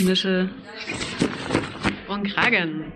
Nische 0.00 0.50
und 2.08 2.24
Kragen. 2.24 2.92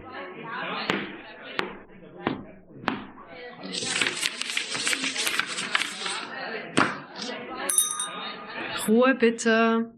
Ruhe 8.89 9.15
bitte. 9.15 9.91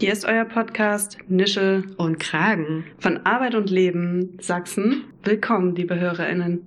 Hier 0.00 0.12
ist 0.12 0.24
euer 0.24 0.44
Podcast 0.44 1.18
Nische 1.28 1.84
und 1.96 2.18
Kragen 2.18 2.84
von 2.98 3.18
Arbeit 3.24 3.54
und 3.54 3.70
Leben 3.70 4.36
Sachsen. 4.40 5.04
Willkommen, 5.22 5.74
liebe 5.74 5.98
HörerInnen. 5.98 6.60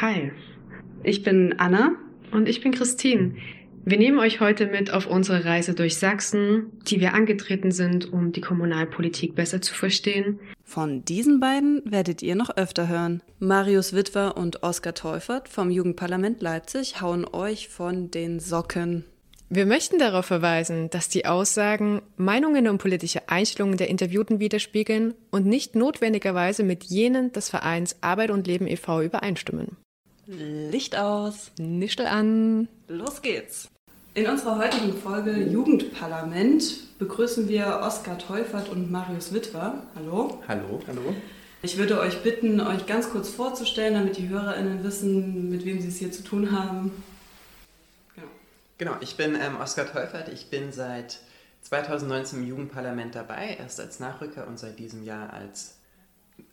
Hi. 0.00 0.32
Ich 1.02 1.22
bin 1.22 1.54
Anna. 1.58 1.92
Und 2.32 2.48
ich 2.48 2.60
bin 2.60 2.72
Christine. 2.72 3.36
Wir 3.86 3.98
nehmen 3.98 4.18
euch 4.18 4.40
heute 4.40 4.64
mit 4.64 4.90
auf 4.90 5.06
unsere 5.06 5.44
Reise 5.44 5.74
durch 5.74 5.98
Sachsen, 5.98 6.72
die 6.86 7.00
wir 7.00 7.12
angetreten 7.12 7.70
sind, 7.70 8.10
um 8.10 8.32
die 8.32 8.40
Kommunalpolitik 8.40 9.34
besser 9.34 9.60
zu 9.60 9.74
verstehen. 9.74 10.40
Von 10.62 11.04
diesen 11.04 11.38
beiden 11.38 11.82
werdet 11.84 12.22
ihr 12.22 12.34
noch 12.34 12.56
öfter 12.56 12.88
hören. 12.88 13.22
Marius 13.40 13.92
Witwer 13.92 14.38
und 14.38 14.62
Oskar 14.62 14.94
Teufert 14.94 15.50
vom 15.50 15.70
Jugendparlament 15.70 16.40
Leipzig 16.40 17.02
hauen 17.02 17.26
euch 17.30 17.68
von 17.68 18.10
den 18.10 18.40
Socken. 18.40 19.04
Wir 19.50 19.66
möchten 19.66 19.98
darauf 19.98 20.24
verweisen, 20.24 20.88
dass 20.88 21.10
die 21.10 21.26
Aussagen 21.26 22.00
Meinungen 22.16 22.68
und 22.68 22.78
politische 22.78 23.28
Einstellungen 23.28 23.76
der 23.76 23.90
Interviewten 23.90 24.40
widerspiegeln 24.40 25.12
und 25.30 25.44
nicht 25.44 25.76
notwendigerweise 25.76 26.62
mit 26.62 26.84
jenen 26.84 27.32
des 27.32 27.50
Vereins 27.50 27.98
Arbeit 28.00 28.30
und 28.30 28.46
Leben 28.46 28.66
e.V. 28.66 29.02
übereinstimmen. 29.02 29.76
Licht 30.26 30.96
aus, 30.96 31.52
Nischel 31.58 32.06
an. 32.06 32.68
Los 32.88 33.20
geht's. 33.20 33.68
In 34.16 34.28
unserer 34.28 34.58
heutigen 34.58 34.96
Folge 34.96 35.32
Jugendparlament 35.32 36.98
begrüßen 37.00 37.48
wir 37.48 37.80
Oskar 37.82 38.16
Teufert 38.16 38.68
und 38.68 38.88
Marius 38.88 39.34
Witwer. 39.34 39.82
Hallo. 39.96 40.40
Hallo. 40.46 40.80
Hallo. 40.86 41.16
Ich 41.62 41.78
würde 41.78 41.98
euch 41.98 42.22
bitten, 42.22 42.60
euch 42.60 42.86
ganz 42.86 43.10
kurz 43.10 43.30
vorzustellen, 43.30 43.94
damit 43.94 44.16
die 44.16 44.28
HörerInnen 44.28 44.84
wissen, 44.84 45.50
mit 45.50 45.64
wem 45.64 45.80
sie 45.80 45.88
es 45.88 45.96
hier 45.96 46.12
zu 46.12 46.22
tun 46.22 46.52
haben. 46.52 46.92
Genau, 48.14 48.28
genau 48.78 48.96
ich 49.00 49.16
bin 49.16 49.34
ähm, 49.34 49.56
Oskar 49.60 49.90
Teufert. 49.90 50.28
Ich 50.28 50.48
bin 50.48 50.70
seit 50.70 51.18
2019 51.62 52.38
im 52.38 52.46
Jugendparlament 52.46 53.16
dabei, 53.16 53.56
erst 53.58 53.80
als 53.80 53.98
Nachrücker 53.98 54.46
und 54.46 54.60
seit 54.60 54.78
diesem 54.78 55.02
Jahr 55.02 55.32
als 55.32 55.78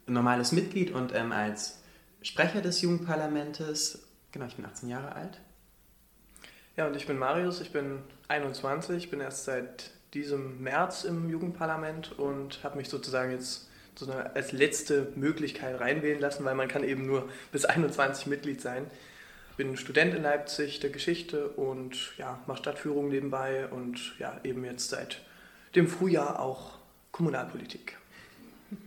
normales 0.08 0.52
Mitglied 0.52 0.90
und 0.90 1.14
ähm, 1.14 1.32
als 1.32 1.78
Sprecher 2.24 2.64
des 2.64 2.82
Jugendparlamentes. 2.82 4.00
Genau, 4.32 4.48
ich 4.48 4.56
bin 4.56 4.66
18 4.66 4.90
Jahre 4.90 5.16
alt. 5.16 5.38
Ja, 6.78 6.88
und 6.88 6.96
ich 6.96 7.06
bin 7.06 7.18
Marius, 7.18 7.60
ich 7.60 7.72
bin 7.72 8.00
21, 8.30 8.96
ich 8.96 9.10
bin 9.12 9.20
erst 9.20 9.44
seit 9.44 9.92
diesem 10.14 10.62
März 10.62 11.04
im 11.04 11.30
Jugendparlament 11.30 12.18
und 12.18 12.64
habe 12.64 12.78
mich 12.78 12.90
sozusagen 12.90 13.32
jetzt 13.32 13.68
so 13.96 14.12
als 14.12 14.54
letzte 14.54 15.12
Möglichkeit 15.16 15.80
reinwählen 15.80 16.20
lassen, 16.20 16.46
weil 16.46 16.56
man 16.56 16.70
kann 16.70 16.84
eben 16.84 17.06
nur 17.06 17.30
bis 17.52 17.66
21 17.66 18.28
Mitglied 18.28 18.62
sein. 18.62 18.86
Bin 19.58 19.76
Student 19.76 20.16
in 20.16 20.24
Leipzig 20.24 20.80
der 20.80 20.92
Geschichte 20.92 21.50
und 21.50 22.18
ja, 22.18 22.40
mache 22.48 22.60
Stadtführung 22.60 23.10
nebenbei 23.10 23.68
und 23.68 24.18
ja, 24.18 24.40
eben 24.44 24.64
jetzt 24.64 24.90
seit 24.90 25.22
dem 25.76 25.88
Frühjahr 25.88 26.40
auch 26.40 26.78
Kommunalpolitik. 27.12 27.98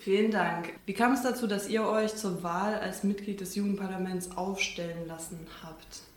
Vielen 0.00 0.32
Dank. 0.32 0.72
Wie 0.86 0.92
kam 0.92 1.12
es 1.12 1.22
dazu, 1.22 1.46
dass 1.46 1.68
ihr 1.68 1.86
euch 1.86 2.16
zur 2.16 2.42
Wahl 2.42 2.74
als 2.74 3.04
Mitglied 3.04 3.40
des 3.40 3.54
Jugendparlaments 3.54 4.36
aufstellen 4.36 5.06
lassen 5.06 5.46
habt? 5.62 6.09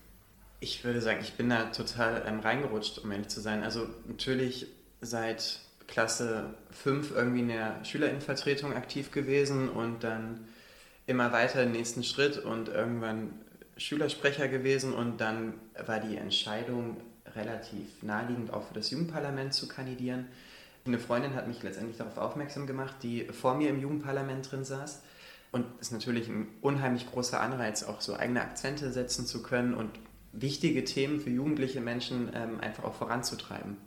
Ich 0.63 0.85
würde 0.85 1.01
sagen, 1.01 1.19
ich 1.21 1.33
bin 1.33 1.49
da 1.49 1.65
total 1.65 2.23
ähm, 2.25 2.39
reingerutscht, 2.39 2.99
um 2.99 3.11
ehrlich 3.11 3.27
zu 3.27 3.41
sein. 3.41 3.63
Also 3.63 3.85
natürlich 4.07 4.67
seit 5.01 5.59
Klasse 5.87 6.53
5 6.71 7.11
irgendwie 7.11 7.41
in 7.41 7.49
der 7.49 7.83
Schülerinnenvertretung 7.83 8.73
aktiv 8.73 9.11
gewesen 9.11 9.67
und 9.67 10.05
dann 10.05 10.47
immer 11.05 11.33
weiter 11.33 11.63
den 11.63 11.73
nächsten 11.73 12.05
Schritt 12.05 12.37
und 12.37 12.69
irgendwann 12.69 13.33
Schülersprecher 13.75 14.47
gewesen 14.47 14.93
und 14.93 15.19
dann 15.19 15.55
war 15.85 15.99
die 15.99 16.15
Entscheidung 16.15 16.95
relativ 17.35 18.01
naheliegend 18.01 18.53
auch 18.53 18.65
für 18.65 18.73
das 18.73 18.89
Jugendparlament 18.89 19.53
zu 19.53 19.67
kandidieren. 19.67 20.27
Eine 20.85 20.97
Freundin 20.97 21.35
hat 21.35 21.49
mich 21.49 21.61
letztendlich 21.61 21.97
darauf 21.97 22.17
aufmerksam 22.17 22.67
gemacht, 22.67 22.95
die 23.03 23.25
vor 23.25 23.55
mir 23.55 23.67
im 23.67 23.81
Jugendparlament 23.81 24.49
drin 24.49 24.63
saß. 24.63 25.01
Und 25.51 25.65
es 25.81 25.87
ist 25.87 25.91
natürlich 25.91 26.29
ein 26.29 26.47
unheimlich 26.61 27.11
großer 27.11 27.41
Anreiz, 27.41 27.83
auch 27.83 27.99
so 27.99 28.15
eigene 28.15 28.41
Akzente 28.41 28.93
setzen 28.93 29.25
zu 29.25 29.43
können 29.43 29.73
und 29.73 29.89
wichtige 30.33 30.83
Themen 30.83 31.21
für 31.21 31.29
jugendliche 31.29 31.79
Menschen 31.79 32.29
ähm, 32.35 32.59
einfach 32.59 32.83
auch 32.83 32.95
voranzutreiben. 32.95 33.77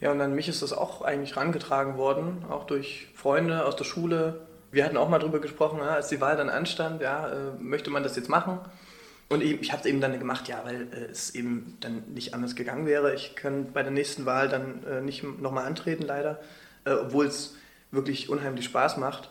Ja, 0.00 0.12
und 0.12 0.20
an 0.20 0.34
mich 0.34 0.48
ist 0.48 0.62
das 0.62 0.72
auch 0.72 1.02
eigentlich 1.02 1.36
rangetragen 1.36 1.96
worden, 1.96 2.44
auch 2.48 2.64
durch 2.66 3.08
Freunde 3.14 3.64
aus 3.64 3.76
der 3.76 3.84
Schule. 3.84 4.46
Wir 4.70 4.84
hatten 4.84 4.96
auch 4.96 5.08
mal 5.08 5.18
darüber 5.18 5.40
gesprochen, 5.40 5.78
ja, 5.78 5.94
als 5.94 6.08
die 6.08 6.20
Wahl 6.20 6.36
dann 6.36 6.50
anstand, 6.50 7.00
ja, 7.00 7.28
äh, 7.28 7.52
möchte 7.58 7.90
man 7.90 8.02
das 8.02 8.14
jetzt 8.14 8.28
machen? 8.28 8.60
Und 9.28 9.42
ich, 9.42 9.60
ich 9.60 9.72
habe 9.72 9.80
es 9.80 9.86
eben 9.86 10.00
dann 10.00 10.18
gemacht, 10.18 10.48
ja, 10.48 10.62
weil 10.64 10.88
äh, 10.92 11.10
es 11.10 11.34
eben 11.34 11.76
dann 11.80 12.04
nicht 12.14 12.34
anders 12.34 12.54
gegangen 12.54 12.86
wäre. 12.86 13.14
Ich 13.14 13.34
kann 13.34 13.72
bei 13.72 13.82
der 13.82 13.92
nächsten 13.92 14.24
Wahl 14.24 14.48
dann 14.48 14.84
äh, 14.84 15.00
nicht 15.00 15.22
nochmal 15.40 15.66
antreten, 15.66 16.04
leider, 16.04 16.40
äh, 16.84 16.92
obwohl 16.92 17.26
es 17.26 17.56
wirklich 17.90 18.28
unheimlich 18.28 18.66
Spaß 18.66 18.98
macht. 18.98 19.30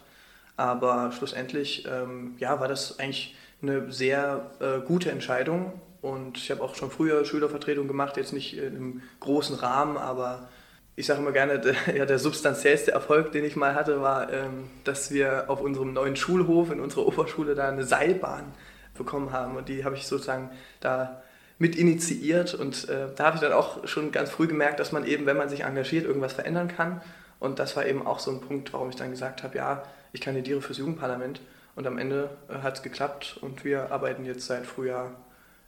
Aber 0.56 1.12
schlussendlich, 1.12 1.88
ähm, 1.88 2.36
ja, 2.40 2.60
war 2.60 2.68
das 2.68 3.00
eigentlich 3.00 3.36
eine 3.62 3.92
sehr 3.92 4.52
äh, 4.60 4.80
gute 4.86 5.12
Entscheidung 5.12 5.74
und 6.02 6.38
ich 6.38 6.52
habe 6.52 6.62
auch 6.62 6.76
schon 6.76 6.92
früher 6.92 7.26
Schülervertretung 7.26 7.88
gemacht, 7.88 8.18
jetzt 8.18 8.34
nicht 8.34 8.58
im 8.58 9.02
großen 9.20 9.56
Rahmen, 9.56 9.98
aber 9.98 10.48
ich 10.96 11.06
sage 11.06 11.20
immer 11.20 11.32
gerne, 11.32 11.60
der, 11.60 11.76
ja, 11.96 12.06
der 12.06 12.20
substanziellste 12.20 12.92
Erfolg, 12.92 13.32
den 13.32 13.46
ich 13.46 13.56
mal 13.56 13.76
hatte, 13.76 14.02
war, 14.02 14.34
ähm, 14.34 14.70
dass 14.84 15.12
wir 15.12 15.46
auf 15.48 15.62
unserem 15.62 15.94
neuen 15.94 16.16
Schulhof 16.16 16.72
in 16.72 16.80
unserer 16.80 17.08
Oberschule 17.08 17.56
da 17.56 17.70
eine 17.70 17.86
Seilbahn 17.86 18.52
bekommen 18.98 19.32
haben. 19.32 19.56
Und 19.56 19.70
die 19.70 19.86
habe 19.86 19.96
ich 19.96 20.08
sozusagen 20.08 20.50
da 20.80 21.22
mit 21.60 21.76
initiiert. 21.76 22.54
Und 22.56 22.90
äh, 22.90 23.08
da 23.16 23.26
habe 23.26 23.36
ich 23.36 23.42
dann 23.42 23.54
auch 23.54 23.88
schon 23.88 24.12
ganz 24.12 24.32
früh 24.32 24.48
gemerkt, 24.48 24.80
dass 24.80 24.92
man 24.92 25.06
eben, 25.06 25.26
wenn 25.26 25.38
man 25.38 25.50
sich 25.50 25.62
engagiert, 25.64 26.06
irgendwas 26.06 26.34
verändern 26.34 26.68
kann. 26.68 27.02
Und 27.40 27.60
das 27.60 27.76
war 27.76 27.86
eben 27.86 28.06
auch 28.06 28.20
so 28.20 28.32
ein 28.32 28.42
Punkt, 28.42 28.74
warum 28.74 28.90
ich 28.90 28.96
dann 28.96 29.12
gesagt 29.12 29.44
habe, 29.44 29.56
ja, 29.58 29.84
ich 30.14 30.22
kandidiere 30.22 30.62
fürs 30.62 30.80
Jugendparlament. 30.80 31.42
Und 31.76 31.86
am 31.86 32.00
Ende 32.00 32.32
äh, 32.50 32.64
hat 32.64 32.78
es 32.78 32.84
geklappt 32.84 33.38
und 33.42 33.64
wir 33.64 33.92
arbeiten 33.92 34.26
jetzt 34.26 34.48
seit 34.48 34.66
Frühjahr 34.66 35.12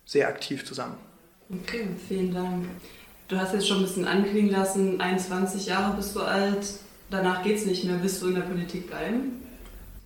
sehr 0.10 0.28
aktiv 0.28 0.66
zusammen. 0.66 0.98
Okay, 1.52 1.88
vielen 2.08 2.34
Dank. 2.34 2.66
Du 3.28 3.38
hast 3.38 3.54
jetzt 3.54 3.68
schon 3.68 3.78
ein 3.78 3.84
bisschen 3.84 4.08
anklingen 4.08 4.50
lassen, 4.50 5.00
21 5.00 5.68
Jahre 5.68 5.96
bist 5.96 6.16
du 6.16 6.22
alt, 6.22 6.66
danach 7.12 7.44
geht 7.44 7.58
es 7.58 7.68
nicht 7.68 7.84
mehr. 7.84 8.02
Willst 8.02 8.20
du 8.24 8.30
in 8.30 8.36
der 8.36 8.42
Politik 8.42 8.88
bleiben? 8.88 9.44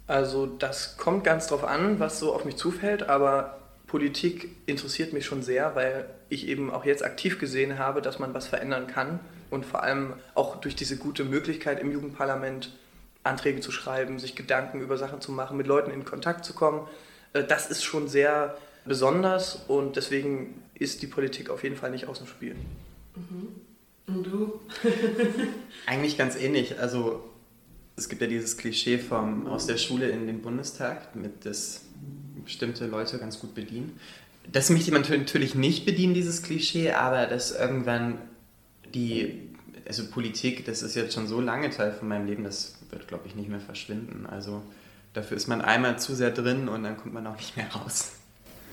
Also 0.06 0.46
das 0.46 0.98
kommt 0.98 1.24
ganz 1.24 1.48
drauf 1.48 1.64
an, 1.64 2.02
was 2.02 2.20
so 2.20 2.36
auf 2.36 2.44
mich 2.44 2.58
zufällt, 2.58 3.04
aber 3.04 3.60
Politik 3.88 4.50
interessiert 4.66 5.14
mich 5.14 5.26
schon 5.26 5.42
sehr, 5.42 5.74
weil 5.74 6.10
ich 6.28 6.50
eben 6.50 6.70
auch 6.70 6.84
jetzt 6.84 7.06
aktiv 7.06 7.40
gesehen 7.40 7.80
habe, 7.80 8.02
dass 8.02 8.20
man 8.20 8.34
was 8.34 8.46
verändern 8.48 8.88
kann 8.88 9.22
und 9.52 9.66
vor 9.66 9.84
allem 9.84 10.16
auch 10.36 10.58
durch 10.58 10.76
diese 10.76 10.98
gute 10.98 11.24
Möglichkeit 11.24 11.80
im 11.80 11.94
Jugendparlament 11.94 12.72
Anträge 13.24 13.62
zu 13.62 13.72
schreiben, 13.72 14.20
sich 14.20 14.36
Gedanken 14.36 14.82
über 14.82 14.98
Sachen 14.98 15.22
zu 15.22 15.32
machen, 15.32 15.56
mit 15.56 15.68
Leuten 15.68 15.92
in 15.92 16.04
Kontakt 16.04 16.44
zu 16.44 16.54
kommen. 16.54 16.90
Äh, 17.32 17.46
das 17.46 17.68
ist 17.68 17.86
schon 17.86 18.10
sehr 18.10 18.58
besonders 18.86 19.64
und 19.68 19.96
deswegen 19.96 20.62
ist 20.76 21.02
die 21.02 21.08
Politik 21.08 21.50
auf 21.50 21.64
jeden 21.64 21.76
Fall 21.76 21.92
nicht 21.92 22.08
aus 22.08 22.20
dem 22.20 22.28
Spiel. 22.28 22.56
Mhm. 23.16 23.48
Und 24.08 24.24
du? 24.24 24.60
Eigentlich 25.86 26.18
ganz 26.18 26.36
ähnlich. 26.36 26.80
Also 26.80 27.24
es 27.96 28.10
gibt 28.10 28.22
ja 28.22 28.28
dieses 28.28 28.58
Klischee 28.58 28.98
vom, 28.98 29.48
aus 29.48 29.68
der 29.68 29.78
Schule 29.78 30.10
in 30.10 30.28
den 30.28 30.42
Bundestag, 30.42 31.16
mit 31.16 31.46
das 31.46 31.82
bestimmte 32.44 32.88
Leute 32.88 33.18
ganz 33.20 33.40
gut 33.40 33.56
bedienen. 33.56 33.98
Das 34.52 34.70
möchte 34.70 34.92
man 34.92 35.04
natürlich 35.04 35.56
nicht 35.56 35.86
bedienen, 35.86 36.14
dieses 36.14 36.42
Klischee, 36.42 36.92
aber 36.92 37.28
dass 37.28 37.52
irgendwann 37.52 38.18
die, 38.94 39.50
also 39.88 40.06
Politik, 40.08 40.66
das 40.66 40.82
ist 40.82 40.96
jetzt 40.96 41.14
schon 41.14 41.28
so 41.28 41.40
lange 41.40 41.70
Teil 41.70 41.94
von 41.94 42.10
meinem 42.10 42.28
Leben, 42.28 42.44
das 42.44 42.76
wird, 42.90 43.08
glaube 43.08 43.28
ich, 43.28 43.36
nicht 43.36 43.50
mehr 43.50 43.62
verschwinden. 43.62 44.26
Also 44.26 44.62
dafür 45.14 45.38
ist 45.38 45.48
man 45.48 45.62
einmal 45.62 45.98
zu 45.98 46.14
sehr 46.14 46.32
drin 46.32 46.68
und 46.68 46.84
dann 46.84 46.98
kommt 46.98 47.14
man 47.14 47.26
auch 47.26 47.38
nicht 47.38 47.56
mehr 47.56 47.72
raus. 47.72 48.12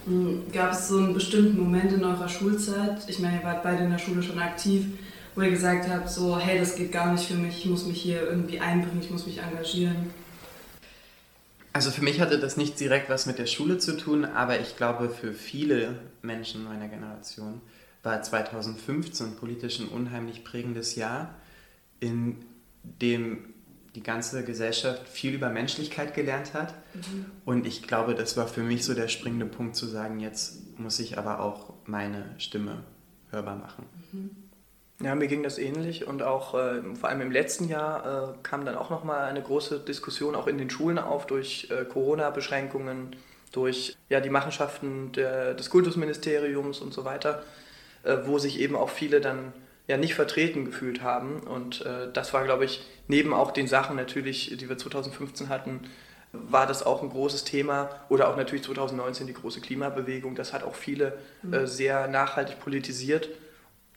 Hm, 0.06 0.50
gab 0.52 0.73
es 0.73 0.88
so 0.88 0.99
einen 0.99 1.14
bestimmten 1.14 1.58
Moment 1.58 1.93
in 1.93 2.05
eurer 2.05 2.29
Schulzeit? 2.29 2.99
Ich 3.08 3.19
meine, 3.19 3.38
ihr 3.38 3.44
wart 3.44 3.62
beide 3.62 3.85
in 3.85 3.91
der 3.91 3.99
Schule 3.99 4.23
schon 4.23 4.38
aktiv, 4.38 4.87
wo 5.35 5.43
ihr 5.43 5.50
gesagt 5.50 5.88
habt, 5.88 6.11
so, 6.11 6.38
hey, 6.38 6.58
das 6.58 6.75
geht 6.75 6.93
gar 6.93 7.12
nicht 7.12 7.26
für 7.26 7.35
mich, 7.35 7.58
ich 7.58 7.67
muss 7.67 7.87
mich 7.87 8.00
hier 8.00 8.23
irgendwie 8.23 8.61
einbringen, 8.61 9.00
ich 9.02 9.11
muss 9.11 9.26
mich 9.26 9.38
engagieren? 9.38 10.11
Also 11.73 11.91
für 11.91 12.02
mich 12.02 12.20
hatte 12.20 12.38
das 12.38 12.56
nicht 12.56 12.81
direkt 12.81 13.08
was 13.08 13.26
mit 13.26 13.38
der 13.38 13.47
Schule 13.47 13.79
zu 13.79 13.97
tun, 13.97 14.25
aber 14.25 14.58
ich 14.58 14.76
glaube, 14.76 15.08
für 15.08 15.32
viele 15.32 16.00
Menschen 16.20 16.64
meiner 16.64 16.88
Generation 16.88 17.61
war 18.03 18.23
2015 18.23 19.37
politisch 19.37 19.79
ein 19.79 19.88
unheimlich 19.88 20.43
prägendes 20.43 20.96
Jahr, 20.96 21.35
in 22.00 22.37
dem 22.82 23.50
die 23.94 24.02
ganze 24.02 24.44
Gesellschaft 24.44 25.08
viel 25.08 25.34
über 25.34 25.48
Menschlichkeit 25.48 26.14
gelernt 26.14 26.54
hat. 26.54 26.75
Mhm. 26.94 27.26
Und 27.44 27.66
ich 27.66 27.82
glaube, 27.82 28.14
das 28.14 28.37
war 28.37 28.46
für 28.46 28.62
mich 28.62 28.84
so 28.84 28.94
der 28.94 29.08
springende 29.08 29.46
Punkt 29.46 29.75
zu 29.75 29.87
sagen, 29.87 30.20
jetzt 30.20 30.78
muss 30.78 30.98
ich 31.00 31.19
aber 31.19 31.40
auch 31.40 31.75
meine 31.87 32.34
Stimme 32.38 32.84
hörbar 33.31 33.56
machen. 33.56 33.87
Mhm. 34.12 34.31
Ja, 35.02 35.14
mir 35.14 35.28
ging 35.28 35.42
das 35.42 35.56
ähnlich 35.56 36.06
und 36.06 36.22
auch 36.22 36.54
äh, 36.54 36.82
vor 36.94 37.08
allem 37.08 37.22
im 37.22 37.32
letzten 37.32 37.69
Jahr 37.69 38.34
äh, 38.34 38.34
kam 38.42 38.66
dann 38.66 38.76
auch 38.76 38.90
nochmal 38.90 39.25
eine 39.25 39.40
große 39.40 39.81
Diskussion 39.81 40.34
auch 40.34 40.46
in 40.46 40.58
den 40.58 40.69
Schulen 40.69 40.98
auf 40.98 41.26
durch 41.26 41.69
äh, 41.70 41.86
Corona-Beschränkungen, 41.86 43.16
durch 43.50 43.96
ja, 44.10 44.20
die 44.20 44.28
Machenschaften 44.28 45.12
der, 45.12 45.54
des 45.54 45.70
Kultusministeriums 45.70 46.81
und 46.81 46.93
so 46.93 47.06
weiter, 47.06 47.43
äh, 48.02 48.19
wo 48.25 48.38
sich 48.38 48.60
eben 48.60 48.76
auch 48.76 48.90
viele 48.90 49.22
dann 49.22 49.54
ja 49.90 49.96
nicht 49.96 50.14
vertreten 50.14 50.64
gefühlt 50.64 51.02
haben. 51.02 51.40
Und 51.40 51.84
äh, 51.84 52.10
das 52.12 52.32
war, 52.32 52.44
glaube 52.44 52.64
ich, 52.64 52.82
neben 53.08 53.34
auch 53.34 53.50
den 53.50 53.66
Sachen 53.66 53.96
natürlich, 53.96 54.56
die 54.56 54.69
wir 54.69 54.78
2015 54.78 55.48
hatten, 55.48 55.81
war 56.32 56.66
das 56.66 56.82
auch 56.84 57.02
ein 57.02 57.10
großes 57.10 57.44
Thema. 57.44 57.90
Oder 58.08 58.28
auch 58.28 58.37
natürlich 58.37 58.64
2019 58.64 59.26
die 59.26 59.34
große 59.34 59.60
Klimabewegung. 59.60 60.34
Das 60.34 60.52
hat 60.52 60.62
auch 60.62 60.75
viele 60.75 61.19
mhm. 61.42 61.54
äh, 61.54 61.66
sehr 61.66 62.08
nachhaltig 62.08 62.60
politisiert 62.60 63.28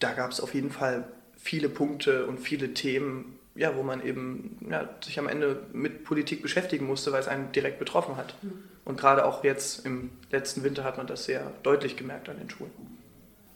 da 0.03 0.13
gab 0.13 0.31
es 0.31 0.41
auf 0.41 0.53
jeden 0.53 0.69
Fall 0.69 1.05
viele 1.37 1.69
Punkte 1.69 2.25
und 2.25 2.39
viele 2.39 2.73
Themen, 2.73 3.39
ja, 3.55 3.75
wo 3.75 3.83
man 3.83 4.05
eben 4.05 4.57
ja, 4.69 4.89
sich 5.03 5.17
am 5.17 5.27
Ende 5.27 5.63
mit 5.71 6.03
Politik 6.03 6.41
beschäftigen 6.41 6.85
musste, 6.85 7.11
weil 7.11 7.21
es 7.21 7.27
einen 7.27 7.51
direkt 7.51 7.79
betroffen 7.79 8.17
hat. 8.17 8.35
Mhm. 8.43 8.63
Und 8.85 8.99
gerade 8.99 9.25
auch 9.25 9.43
jetzt 9.43 9.85
im 9.85 10.09
letzten 10.29 10.63
Winter 10.63 10.83
hat 10.83 10.97
man 10.97 11.07
das 11.07 11.25
sehr 11.25 11.51
deutlich 11.63 11.95
gemerkt 11.95 12.27
an 12.27 12.37
den 12.37 12.49
Schulen. 12.49 12.71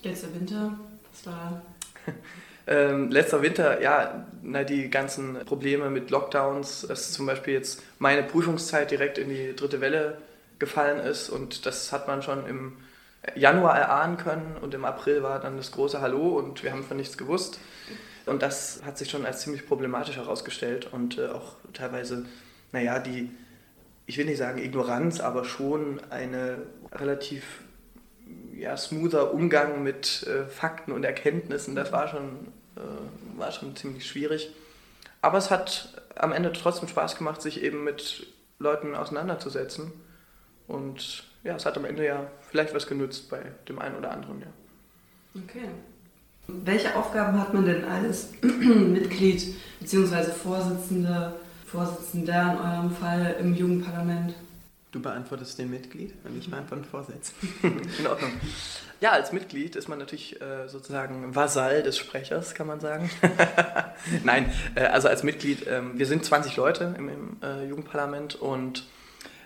Letzter 0.03 0.33
Winter, 0.33 0.79
das 1.11 1.25
war. 1.25 1.61
ähm, 2.67 3.09
letzter 3.09 3.41
Winter, 3.41 3.81
ja, 3.81 4.25
na, 4.41 4.63
die 4.63 4.89
ganzen 4.89 5.45
Probleme 5.45 5.89
mit 5.89 6.09
Lockdowns, 6.09 6.85
dass 6.87 7.11
zum 7.11 7.25
Beispiel 7.25 7.53
jetzt 7.53 7.83
meine 7.99 8.23
Prüfungszeit 8.23 8.91
direkt 8.91 9.17
in 9.17 9.29
die 9.29 9.55
dritte 9.55 9.81
Welle 9.81 10.17
gefallen 10.59 10.99
ist 10.99 11.29
und 11.29 11.65
das 11.65 11.91
hat 11.91 12.07
man 12.07 12.21
schon 12.21 12.47
im 12.47 12.77
Januar 13.35 13.77
erahnen 13.77 14.17
können 14.17 14.57
und 14.61 14.73
im 14.73 14.85
April 14.85 15.23
war 15.23 15.39
dann 15.39 15.57
das 15.57 15.71
große 15.71 16.01
Hallo 16.01 16.37
und 16.37 16.63
wir 16.63 16.71
haben 16.71 16.83
von 16.83 16.97
nichts 16.97 17.17
gewusst. 17.17 17.59
Und 18.25 18.41
das 18.41 18.81
hat 18.85 18.97
sich 18.97 19.09
schon 19.09 19.25
als 19.25 19.41
ziemlich 19.41 19.65
problematisch 19.65 20.17
herausgestellt 20.17 20.91
und 20.91 21.17
äh, 21.17 21.27
auch 21.27 21.55
teilweise, 21.73 22.25
naja, 22.71 22.99
die, 22.99 23.31
ich 24.05 24.17
will 24.17 24.25
nicht 24.25 24.37
sagen 24.37 24.61
Ignoranz, 24.61 25.21
aber 25.21 25.45
schon 25.45 26.01
eine 26.09 26.63
relativ 26.91 27.61
ja, 28.57 28.75
smoother 28.75 29.33
Umgang 29.33 29.83
mit 29.83 30.25
äh, 30.27 30.45
Fakten 30.45 30.91
und 30.91 31.03
Erkenntnissen, 31.03 31.75
das 31.75 31.91
war 31.91 32.07
schon, 32.07 32.47
äh, 32.75 33.39
war 33.39 33.51
schon 33.51 33.75
ziemlich 33.75 34.05
schwierig. 34.07 34.49
Aber 35.21 35.37
es 35.37 35.51
hat 35.51 36.01
am 36.15 36.31
Ende 36.31 36.51
trotzdem 36.53 36.87
Spaß 36.87 37.17
gemacht, 37.17 37.41
sich 37.41 37.63
eben 37.63 37.83
mit 37.83 38.27
Leuten 38.59 38.95
auseinanderzusetzen. 38.95 39.91
Und 40.67 41.23
ja, 41.43 41.55
es 41.55 41.65
hat 41.65 41.77
am 41.77 41.85
Ende 41.85 42.05
ja 42.05 42.27
vielleicht 42.49 42.73
was 42.73 42.87
genützt 42.87 43.29
bei 43.29 43.41
dem 43.67 43.79
einen 43.79 43.95
oder 43.95 44.11
anderen, 44.11 44.41
ja. 44.41 44.47
Okay. 45.43 45.69
Welche 46.47 46.95
Aufgaben 46.95 47.39
hat 47.39 47.53
man 47.53 47.65
denn 47.65 47.83
als 47.83 48.31
Mitglied 48.41 49.55
bzw. 49.79 50.31
Vorsitzende, 50.31 51.33
Vorsitzender 51.65 52.53
in 52.53 52.71
eurem 52.71 52.91
Fall 52.91 53.35
im 53.39 53.53
Jugendparlament? 53.53 54.33
Du 54.91 55.01
beantwortest 55.01 55.59
den 55.59 55.69
Mitglied 55.69 56.13
und 56.23 56.37
ich 56.37 56.49
beantworte 56.49 56.83
den 56.83 56.89
Vorsitzenden. 56.89 57.81
in 57.99 58.07
Ordnung. 58.07 58.31
Ja, 59.01 59.11
als 59.11 59.33
Mitglied 59.33 59.75
ist 59.75 59.89
man 59.89 59.99
natürlich 59.99 60.41
äh, 60.41 60.67
sozusagen 60.67 61.35
Vasall 61.35 61.83
des 61.83 61.97
Sprechers, 61.97 62.53
kann 62.55 62.67
man 62.67 62.79
sagen. 62.79 63.09
Nein, 64.23 64.51
äh, 64.75 64.85
also 64.85 65.09
als 65.09 65.23
Mitglied, 65.23 65.67
äh, 65.67 65.81
wir 65.93 66.05
sind 66.05 66.23
20 66.23 66.55
Leute 66.55 66.95
im, 66.97 67.09
im 67.09 67.37
äh, 67.43 67.65
Jugendparlament 67.65 68.35
und 68.35 68.85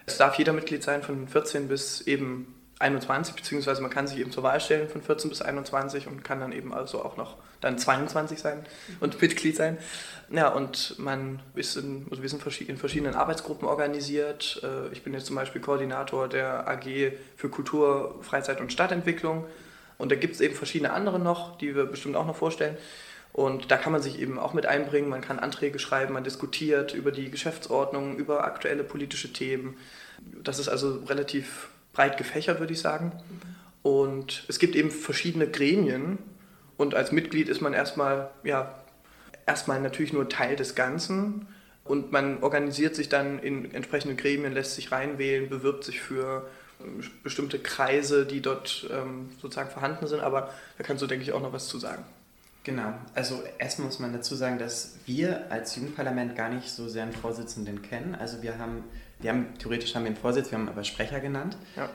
es 0.06 0.18
darf 0.18 0.36
jeder 0.36 0.54
Mitglied 0.54 0.84
sein 0.84 1.02
von 1.02 1.28
14 1.28 1.68
bis 1.68 2.02
eben 2.02 2.54
21, 2.82 3.36
beziehungsweise 3.36 3.82
man 3.82 3.90
kann 3.90 4.08
sich 4.08 4.20
eben 4.20 4.32
zur 4.32 4.44
Wahl 4.44 4.60
stellen 4.60 4.90
von 4.90 5.02
14 5.02 5.30
bis 5.30 5.42
21 5.42 6.08
und 6.08 6.24
kann 6.24 6.40
dann 6.40 6.52
eben 6.52 6.74
also 6.74 7.04
auch 7.04 7.18
noch 7.18 7.38
dann 7.62 7.78
22 7.78 8.40
sein 8.40 8.66
und 9.00 9.22
Mitglied 9.22 9.56
sein. 9.56 9.78
Ja, 10.30 10.50
und 10.50 10.98
man 10.98 11.40
ist 11.56 11.76
in, 11.78 12.08
also 12.10 12.22
wir 12.22 12.30
sind 12.30 12.46
in 12.62 12.78
verschiedenen 12.78 13.16
Arbeitsgruppen 13.16 13.68
organisiert. 13.68 14.62
Äh, 14.64 14.92
ich 14.94 15.04
bin 15.04 15.14
jetzt 15.14 15.28
zum 15.28 15.36
Beispiel 15.36 15.62
Koordinator 15.62 16.28
der 16.28 16.68
AG 16.68 17.14
für 17.36 17.50
Kultur, 17.50 18.20
Freizeit 18.22 18.62
und 18.62 18.72
Stadtentwicklung. 18.72 19.46
Und 19.98 20.12
da 20.12 20.16
gibt 20.16 20.36
es 20.36 20.42
eben 20.42 20.56
verschiedene 20.56 20.94
andere 20.94 21.20
noch, 21.20 21.58
die 21.58 21.76
wir 21.76 21.86
bestimmt 21.86 22.16
auch 22.16 22.26
noch 22.26 22.36
vorstellen. 22.36 22.78
Und 23.34 23.72
da 23.72 23.78
kann 23.78 23.92
man 23.92 24.02
sich 24.02 24.20
eben 24.20 24.40
auch 24.40 24.54
mit 24.54 24.66
einbringen, 24.66 25.10
man 25.10 25.22
kann 25.22 25.40
Anträge 25.40 25.80
schreiben, 25.80 26.14
man 26.14 26.24
diskutiert 26.24 26.94
über 26.94 27.12
die 27.12 27.32
Geschäftsordnung, 27.32 28.18
über 28.18 28.44
aktuelle 28.44 28.84
politische 28.84 29.32
Themen. 29.32 29.78
Das 30.44 30.60
ist 30.60 30.68
also 30.68 31.00
relativ 31.08 31.70
breit 31.94 32.18
gefächert, 32.18 32.60
würde 32.60 32.74
ich 32.74 32.80
sagen. 32.80 33.12
Und 33.84 34.46
es 34.48 34.60
gibt 34.60 34.76
eben 34.76 34.92
verschiedene 34.92 35.48
Gremien 35.48 36.20
und 36.78 36.96
als 36.96 37.12
Mitglied 37.12 37.50
ist 37.50 37.62
man 37.62 37.74
erstmal, 37.74 38.30
ja, 38.44 38.76
erstmal 39.46 39.82
natürlich 39.82 40.14
nur 40.14 40.30
Teil 40.30 40.56
des 40.56 40.76
Ganzen 40.76 41.48
und 41.84 42.12
man 42.12 42.44
organisiert 42.44 42.96
sich 42.96 43.10
dann 43.10 43.40
in 43.40 43.74
entsprechenden 43.74 44.18
Gremien, 44.18 44.54
lässt 44.54 44.76
sich 44.76 44.92
reinwählen, 44.92 45.50
bewirbt 45.50 45.84
sich 45.84 46.00
für 46.00 46.48
bestimmte 47.24 47.60
Kreise, 47.60 48.26
die 48.26 48.42
dort 48.42 48.88
ähm, 48.92 49.30
sozusagen 49.42 49.70
vorhanden 49.70 50.08
sind, 50.08 50.22
aber 50.22 50.54
da 50.78 50.84
kannst 50.84 51.02
du, 51.02 51.08
denke 51.08 51.24
ich, 51.24 51.32
auch 51.32 51.42
noch 51.42 51.54
was 51.54 51.68
zu 51.68 51.78
sagen. 51.78 52.04
Genau, 52.64 52.94
also 53.16 53.42
erstmal 53.58 53.88
muss 53.88 54.00
man 54.00 54.14
dazu 54.14 54.36
sagen, 54.36 54.60
dass 54.60 54.98
wir 55.08 55.52
als 55.52 55.76
Jugendparlament 55.76 56.36
gar 56.36 56.50
nicht 56.50 56.70
so 56.70 56.88
sehr 56.88 57.04
einen 57.04 57.14
Vorsitzenden 57.14 57.82
kennen. 57.82 58.14
Also 58.14 58.44
wir 58.44 58.60
haben, 58.60 58.84
wir 59.22 59.32
haben 59.32 59.58
theoretisch 59.58 59.96
haben 59.96 60.04
wir 60.04 60.12
einen 60.12 60.18
Vorsitz, 60.18 60.52
wir 60.52 60.58
haben 60.58 60.70
aber 60.70 60.84
Sprecher 60.84 61.20
genannt. 61.20 61.58
Ja. 61.76 61.90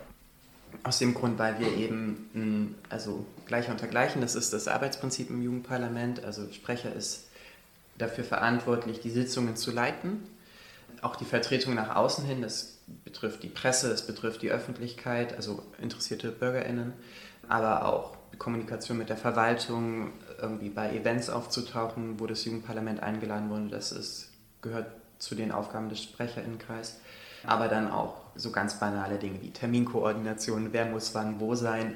Aus 0.83 0.99
dem 0.99 1.15
Grund, 1.15 1.39
weil 1.39 1.59
wir 1.59 1.75
eben, 1.77 2.77
also 2.91 3.25
gleicher 3.47 3.73
unter 3.73 3.87
gleichen, 3.87 4.21
das 4.21 4.35
ist 4.35 4.53
das 4.53 4.69
Arbeitsprinzip 4.69 5.31
im 5.31 5.43
Jugendparlament. 5.43 6.25
Also 6.25 6.51
Sprecher 6.53 6.93
ist 6.93 7.29
dafür 7.99 8.25
verantwortlich, 8.25 9.01
die 9.01 9.11
Sitzungen 9.11 9.57
zu 9.57 9.71
leiten. 9.71 10.23
Auch 11.03 11.17
die 11.17 11.25
Vertretung 11.25 11.75
nach 11.75 11.95
außen 11.95 12.25
hin, 12.25 12.43
das 12.43 12.79
betrifft 13.05 13.43
die 13.43 13.49
Presse, 13.49 13.89
das 13.89 14.07
betrifft 14.07 14.43
die 14.43 14.51
Öffentlichkeit, 14.51 15.37
also 15.37 15.63
interessierte 15.81 16.31
BürgerInnen, 16.31 16.93
aber 17.49 17.87
auch 17.87 18.17
Kommunikation 18.39 18.99
mit 18.99 19.09
der 19.09 19.17
Verwaltung, 19.17 20.13
irgendwie 20.41 20.69
bei 20.69 20.95
Events 20.95 21.31
aufzutauchen, 21.31 22.21
wo 22.21 22.27
das 22.27 22.45
Jugendparlament 22.45 23.03
eingeladen 23.03 23.51
wurde. 23.51 23.69
Das 23.69 23.93
ist, 23.93 24.31
gehört 24.63 24.91
zu 25.19 25.35
den 25.35 25.53
Aufgaben 25.53 25.89
des 25.89 26.03
Sprecherinnenkreises. 26.03 27.01
Aber 27.47 27.69
dann 27.69 27.91
auch 27.91 28.17
so 28.35 28.51
ganz 28.51 28.79
banale 28.79 29.19
Dinge 29.19 29.41
wie 29.43 29.51
Terminkoordination, 29.51 30.69
wer 30.73 30.87
muss 30.87 31.15
wann 31.15 31.41
wo 31.41 31.55
sein. 31.55 31.95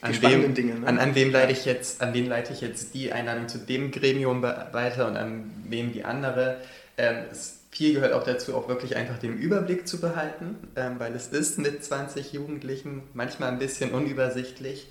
An 0.00 0.20
wem, 0.20 0.54
Dinge, 0.54 0.80
ne? 0.80 0.86
an, 0.86 0.98
an, 0.98 1.14
wem 1.14 1.30
leite 1.30 1.52
ich 1.52 1.64
jetzt, 1.64 2.02
an 2.02 2.12
wen 2.12 2.26
leite 2.26 2.52
ich 2.52 2.60
jetzt 2.60 2.92
die 2.94 3.12
Einladung 3.12 3.48
zu 3.48 3.58
dem 3.58 3.92
Gremium 3.92 4.42
weiter 4.42 5.06
und 5.06 5.16
an 5.16 5.50
wem 5.68 5.92
die 5.92 6.04
andere. 6.04 6.56
Ähm, 6.96 7.24
es, 7.30 7.60
viel 7.70 7.94
gehört 7.94 8.12
auch 8.12 8.24
dazu, 8.24 8.54
auch 8.56 8.68
wirklich 8.68 8.96
einfach 8.96 9.18
den 9.18 9.38
Überblick 9.38 9.86
zu 9.86 10.00
behalten, 10.00 10.56
ähm, 10.76 10.98
weil 10.98 11.14
es 11.14 11.28
ist 11.28 11.58
mit 11.58 11.84
20 11.84 12.32
Jugendlichen 12.32 13.02
manchmal 13.14 13.50
ein 13.50 13.58
bisschen 13.58 13.92
unübersichtlich. 13.92 14.88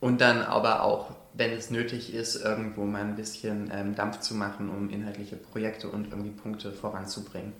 Und 0.00 0.22
dann 0.22 0.40
aber 0.42 0.82
auch 0.82 1.14
wenn 1.34 1.52
es 1.52 1.70
nötig 1.70 2.12
ist, 2.12 2.36
irgendwo 2.36 2.84
mal 2.84 3.02
ein 3.02 3.16
bisschen 3.16 3.70
ähm, 3.72 3.94
Dampf 3.94 4.20
zu 4.20 4.34
machen, 4.34 4.68
um 4.68 4.90
inhaltliche 4.90 5.36
Projekte 5.36 5.88
und 5.88 6.10
irgendwie 6.10 6.30
Punkte 6.30 6.72
voranzubringen. 6.72 7.52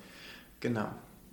Genau. 0.61 0.89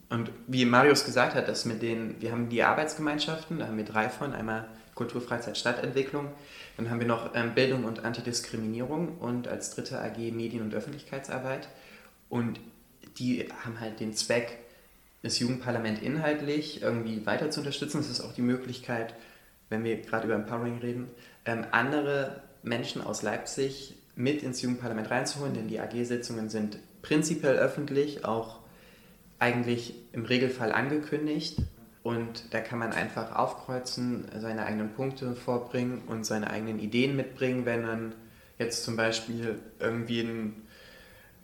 Und 0.09 0.31
wie 0.47 0.65
Marius 0.65 1.03
gesagt 1.03 1.35
hat, 1.35 1.47
dass 1.47 1.65
mit 1.65 1.81
den, 1.81 2.21
wir 2.21 2.31
haben 2.31 2.49
die 2.49 2.63
Arbeitsgemeinschaften, 2.63 3.59
da 3.59 3.67
haben 3.67 3.77
wir 3.77 3.85
drei 3.85 4.09
von, 4.09 4.33
einmal 4.33 4.67
Kultur, 4.95 5.21
Freizeit, 5.21 5.57
Stadtentwicklung, 5.57 6.29
dann 6.77 6.89
haben 6.89 6.99
wir 6.99 7.07
noch 7.07 7.35
ähm, 7.35 7.53
Bildung 7.53 7.83
und 7.83 8.05
Antidiskriminierung 8.05 9.17
und 9.17 9.47
als 9.47 9.71
dritte 9.71 9.99
AG 9.99 10.17
Medien- 10.31 10.63
und 10.63 10.73
Öffentlichkeitsarbeit. 10.73 11.67
Und 12.29 12.59
die 13.19 13.47
haben 13.63 13.79
halt 13.79 13.99
den 13.99 14.13
Zweck, 14.13 14.59
das 15.23 15.39
Jugendparlament 15.39 16.01
inhaltlich 16.01 16.81
irgendwie 16.81 17.25
weiter 17.25 17.49
zu 17.49 17.59
unterstützen. 17.59 17.97
Das 17.97 18.09
ist 18.09 18.21
auch 18.21 18.33
die 18.33 18.41
Möglichkeit, 18.41 19.13
wenn 19.69 19.83
wir 19.83 20.01
gerade 20.01 20.25
über 20.25 20.35
Empowering 20.35 20.79
reden, 20.79 21.07
ähm, 21.45 21.65
andere 21.71 22.41
Menschen 22.63 23.01
aus 23.01 23.21
Leipzig 23.21 23.95
mit 24.15 24.41
ins 24.41 24.61
Jugendparlament 24.61 25.11
reinzuholen, 25.11 25.53
denn 25.53 25.67
die 25.67 25.79
AG-Sitzungen 25.79 26.49
sind 26.49 26.79
prinzipiell 27.01 27.55
öffentlich, 27.57 28.25
auch 28.25 28.56
eigentlich 29.39 29.93
im 30.13 30.25
Regelfall 30.25 30.71
angekündigt. 30.71 31.57
Und 32.03 32.53
da 32.53 32.61
kann 32.61 32.79
man 32.79 32.93
einfach 32.93 33.35
aufkreuzen, 33.35 34.25
seine 34.39 34.65
eigenen 34.65 34.93
Punkte 34.93 35.35
vorbringen 35.35 36.03
und 36.07 36.25
seine 36.25 36.49
eigenen 36.49 36.79
Ideen 36.79 37.15
mitbringen, 37.17 37.65
wenn 37.65 37.85
man 37.85 38.13
jetzt 38.57 38.83
zum 38.85 38.95
Beispiel 38.95 39.59
irgendwie 39.79 40.21
ein 40.21 40.67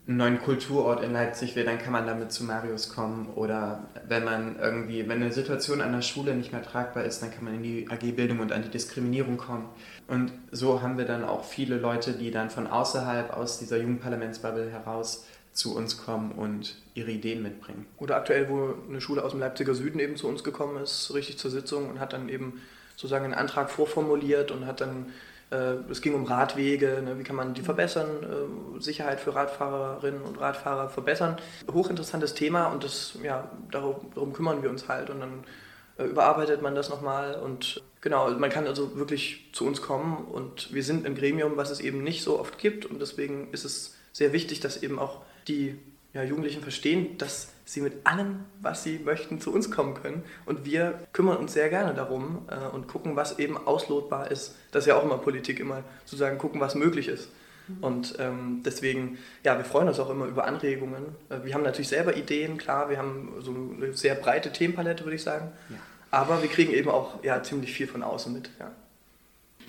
einen 0.06 0.18
neuen 0.18 0.42
Kulturort 0.42 1.02
in 1.02 1.14
Leipzig 1.14 1.56
will, 1.56 1.64
dann 1.64 1.78
kann 1.78 1.94
man 1.94 2.06
damit 2.06 2.32
zu 2.32 2.44
Marius 2.44 2.90
kommen. 2.90 3.28
Oder 3.36 3.86
wenn 4.08 4.26
man 4.26 4.60
irgendwie, 4.60 5.08
wenn 5.08 5.22
eine 5.22 5.32
Situation 5.32 5.82
an 5.82 5.94
der 5.94 6.02
Schule 6.02 6.36
nicht 6.36 6.52
mehr 6.52 6.62
tragbar 6.62 7.06
ist, 7.06 7.22
dann 7.22 7.32
kann 7.32 7.46
man 7.46 7.56
in 7.56 7.64
die 7.64 7.88
AG 7.90 8.12
Bildung 8.12 8.40
und 8.40 8.52
an 8.52 8.64
die 8.64 8.70
Diskriminierung 8.70 9.38
kommen. 9.38 9.70
Und 10.08 10.34
so 10.52 10.82
haben 10.82 10.98
wir 10.98 11.06
dann 11.06 11.24
auch 11.24 11.46
viele 11.46 11.78
Leute, 11.78 12.14
die 12.14 12.32
dann 12.32 12.50
von 12.50 12.68
außerhalb, 12.68 13.32
aus 13.32 13.60
dieser 13.60 13.78
Jugendparlamentsbubble 13.78 14.70
heraus 14.70 15.26
zu 15.54 15.76
uns 15.76 15.98
kommen 15.98 16.32
und 16.34 16.76
ihre 16.96 17.12
Ideen 17.12 17.42
mitbringen. 17.42 17.86
Oder 17.98 18.18
aktuell, 18.18 18.50
wo 18.50 18.74
eine 18.90 19.02
Schule 19.02 19.24
aus 19.24 19.32
dem 19.32 19.40
Leipziger 19.40 19.76
Süden 19.76 20.00
eben 20.00 20.16
zu 20.16 20.28
uns 20.28 20.44
gekommen 20.44 20.82
ist, 20.82 21.14
richtig 21.14 21.38
zur 21.38 21.52
Sitzung 21.52 21.90
und 21.90 22.00
hat 22.00 22.14
dann 22.14 22.30
eben 22.30 22.62
sozusagen 22.96 23.26
einen 23.26 23.34
Antrag 23.34 23.70
vorformuliert 23.70 24.52
und 24.52 24.66
hat 24.66 24.82
dann 24.82 25.08
Äh, 25.52 25.92
es 25.92 26.02
ging 26.02 26.16
um 26.16 26.26
Radwege, 26.26 27.02
ne, 27.04 27.20
wie 27.20 27.24
kann 27.24 27.36
man 27.36 27.54
die 27.54 27.62
verbessern, 27.62 28.08
äh, 28.24 28.82
Sicherheit 28.82 29.20
für 29.20 29.36
Radfahrerinnen 29.36 30.24
und 30.24 30.40
Radfahrer 30.40 30.90
verbessern. 30.90 31.38
Hochinteressantes 31.72 32.34
Thema 32.34 32.68
und 32.72 32.84
das, 32.84 33.18
ja, 33.22 33.52
darum, 33.70 33.98
darum 34.16 34.34
kümmern 34.34 34.64
wir 34.64 34.70
uns 34.70 34.88
halt 34.88 35.10
und 35.12 35.20
dann 35.20 35.44
äh, 35.98 36.06
überarbeitet 36.06 36.62
man 36.64 36.74
das 36.74 36.90
nochmal 36.90 37.36
und 37.36 37.84
genau, 38.02 38.32
man 38.32 38.50
kann 38.50 38.66
also 38.66 38.96
wirklich 38.96 39.50
zu 39.54 39.66
uns 39.68 39.82
kommen 39.82 40.26
und 40.26 40.74
wir 40.74 40.84
sind 40.84 41.06
ein 41.06 41.14
Gremium, 41.14 41.56
was 41.56 41.70
es 41.70 41.82
eben 41.82 42.04
nicht 42.04 42.24
so 42.24 42.40
oft 42.40 42.58
gibt 42.58 42.88
und 42.88 43.00
deswegen 43.00 43.50
ist 43.52 43.66
es 43.66 43.96
sehr 44.12 44.34
wichtig, 44.34 44.60
dass 44.60 44.82
eben 44.82 44.98
auch 44.98 45.22
die 45.48 45.76
ja, 46.14 46.24
Jugendlichen 46.24 46.62
verstehen, 46.62 47.18
dass 47.18 47.50
sie 47.66 47.82
mit 47.82 48.06
allem, 48.06 48.46
was 48.62 48.84
sie 48.84 49.00
möchten, 49.00 49.42
zu 49.42 49.54
uns 49.54 49.72
kommen 49.72 49.96
können. 49.96 50.24
Und 50.46 50.66
wir 50.66 51.00
kümmern 51.14 51.38
uns 51.38 51.54
sehr 51.54 51.70
gerne 51.70 51.94
darum 51.94 52.46
äh, 52.50 52.74
und 52.74 52.88
gucken, 52.88 53.16
was 53.16 53.40
eben 53.40 53.58
auslotbar 53.58 54.30
ist. 54.32 54.56
Das 54.72 54.84
ist 54.84 54.88
ja 54.88 54.96
auch 54.96 55.04
immer 55.04 55.18
Politik, 55.18 55.60
immer 55.60 55.84
sozusagen 56.06 56.38
gucken, 56.38 56.62
was 56.62 56.76
möglich 56.76 57.08
ist. 57.08 57.30
Mhm. 57.68 57.84
Und 57.84 58.16
ähm, 58.20 58.62
deswegen, 58.66 59.18
ja, 59.44 59.58
wir 59.58 59.66
freuen 59.66 59.88
uns 59.88 60.00
auch 60.00 60.10
immer 60.10 60.26
über 60.26 60.46
Anregungen. 60.46 61.16
Äh, 61.30 61.46
wir 61.46 61.54
haben 61.54 61.64
natürlich 61.64 61.88
selber 61.88 62.16
Ideen, 62.16 62.58
klar, 62.58 62.90
wir 62.90 62.98
haben 62.98 63.34
so 63.40 63.52
eine 63.52 63.94
sehr 63.94 64.16
breite 64.16 64.52
Themenpalette, 64.52 65.04
würde 65.04 65.16
ich 65.16 65.24
sagen. 65.24 65.52
Ja. 65.70 65.78
Aber 66.12 66.42
wir 66.44 66.50
kriegen 66.50 66.74
eben 66.74 66.90
auch 66.90 67.24
ja, 67.24 67.42
ziemlich 67.42 67.74
viel 67.74 67.88
von 67.88 68.04
außen 68.04 68.32
mit. 68.32 68.50
Ja. 68.60 68.72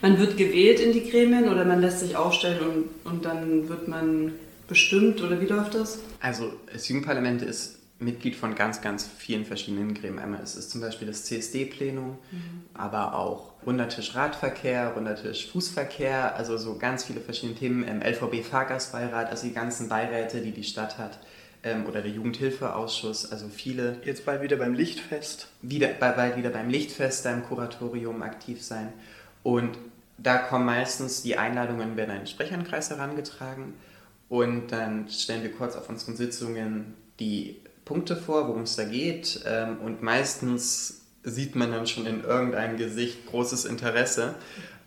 Man 0.02 0.18
wird 0.18 0.36
gewählt 0.36 0.80
in 0.80 0.92
die 0.92 1.08
Gremien 1.08 1.48
oder 1.48 1.64
man 1.64 1.80
lässt 1.80 2.00
sich 2.00 2.16
aufstellen 2.16 2.58
und, 2.60 3.10
und 3.10 3.24
dann 3.24 3.68
wird 3.68 3.88
man 3.88 4.32
bestimmt 4.66 5.22
oder 5.22 5.40
wie 5.40 5.46
läuft 5.46 5.74
das? 5.74 5.98
Also 6.20 6.52
das 6.72 6.88
Jugendparlament 6.88 7.42
ist 7.42 7.78
Mitglied 7.98 8.36
von 8.36 8.54
ganz, 8.54 8.80
ganz 8.80 9.08
vielen 9.18 9.44
verschiedenen 9.44 9.94
Gremien. 9.94 10.18
Einmal 10.18 10.42
ist 10.42 10.56
es 10.56 10.68
zum 10.68 10.80
Beispiel 10.80 11.06
das 11.06 11.24
CSD-Plenum, 11.24 12.18
mhm. 12.30 12.64
aber 12.74 13.14
auch 13.14 13.52
Rundertisch 13.64 14.14
Radverkehr, 14.14 14.92
Rundertisch 14.94 15.50
Fußverkehr, 15.50 16.36
also 16.36 16.58
so 16.58 16.76
ganz 16.76 17.04
viele 17.04 17.20
verschiedene 17.20 17.58
Themen. 17.58 17.84
Im 17.84 18.02
LVB 18.02 18.44
Fahrgastbeirat, 18.44 19.30
also 19.30 19.46
die 19.46 19.54
ganzen 19.54 19.88
Beiräte, 19.88 20.40
die 20.40 20.52
die 20.52 20.64
Stadt 20.64 20.98
hat. 20.98 21.18
Ähm, 21.62 21.86
oder 21.86 22.02
der 22.02 22.10
Jugendhilfeausschuss, 22.10 23.30
also 23.32 23.48
viele. 23.48 23.96
Jetzt 24.04 24.26
bald 24.26 24.42
wieder 24.42 24.56
beim 24.56 24.74
Lichtfest. 24.74 25.48
Wieder, 25.62 25.88
bald 25.88 26.36
wieder 26.36 26.50
beim 26.50 26.68
Lichtfest, 26.68 27.24
da 27.24 27.32
im 27.32 27.44
Kuratorium 27.44 28.22
aktiv 28.22 28.62
sein. 28.62 28.92
Und 29.42 29.78
da 30.18 30.38
kommen 30.38 30.66
meistens 30.66 31.22
die 31.22 31.36
Einladungen, 31.36 31.96
werden 31.96 32.10
an 32.10 32.18
den 32.18 32.26
Sprechernkreis 32.26 32.90
herangetragen. 32.90 33.74
Und 34.28 34.68
dann 34.68 35.08
stellen 35.08 35.42
wir 35.42 35.52
kurz 35.52 35.76
auf 35.76 35.88
unseren 35.88 36.16
Sitzungen 36.16 36.94
die 37.20 37.56
Punkte 37.84 38.16
vor, 38.16 38.48
worum 38.48 38.62
es 38.62 38.76
da 38.76 38.84
geht. 38.84 39.44
Ähm, 39.46 39.78
und 39.78 40.02
meistens 40.02 41.02
sieht 41.22 41.56
man 41.56 41.70
dann 41.72 41.86
schon 41.86 42.06
in 42.06 42.22
irgendeinem 42.22 42.76
Gesicht 42.76 43.26
großes 43.26 43.64
Interesse 43.64 44.34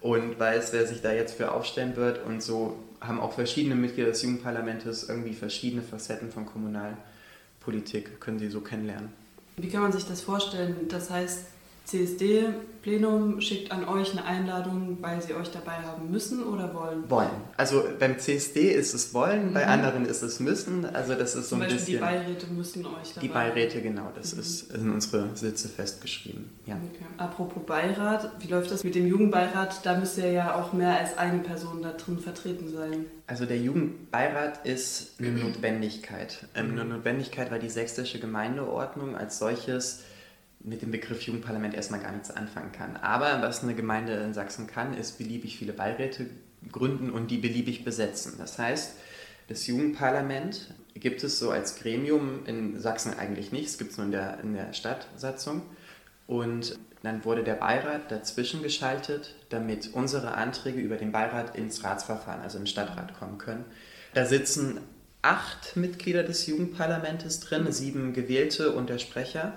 und 0.02 0.40
weiß, 0.40 0.74
wer 0.74 0.86
sich 0.86 1.02
da 1.02 1.12
jetzt 1.12 1.36
für 1.36 1.52
aufstellen 1.52 1.96
wird. 1.96 2.26
Und 2.26 2.42
so 2.42 2.78
haben 3.02 3.20
auch 3.20 3.34
verschiedene 3.34 3.76
Mitglieder 3.76 4.10
des 4.10 4.22
Jugendparlamentes 4.22 5.08
irgendwie 5.08 5.34
verschiedene 5.34 5.82
Facetten 5.82 6.32
von 6.32 6.46
Kommunalpolitik, 6.46 8.20
können 8.20 8.40
sie 8.40 8.50
so 8.50 8.62
kennenlernen. 8.62 9.10
Wie 9.58 9.70
kann 9.70 9.82
man 9.82 9.92
sich 9.92 10.06
das 10.06 10.22
vorstellen? 10.22 10.88
Das 10.90 11.10
heißt, 11.10 11.46
CSD-Plenum 11.88 13.40
schickt 13.40 13.72
an 13.72 13.88
euch 13.88 14.12
eine 14.12 14.26
Einladung, 14.26 14.98
weil 15.00 15.22
sie 15.22 15.34
euch 15.34 15.50
dabei 15.52 15.78
haben 15.78 16.12
müssen 16.12 16.44
oder 16.44 16.74
wollen? 16.74 17.10
Wollen. 17.10 17.30
Also 17.56 17.86
beim 17.98 18.20
CSD 18.20 18.74
ist 18.74 18.94
es 18.94 19.14
wollen, 19.14 19.50
mhm. 19.50 19.54
bei 19.54 19.66
anderen 19.66 20.06
ist 20.06 20.22
es 20.22 20.42
müssen. 20.42 20.86
Also 20.86 21.16
das 21.16 21.36
ist 21.36 21.48
Zum 21.48 21.60
so 21.60 21.64
ein 21.64 21.70
Beispiel 21.72 21.78
bisschen. 21.78 21.94
Die 21.94 22.00
Beiräte 22.00 22.48
müssen 22.48 22.86
euch 22.86 23.14
dabei 23.14 23.22
Die 23.22 23.28
Beiräte, 23.30 23.82
genau, 23.82 24.12
das 24.14 24.34
mhm. 24.34 24.42
ist 24.42 24.74
in 24.74 24.92
unsere 24.92 25.30
Sitze 25.36 25.70
festgeschrieben. 25.70 26.50
Ja. 26.66 26.76
Okay. 26.76 27.06
Apropos 27.16 27.64
Beirat, 27.66 28.32
wie 28.40 28.48
läuft 28.50 28.70
das 28.70 28.84
mit 28.84 28.94
dem 28.94 29.08
Jugendbeirat? 29.08 29.86
Da 29.86 29.98
müsste 29.98 30.28
ja 30.28 30.56
auch 30.56 30.74
mehr 30.74 31.00
als 31.00 31.18
eine 31.18 31.40
Person 31.40 31.82
da 31.82 31.94
drin 31.94 32.20
vertreten 32.20 32.70
sein. 32.70 33.06
Also 33.28 33.46
der 33.46 33.60
Jugendbeirat 33.60 34.66
ist 34.66 35.14
eine 35.20 35.32
Notwendigkeit. 35.32 36.48
Ähm, 36.54 36.72
eine 36.72 36.84
Notwendigkeit, 36.84 37.50
weil 37.50 37.60
die 37.60 37.70
sächsische 37.70 38.20
Gemeindeordnung 38.20 39.16
als 39.16 39.40
solches 39.40 40.02
mit 40.68 40.82
dem 40.82 40.92
Begriff 40.92 41.22
Jugendparlament 41.22 41.74
erstmal 41.74 42.02
gar 42.02 42.12
nichts 42.12 42.30
anfangen 42.30 42.74
kann. 42.74 42.98
Aber 42.98 43.42
was 43.42 43.64
eine 43.64 43.74
Gemeinde 43.74 44.14
in 44.14 44.34
Sachsen 44.34 44.68
kann, 44.68 44.94
ist 44.94 45.18
beliebig 45.18 45.58
viele 45.58 45.74
Beiräte 45.74 46.28
gründen 46.72 47.10
und 47.10 47.32
die 47.32 47.38
beliebig 47.38 47.86
besetzen. 47.86 48.34
Das 48.38 48.60
heißt, 48.60 48.96
das 49.48 49.66
Jugendparlament 49.66 50.74
gibt 50.94 51.24
es 51.24 51.40
so 51.40 51.52
als 51.52 51.78
Gremium 51.78 52.46
in 52.46 52.80
Sachsen 52.80 53.14
eigentlich 53.18 53.52
nicht, 53.52 53.68
es 53.68 53.78
gibt 53.78 53.92
es 53.92 53.98
nur 53.98 54.08
in 54.08 54.12
der, 54.12 54.40
in 54.44 54.54
der 54.54 54.74
Stadtsatzung. 54.74 55.62
Und 56.26 56.78
dann 57.04 57.24
wurde 57.24 57.44
der 57.44 57.54
Beirat 57.54 58.12
dazwischen 58.12 58.62
geschaltet, 58.62 59.36
damit 59.48 59.94
unsere 59.94 60.34
Anträge 60.34 60.82
über 60.82 60.98
den 60.98 61.14
Beirat 61.14 61.56
ins 61.56 61.86
Ratsverfahren, 61.86 62.42
also 62.42 62.58
ins 62.58 62.72
Stadtrat 62.72 63.18
kommen 63.18 63.38
können. 63.38 63.64
Da 64.14 64.26
sitzen 64.26 64.82
acht 65.22 65.78
Mitglieder 65.78 66.24
des 66.24 66.46
Jugendparlamentes 66.48 67.40
drin, 67.40 67.72
sieben 67.72 68.12
Gewählte 68.12 68.74
und 68.74 68.90
der 68.90 68.98
Sprecher 68.98 69.54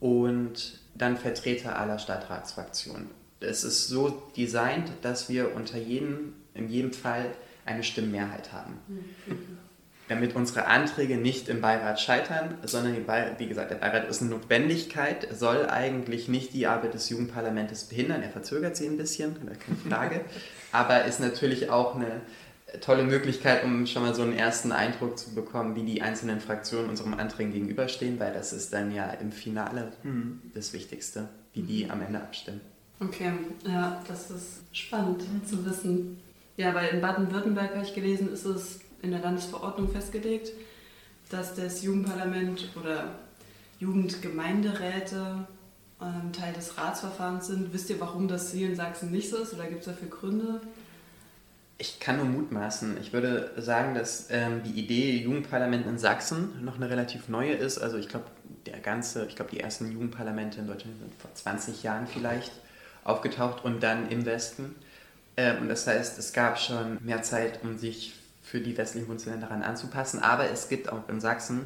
und 0.00 0.80
dann 0.94 1.16
Vertreter 1.16 1.78
aller 1.78 1.98
Stadtratsfraktionen. 1.98 3.08
Es 3.40 3.64
ist 3.64 3.88
so 3.88 4.22
designt, 4.36 4.90
dass 5.02 5.28
wir 5.28 5.54
unter 5.54 5.78
jedem, 5.78 6.34
in 6.54 6.68
jedem 6.68 6.92
Fall 6.92 7.26
eine 7.64 7.82
Stimmenmehrheit 7.82 8.52
haben. 8.52 8.78
Damit 10.08 10.34
unsere 10.34 10.66
Anträge 10.66 11.16
nicht 11.16 11.48
im 11.48 11.60
Beirat 11.60 12.00
scheitern, 12.00 12.58
sondern 12.64 12.96
wie 13.38 13.46
gesagt, 13.46 13.70
der 13.70 13.76
Beirat 13.76 14.08
ist 14.08 14.20
eine 14.20 14.30
Notwendigkeit, 14.30 15.28
soll 15.32 15.68
eigentlich 15.68 16.26
nicht 16.26 16.52
die 16.52 16.66
Arbeit 16.66 16.94
des 16.94 17.08
Jugendparlamentes 17.10 17.84
behindern. 17.84 18.20
Er 18.20 18.30
verzögert 18.30 18.76
sie 18.76 18.88
ein 18.88 18.96
bisschen, 18.96 19.36
keine 19.36 19.76
Frage, 19.88 20.24
aber 20.72 21.04
ist 21.04 21.20
natürlich 21.20 21.70
auch 21.70 21.94
eine 21.94 22.22
tolle 22.80 23.04
Möglichkeit, 23.04 23.64
um 23.64 23.86
schon 23.86 24.02
mal 24.02 24.14
so 24.14 24.22
einen 24.22 24.36
ersten 24.36 24.72
Eindruck 24.72 25.18
zu 25.18 25.34
bekommen, 25.34 25.76
wie 25.76 25.82
die 25.82 26.02
einzelnen 26.02 26.40
Fraktionen 26.40 26.88
unserem 26.88 27.14
Anträgen 27.14 27.52
gegenüberstehen, 27.52 28.18
weil 28.20 28.32
das 28.32 28.52
ist 28.52 28.72
dann 28.72 28.94
ja 28.94 29.10
im 29.10 29.32
Finale 29.32 29.92
mhm. 30.02 30.40
das 30.54 30.72
Wichtigste, 30.72 31.28
wie 31.52 31.62
die 31.62 31.90
am 31.90 32.00
Ende 32.02 32.20
abstimmen. 32.20 32.60
Okay, 33.00 33.32
ja, 33.66 34.02
das 34.06 34.30
ist 34.30 34.62
spannend 34.72 35.22
zu 35.48 35.64
wissen. 35.64 36.18
Ja, 36.56 36.74
weil 36.74 36.90
in 36.90 37.00
Baden-Württemberg 37.00 37.74
habe 37.74 37.84
ich 37.84 37.94
gelesen, 37.94 38.30
ist 38.30 38.44
es 38.44 38.80
in 39.00 39.10
der 39.10 39.20
Landesverordnung 39.20 39.90
festgelegt, 39.90 40.50
dass 41.30 41.54
das 41.54 41.82
Jugendparlament 41.82 42.68
oder 42.78 43.14
Jugendgemeinderäte 43.78 45.46
ähm, 46.02 46.32
Teil 46.32 46.52
des 46.52 46.76
Ratsverfahrens 46.76 47.46
sind. 47.46 47.72
Wisst 47.72 47.88
ihr, 47.88 48.00
warum 48.00 48.28
das 48.28 48.52
hier 48.52 48.68
in 48.68 48.76
Sachsen 48.76 49.10
nicht 49.10 49.30
so 49.30 49.38
ist 49.38 49.54
oder 49.54 49.64
gibt 49.66 49.80
es 49.80 49.86
dafür 49.86 50.08
Gründe? 50.08 50.60
Ich 51.80 51.98
kann 51.98 52.18
nur 52.18 52.26
mutmaßen. 52.26 52.98
Ich 53.00 53.14
würde 53.14 53.52
sagen, 53.56 53.94
dass 53.94 54.26
ähm, 54.28 54.62
die 54.62 54.78
Idee 54.78 55.16
Jugendparlament 55.16 55.86
in 55.86 55.96
Sachsen 55.96 56.62
noch 56.62 56.76
eine 56.76 56.90
relativ 56.90 57.30
neue 57.30 57.54
ist. 57.54 57.78
Also 57.78 57.96
ich 57.96 58.06
glaube, 58.06 58.26
der 58.66 58.80
ganze, 58.80 59.24
ich 59.24 59.34
glaube, 59.34 59.50
die 59.50 59.60
ersten 59.60 59.90
Jugendparlamente 59.90 60.60
in 60.60 60.66
Deutschland 60.66 60.98
sind 60.98 61.14
vor 61.14 61.32
20 61.32 61.82
Jahren 61.82 62.06
vielleicht 62.06 62.52
aufgetaucht 63.02 63.64
und 63.64 63.82
dann 63.82 64.10
im 64.10 64.26
Westen. 64.26 64.74
Ähm, 65.38 65.62
und 65.62 65.68
das 65.70 65.86
heißt, 65.86 66.18
es 66.18 66.34
gab 66.34 66.60
schon 66.60 66.98
mehr 67.02 67.22
Zeit, 67.22 67.60
um 67.62 67.78
sich 67.78 68.12
für 68.42 68.60
die 68.60 68.76
westlichen 68.76 69.06
Bundesländer 69.06 69.46
daran 69.46 69.62
anzupassen. 69.62 70.20
Aber 70.20 70.50
es 70.50 70.68
gibt 70.68 70.92
auch 70.92 71.08
in 71.08 71.18
Sachsen 71.18 71.64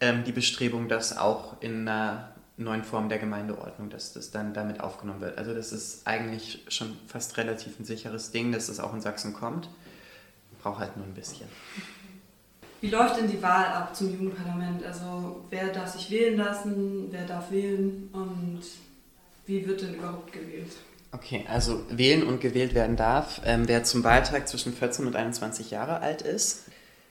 ähm, 0.00 0.22
die 0.22 0.32
Bestrebung, 0.32 0.88
das 0.88 1.18
auch 1.18 1.60
in 1.60 1.88
einer 1.88 2.29
neuen 2.62 2.84
Form 2.84 3.08
der 3.08 3.18
Gemeindeordnung, 3.18 3.90
dass 3.90 4.12
das 4.12 4.30
dann 4.30 4.54
damit 4.54 4.80
aufgenommen 4.80 5.20
wird. 5.20 5.38
Also 5.38 5.54
das 5.54 5.72
ist 5.72 6.06
eigentlich 6.06 6.64
schon 6.68 6.96
fast 7.06 7.36
relativ 7.36 7.78
ein 7.78 7.84
sicheres 7.84 8.30
Ding, 8.30 8.52
dass 8.52 8.66
das 8.66 8.80
auch 8.80 8.92
in 8.94 9.00
Sachsen 9.00 9.32
kommt. 9.32 9.68
Braucht 10.62 10.80
halt 10.80 10.96
nur 10.96 11.06
ein 11.06 11.14
bisschen. 11.14 11.48
Wie 12.80 12.88
läuft 12.88 13.18
denn 13.18 13.28
die 13.28 13.42
Wahl 13.42 13.66
ab 13.66 13.94
zum 13.94 14.10
Jugendparlament? 14.10 14.84
Also 14.84 15.44
wer 15.50 15.68
darf 15.68 15.88
sich 15.92 16.10
wählen 16.10 16.36
lassen, 16.36 17.08
wer 17.10 17.26
darf 17.26 17.50
wählen 17.50 18.08
und 18.12 18.62
wie 19.46 19.66
wird 19.66 19.82
denn 19.82 19.94
überhaupt 19.94 20.32
gewählt? 20.32 20.72
Okay, 21.12 21.44
also 21.48 21.84
wählen 21.90 22.22
und 22.22 22.40
gewählt 22.40 22.74
werden 22.74 22.96
darf, 22.96 23.40
ähm, 23.44 23.66
wer 23.66 23.82
zum 23.84 24.04
Wahltag 24.04 24.48
zwischen 24.48 24.72
14 24.72 25.06
und 25.06 25.16
21 25.16 25.70
Jahre 25.70 26.00
alt 26.00 26.22
ist 26.22 26.66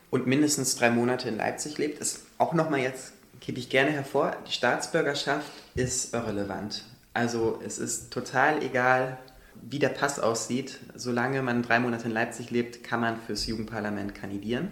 und 0.09 0.25
mindestens 0.25 0.75
drei 0.75 0.89
Monate 0.89 1.27
in 1.27 1.37
Leipzig 1.37 1.77
lebt, 1.77 1.99
ist 1.99 2.21
auch 2.37 2.53
nochmal 2.53 2.79
jetzt 2.79 3.13
hebe 3.49 3.57
ich 3.57 3.69
gerne 3.69 3.89
hervor, 3.89 4.37
die 4.47 4.51
Staatsbürgerschaft 4.51 5.51
ist 5.73 6.13
irrelevant. 6.13 6.83
Also 7.15 7.59
es 7.65 7.79
ist 7.79 8.13
total 8.13 8.61
egal, 8.61 9.17
wie 9.59 9.79
der 9.79 9.89
Pass 9.89 10.19
aussieht. 10.19 10.77
Solange 10.93 11.41
man 11.41 11.63
drei 11.63 11.79
Monate 11.79 12.05
in 12.05 12.11
Leipzig 12.11 12.51
lebt, 12.51 12.83
kann 12.83 12.99
man 12.99 13.19
fürs 13.19 13.47
Jugendparlament 13.47 14.13
kandidieren, 14.13 14.69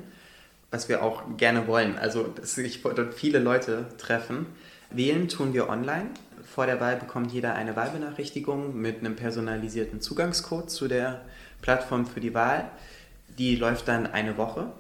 was 0.69 0.89
wir 0.89 1.01
auch 1.01 1.23
gerne 1.37 1.65
wollen. 1.65 1.97
Also 1.97 2.31
sich 2.43 2.83
dort 2.83 3.15
viele 3.15 3.39
Leute 3.39 3.87
treffen. 3.97 4.45
Wählen 4.91 5.27
tun 5.27 5.55
wir 5.55 5.69
online. 5.69 6.11
Vor 6.43 6.67
der 6.67 6.79
Wahl 6.79 6.97
bekommt 6.97 7.31
jeder 7.31 7.55
eine 7.55 7.75
Wahlbenachrichtigung 7.75 8.79
mit 8.79 8.99
einem 8.99 9.15
personalisierten 9.15 10.01
Zugangscode 10.01 10.69
zu 10.69 10.87
der 10.87 11.21
Plattform 11.63 12.05
für 12.05 12.19
die 12.19 12.35
Wahl. 12.35 12.69
Die 13.39 13.55
läuft 13.55 13.87
dann 13.87 14.05
eine 14.05 14.37
Woche 14.37 14.71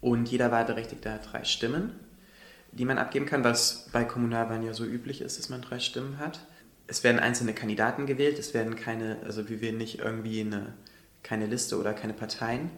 und 0.00 0.30
jeder 0.30 0.50
Wahlberechtigte 0.50 1.12
hat 1.12 1.30
drei 1.30 1.44
Stimmen 1.44 1.92
die 2.72 2.84
man 2.84 2.98
abgeben 2.98 3.26
kann, 3.26 3.44
was 3.44 3.88
bei 3.92 4.04
Kommunalwahlen 4.04 4.62
ja 4.62 4.74
so 4.74 4.84
üblich 4.84 5.20
ist, 5.20 5.38
dass 5.38 5.48
man 5.48 5.62
drei 5.62 5.78
Stimmen 5.78 6.18
hat. 6.18 6.46
Es 6.86 7.04
werden 7.04 7.18
einzelne 7.18 7.54
Kandidaten 7.54 8.06
gewählt, 8.06 8.38
es 8.38 8.54
werden 8.54 8.76
keine, 8.76 9.18
also 9.24 9.48
wir 9.48 9.60
wählen 9.60 9.78
nicht 9.78 10.00
irgendwie 10.00 10.40
eine 10.40 10.74
keine 11.22 11.46
Liste 11.46 11.78
oder 11.78 11.92
keine 11.92 12.12
Parteien. 12.12 12.70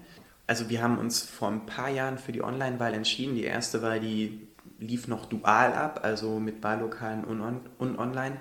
Also 0.46 0.68
wir 0.68 0.82
haben 0.82 0.98
uns 0.98 1.22
vor 1.22 1.48
ein 1.48 1.66
paar 1.66 1.88
Jahren 1.88 2.18
für 2.18 2.32
die 2.32 2.42
Online-Wahl 2.42 2.94
entschieden. 2.94 3.34
Die 3.34 3.44
erste 3.44 3.82
Wahl, 3.82 4.00
die 4.00 4.48
lief 4.78 5.08
noch 5.08 5.26
dual 5.26 5.72
ab, 5.72 6.00
also 6.02 6.40
mit 6.40 6.62
Wahllokalen 6.62 7.24
und, 7.24 7.40
on 7.40 7.60
und 7.78 7.98
online. 7.98 8.36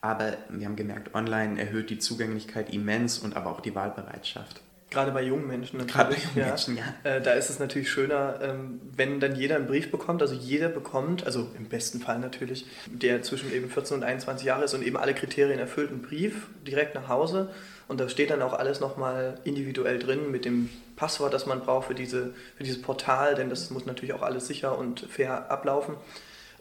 Aber 0.00 0.34
wir 0.48 0.66
haben 0.66 0.76
gemerkt, 0.76 1.14
online 1.14 1.60
erhöht 1.60 1.90
die 1.90 1.98
Zugänglichkeit 1.98 2.72
immens 2.72 3.18
und 3.18 3.36
aber 3.36 3.50
auch 3.50 3.60
die 3.60 3.74
Wahlbereitschaft. 3.74 4.62
Gerade 4.90 5.12
bei 5.12 5.22
jungen 5.22 5.46
Menschen 5.46 5.78
natürlich. 5.78 5.94
Gerade 5.94 6.14
bei 6.14 6.20
jungen 6.20 6.38
ja. 6.38 6.46
Menschen, 6.46 6.76
ja. 6.76 6.94
Äh, 7.04 7.20
da 7.20 7.32
ist 7.32 7.48
es 7.48 7.60
natürlich 7.60 7.88
schöner, 7.88 8.40
ähm, 8.42 8.80
wenn 8.96 9.20
dann 9.20 9.36
jeder 9.36 9.54
einen 9.56 9.68
Brief 9.68 9.90
bekommt, 9.90 10.20
also 10.20 10.34
jeder 10.34 10.68
bekommt, 10.68 11.24
also 11.24 11.48
im 11.56 11.66
besten 11.66 12.00
Fall 12.00 12.18
natürlich, 12.18 12.66
der 12.86 13.22
zwischen 13.22 13.52
eben 13.52 13.70
14 13.70 13.98
und 13.98 14.02
21 14.02 14.44
Jahre 14.44 14.64
ist 14.64 14.74
und 14.74 14.82
eben 14.82 14.96
alle 14.96 15.14
Kriterien 15.14 15.60
erfüllt, 15.60 15.90
einen 15.90 16.02
Brief 16.02 16.48
direkt 16.66 16.96
nach 16.96 17.08
Hause. 17.08 17.50
Und 17.86 18.00
da 18.00 18.08
steht 18.08 18.30
dann 18.30 18.42
auch 18.42 18.52
alles 18.52 18.80
nochmal 18.80 19.38
individuell 19.44 19.98
drin 19.98 20.30
mit 20.30 20.44
dem 20.44 20.70
Passwort, 20.96 21.34
das 21.34 21.46
man 21.46 21.60
braucht 21.60 21.86
für, 21.88 21.94
diese, 21.94 22.34
für 22.56 22.64
dieses 22.64 22.82
Portal, 22.82 23.36
denn 23.36 23.48
das 23.48 23.70
muss 23.70 23.86
natürlich 23.86 24.12
auch 24.12 24.22
alles 24.22 24.46
sicher 24.48 24.76
und 24.76 25.00
fair 25.08 25.50
ablaufen. 25.50 25.94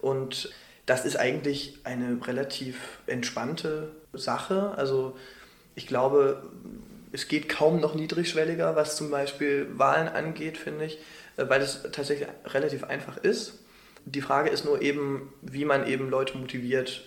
Und 0.01 0.51
das 0.85 1.05
ist 1.05 1.17
eigentlich 1.17 1.79
eine 1.83 2.17
relativ 2.25 2.99
entspannte 3.05 3.91
Sache. 4.13 4.73
Also 4.75 5.15
ich 5.75 5.87
glaube, 5.87 6.43
es 7.11 7.27
geht 7.27 7.49
kaum 7.49 7.79
noch 7.79 7.95
niedrigschwelliger, 7.95 8.75
was 8.75 8.95
zum 8.95 9.09
Beispiel 9.09 9.67
Wahlen 9.73 10.07
angeht, 10.07 10.57
finde 10.57 10.85
ich, 10.85 10.99
äh, 11.37 11.45
weil 11.47 11.61
es 11.61 11.83
tatsächlich 11.91 12.27
relativ 12.45 12.83
einfach 12.83 13.17
ist. 13.17 13.59
Die 14.05 14.21
Frage 14.21 14.49
ist 14.49 14.65
nur 14.65 14.81
eben, 14.81 15.33
wie 15.41 15.65
man 15.65 15.85
eben 15.87 16.09
Leute 16.09 16.37
motiviert 16.37 17.03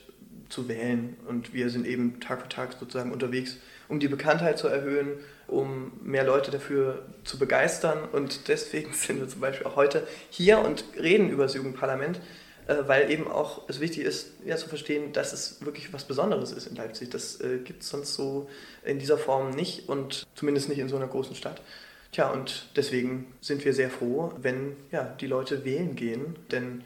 zu 0.48 0.68
wählen. 0.68 1.16
Und 1.26 1.54
wir 1.54 1.70
sind 1.70 1.86
eben 1.86 2.20
Tag 2.20 2.42
für 2.42 2.48
Tag 2.48 2.76
sozusagen 2.78 3.12
unterwegs, 3.12 3.56
um 3.88 3.98
die 3.98 4.08
Bekanntheit 4.08 4.58
zu 4.58 4.68
erhöhen, 4.68 5.18
um 5.48 5.92
mehr 6.02 6.24
Leute 6.24 6.50
dafür 6.50 7.06
zu 7.24 7.38
begeistern. 7.38 7.98
Und 8.12 8.48
deswegen 8.48 8.92
sind 8.92 9.20
wir 9.20 9.28
zum 9.28 9.40
Beispiel 9.40 9.66
auch 9.66 9.76
heute 9.76 10.06
hier 10.30 10.58
und 10.58 10.84
reden 11.00 11.30
über 11.30 11.44
das 11.44 11.54
Jugendparlament, 11.54 12.20
weil 12.66 13.10
eben 13.10 13.28
auch 13.28 13.68
es 13.68 13.80
wichtig 13.80 14.04
ist, 14.04 14.32
ja, 14.44 14.56
zu 14.56 14.68
verstehen, 14.68 15.12
dass 15.12 15.32
es 15.32 15.64
wirklich 15.64 15.92
was 15.92 16.04
Besonderes 16.04 16.52
ist 16.52 16.66
in 16.66 16.76
Leipzig. 16.76 17.10
Das 17.10 17.40
äh, 17.40 17.58
gibt 17.58 17.82
es 17.82 17.88
sonst 17.88 18.14
so 18.14 18.48
in 18.84 18.98
dieser 18.98 19.18
Form 19.18 19.50
nicht 19.50 19.88
und 19.88 20.26
zumindest 20.34 20.68
nicht 20.68 20.78
in 20.78 20.88
so 20.88 20.96
einer 20.96 21.08
großen 21.08 21.34
Stadt. 21.34 21.60
Tja, 22.12 22.30
und 22.30 22.68
deswegen 22.76 23.32
sind 23.40 23.64
wir 23.64 23.72
sehr 23.72 23.90
froh, 23.90 24.32
wenn 24.40 24.76
ja, 24.90 25.04
die 25.04 25.26
Leute 25.26 25.64
wählen 25.64 25.96
gehen, 25.96 26.36
denn 26.50 26.84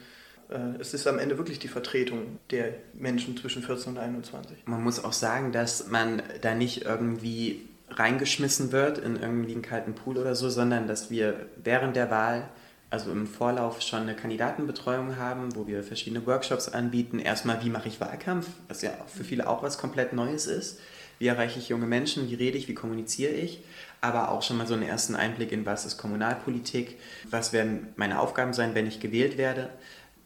äh, 0.49 0.81
es 0.81 0.95
ist 0.95 1.07
am 1.07 1.19
Ende 1.19 1.37
wirklich 1.37 1.59
die 1.59 1.69
Vertretung 1.69 2.39
der 2.51 2.75
Menschen 2.95 3.37
zwischen 3.37 3.63
14 3.63 3.95
und 3.95 3.99
21. 3.99 4.59
Man 4.67 4.83
muss 4.83 5.03
auch 5.05 5.13
sagen, 5.13 5.53
dass 5.53 5.89
man 5.89 6.23
da 6.43 6.55
nicht 6.55 6.85
irgendwie 6.85 7.69
reingeschmissen 7.91 8.73
wird 8.73 8.99
in 8.99 9.17
irgendwie 9.17 9.53
einen 9.53 9.63
kalten 9.63 9.95
Pool 9.95 10.19
oder 10.19 10.35
so, 10.35 10.49
sondern 10.49 10.87
dass 10.87 11.11
wir 11.11 11.47
während 11.63 11.97
der 11.97 12.11
Wahl 12.11 12.49
also 12.91 13.11
im 13.11 13.27
Vorlauf 13.27 13.83
schon 13.83 14.03
eine 14.03 14.15
Kandidatenbetreuung 14.15 15.17
haben, 15.17 15.55
wo 15.57 15.67
wir 15.67 15.83
verschiedene 15.83 16.25
Workshops 16.27 16.69
anbieten. 16.69 17.19
Erstmal, 17.19 17.65
wie 17.65 17.71
mache 17.71 17.89
ich 17.89 18.01
Wahlkampf, 18.01 18.49
was 18.69 18.83
ja 18.83 18.91
für 19.07 19.25
viele 19.25 19.49
auch 19.49 19.63
was 19.63 19.79
komplett 19.79 20.13
Neues 20.13 20.47
ist. 20.47 20.79
Wie 21.19 21.27
erreiche 21.27 21.59
ich 21.59 21.69
junge 21.69 21.87
Menschen, 21.87 22.31
wie 22.31 22.35
rede 22.35 22.59
ich, 22.59 22.69
wie 22.69 22.75
kommuniziere 22.75 23.33
ich, 23.33 23.65
aber 24.03 24.31
auch 24.31 24.43
schon 24.43 24.59
mal 24.59 24.67
so 24.67 24.75
einen 24.75 24.83
ersten 24.83 25.15
Einblick 25.15 25.51
in, 25.51 25.65
was 25.65 25.87
ist 25.87 25.97
Kommunalpolitik, 25.97 26.99
was 27.31 27.55
werden 27.55 27.89
meine 27.97 28.21
Aufgaben 28.21 28.53
sein, 28.53 28.75
wenn 28.75 28.87
ich 28.87 29.01
gewählt 29.01 29.39
werde. 29.39 29.71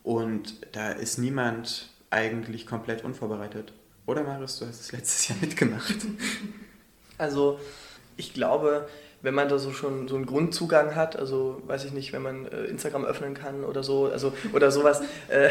Und 0.02 0.66
da 0.72 0.90
ist 0.90 1.18
niemand 1.18 1.90
eigentlich 2.10 2.66
komplett 2.66 3.04
unvorbereitet. 3.04 3.72
Oder 4.06 4.24
Marius, 4.24 4.58
du 4.58 4.66
hast 4.66 4.80
es 4.80 4.92
letztes 4.92 5.28
Jahr 5.28 5.38
mitgemacht. 5.40 5.96
Also 7.18 7.60
ich 8.20 8.34
glaube, 8.34 8.86
wenn 9.22 9.34
man 9.34 9.48
da 9.48 9.58
so 9.58 9.72
schon 9.72 10.08
so 10.08 10.16
einen 10.16 10.26
Grundzugang 10.26 10.94
hat, 10.94 11.18
also 11.18 11.60
weiß 11.66 11.84
ich 11.84 11.92
nicht, 11.92 12.12
wenn 12.12 12.22
man 12.22 12.46
äh, 12.46 12.64
Instagram 12.64 13.04
öffnen 13.04 13.34
kann 13.34 13.64
oder 13.64 13.82
so, 13.82 14.06
also 14.06 14.32
oder 14.52 14.70
sowas, 14.70 15.02
äh, 15.28 15.50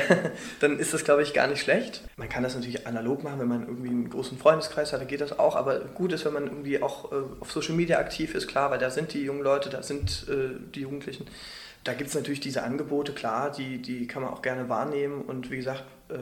dann 0.59 0.79
ist 0.79 0.93
das 0.93 1.03
glaube 1.03 1.23
ich 1.23 1.33
gar 1.33 1.47
nicht 1.47 1.61
schlecht. 1.61 2.03
Man 2.17 2.29
kann 2.29 2.43
das 2.43 2.55
natürlich 2.55 2.87
analog 2.87 3.23
machen, 3.23 3.39
wenn 3.39 3.47
man 3.47 3.67
irgendwie 3.67 3.89
einen 3.89 4.09
großen 4.09 4.37
Freundeskreis 4.37 4.93
hat, 4.93 5.01
dann 5.01 5.07
geht 5.07 5.21
das 5.21 5.37
auch, 5.37 5.55
aber 5.55 5.79
gut 5.79 6.13
ist, 6.13 6.25
wenn 6.25 6.33
man 6.33 6.45
irgendwie 6.45 6.81
auch 6.81 7.11
äh, 7.11 7.15
auf 7.39 7.51
Social 7.51 7.75
Media 7.75 7.99
aktiv 7.99 8.33
ist, 8.33 8.47
klar, 8.47 8.71
weil 8.71 8.79
da 8.79 8.89
sind 8.89 9.13
die 9.13 9.23
jungen 9.23 9.43
Leute, 9.43 9.69
da 9.69 9.83
sind 9.83 10.27
äh, 10.29 10.55
die 10.73 10.81
Jugendlichen. 10.81 11.25
Da 11.83 11.93
gibt 11.93 12.09
es 12.09 12.15
natürlich 12.15 12.41
diese 12.41 12.63
Angebote, 12.63 13.13
klar, 13.13 13.51
die, 13.51 13.81
die 13.81 14.05
kann 14.05 14.21
man 14.21 14.33
auch 14.33 14.41
gerne 14.41 14.67
wahrnehmen 14.67 15.21
und 15.21 15.49
wie 15.49 15.57
gesagt, 15.57 15.83
äh, 16.09 16.15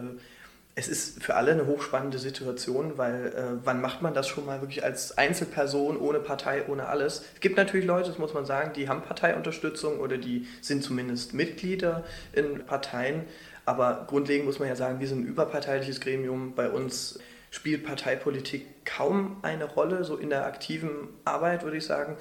es 0.78 0.88
ist 0.88 1.24
für 1.24 1.34
alle 1.34 1.54
eine 1.54 1.66
hochspannende 1.66 2.20
Situation, 2.20 3.00
weil 3.00 3.34
äh, 3.36 3.66
wann 3.66 3.82
macht 3.82 4.04
man 4.04 4.14
das 4.14 4.28
schon 4.28 4.46
mal 4.46 4.62
wirklich 4.62 4.84
als 4.84 5.18
Einzelperson, 5.18 5.98
ohne 5.98 6.20
Partei, 6.20 6.68
ohne 6.68 6.86
alles? 6.86 7.24
Es 7.34 7.40
gibt 7.40 7.58
natürlich 7.58 7.88
Leute, 7.88 8.10
das 8.10 8.20
muss 8.20 8.36
man 8.36 8.46
sagen, 8.46 8.74
die 8.76 8.88
haben 8.88 9.02
Parteiunterstützung 9.02 10.00
oder 10.00 10.20
die 10.20 10.46
sind 10.62 10.84
zumindest 10.84 11.34
Mitglieder 11.34 12.04
in 12.32 12.64
Parteien. 12.64 13.24
Aber 13.66 14.06
grundlegend 14.06 14.46
muss 14.46 14.60
man 14.60 14.68
ja 14.68 14.76
sagen, 14.76 15.00
wir 15.00 15.08
sind 15.08 15.22
ein 15.22 15.28
überparteiliches 15.28 16.00
Gremium. 16.00 16.54
Bei 16.54 16.70
uns 16.70 17.18
spielt 17.50 17.84
Parteipolitik 17.84 18.86
kaum 18.86 19.38
eine 19.42 19.66
Rolle, 19.66 20.04
so 20.04 20.16
in 20.16 20.30
der 20.30 20.46
aktiven 20.46 21.10
Arbeit 21.26 21.64
würde 21.64 21.78
ich 21.78 21.86
sagen, 21.88 22.18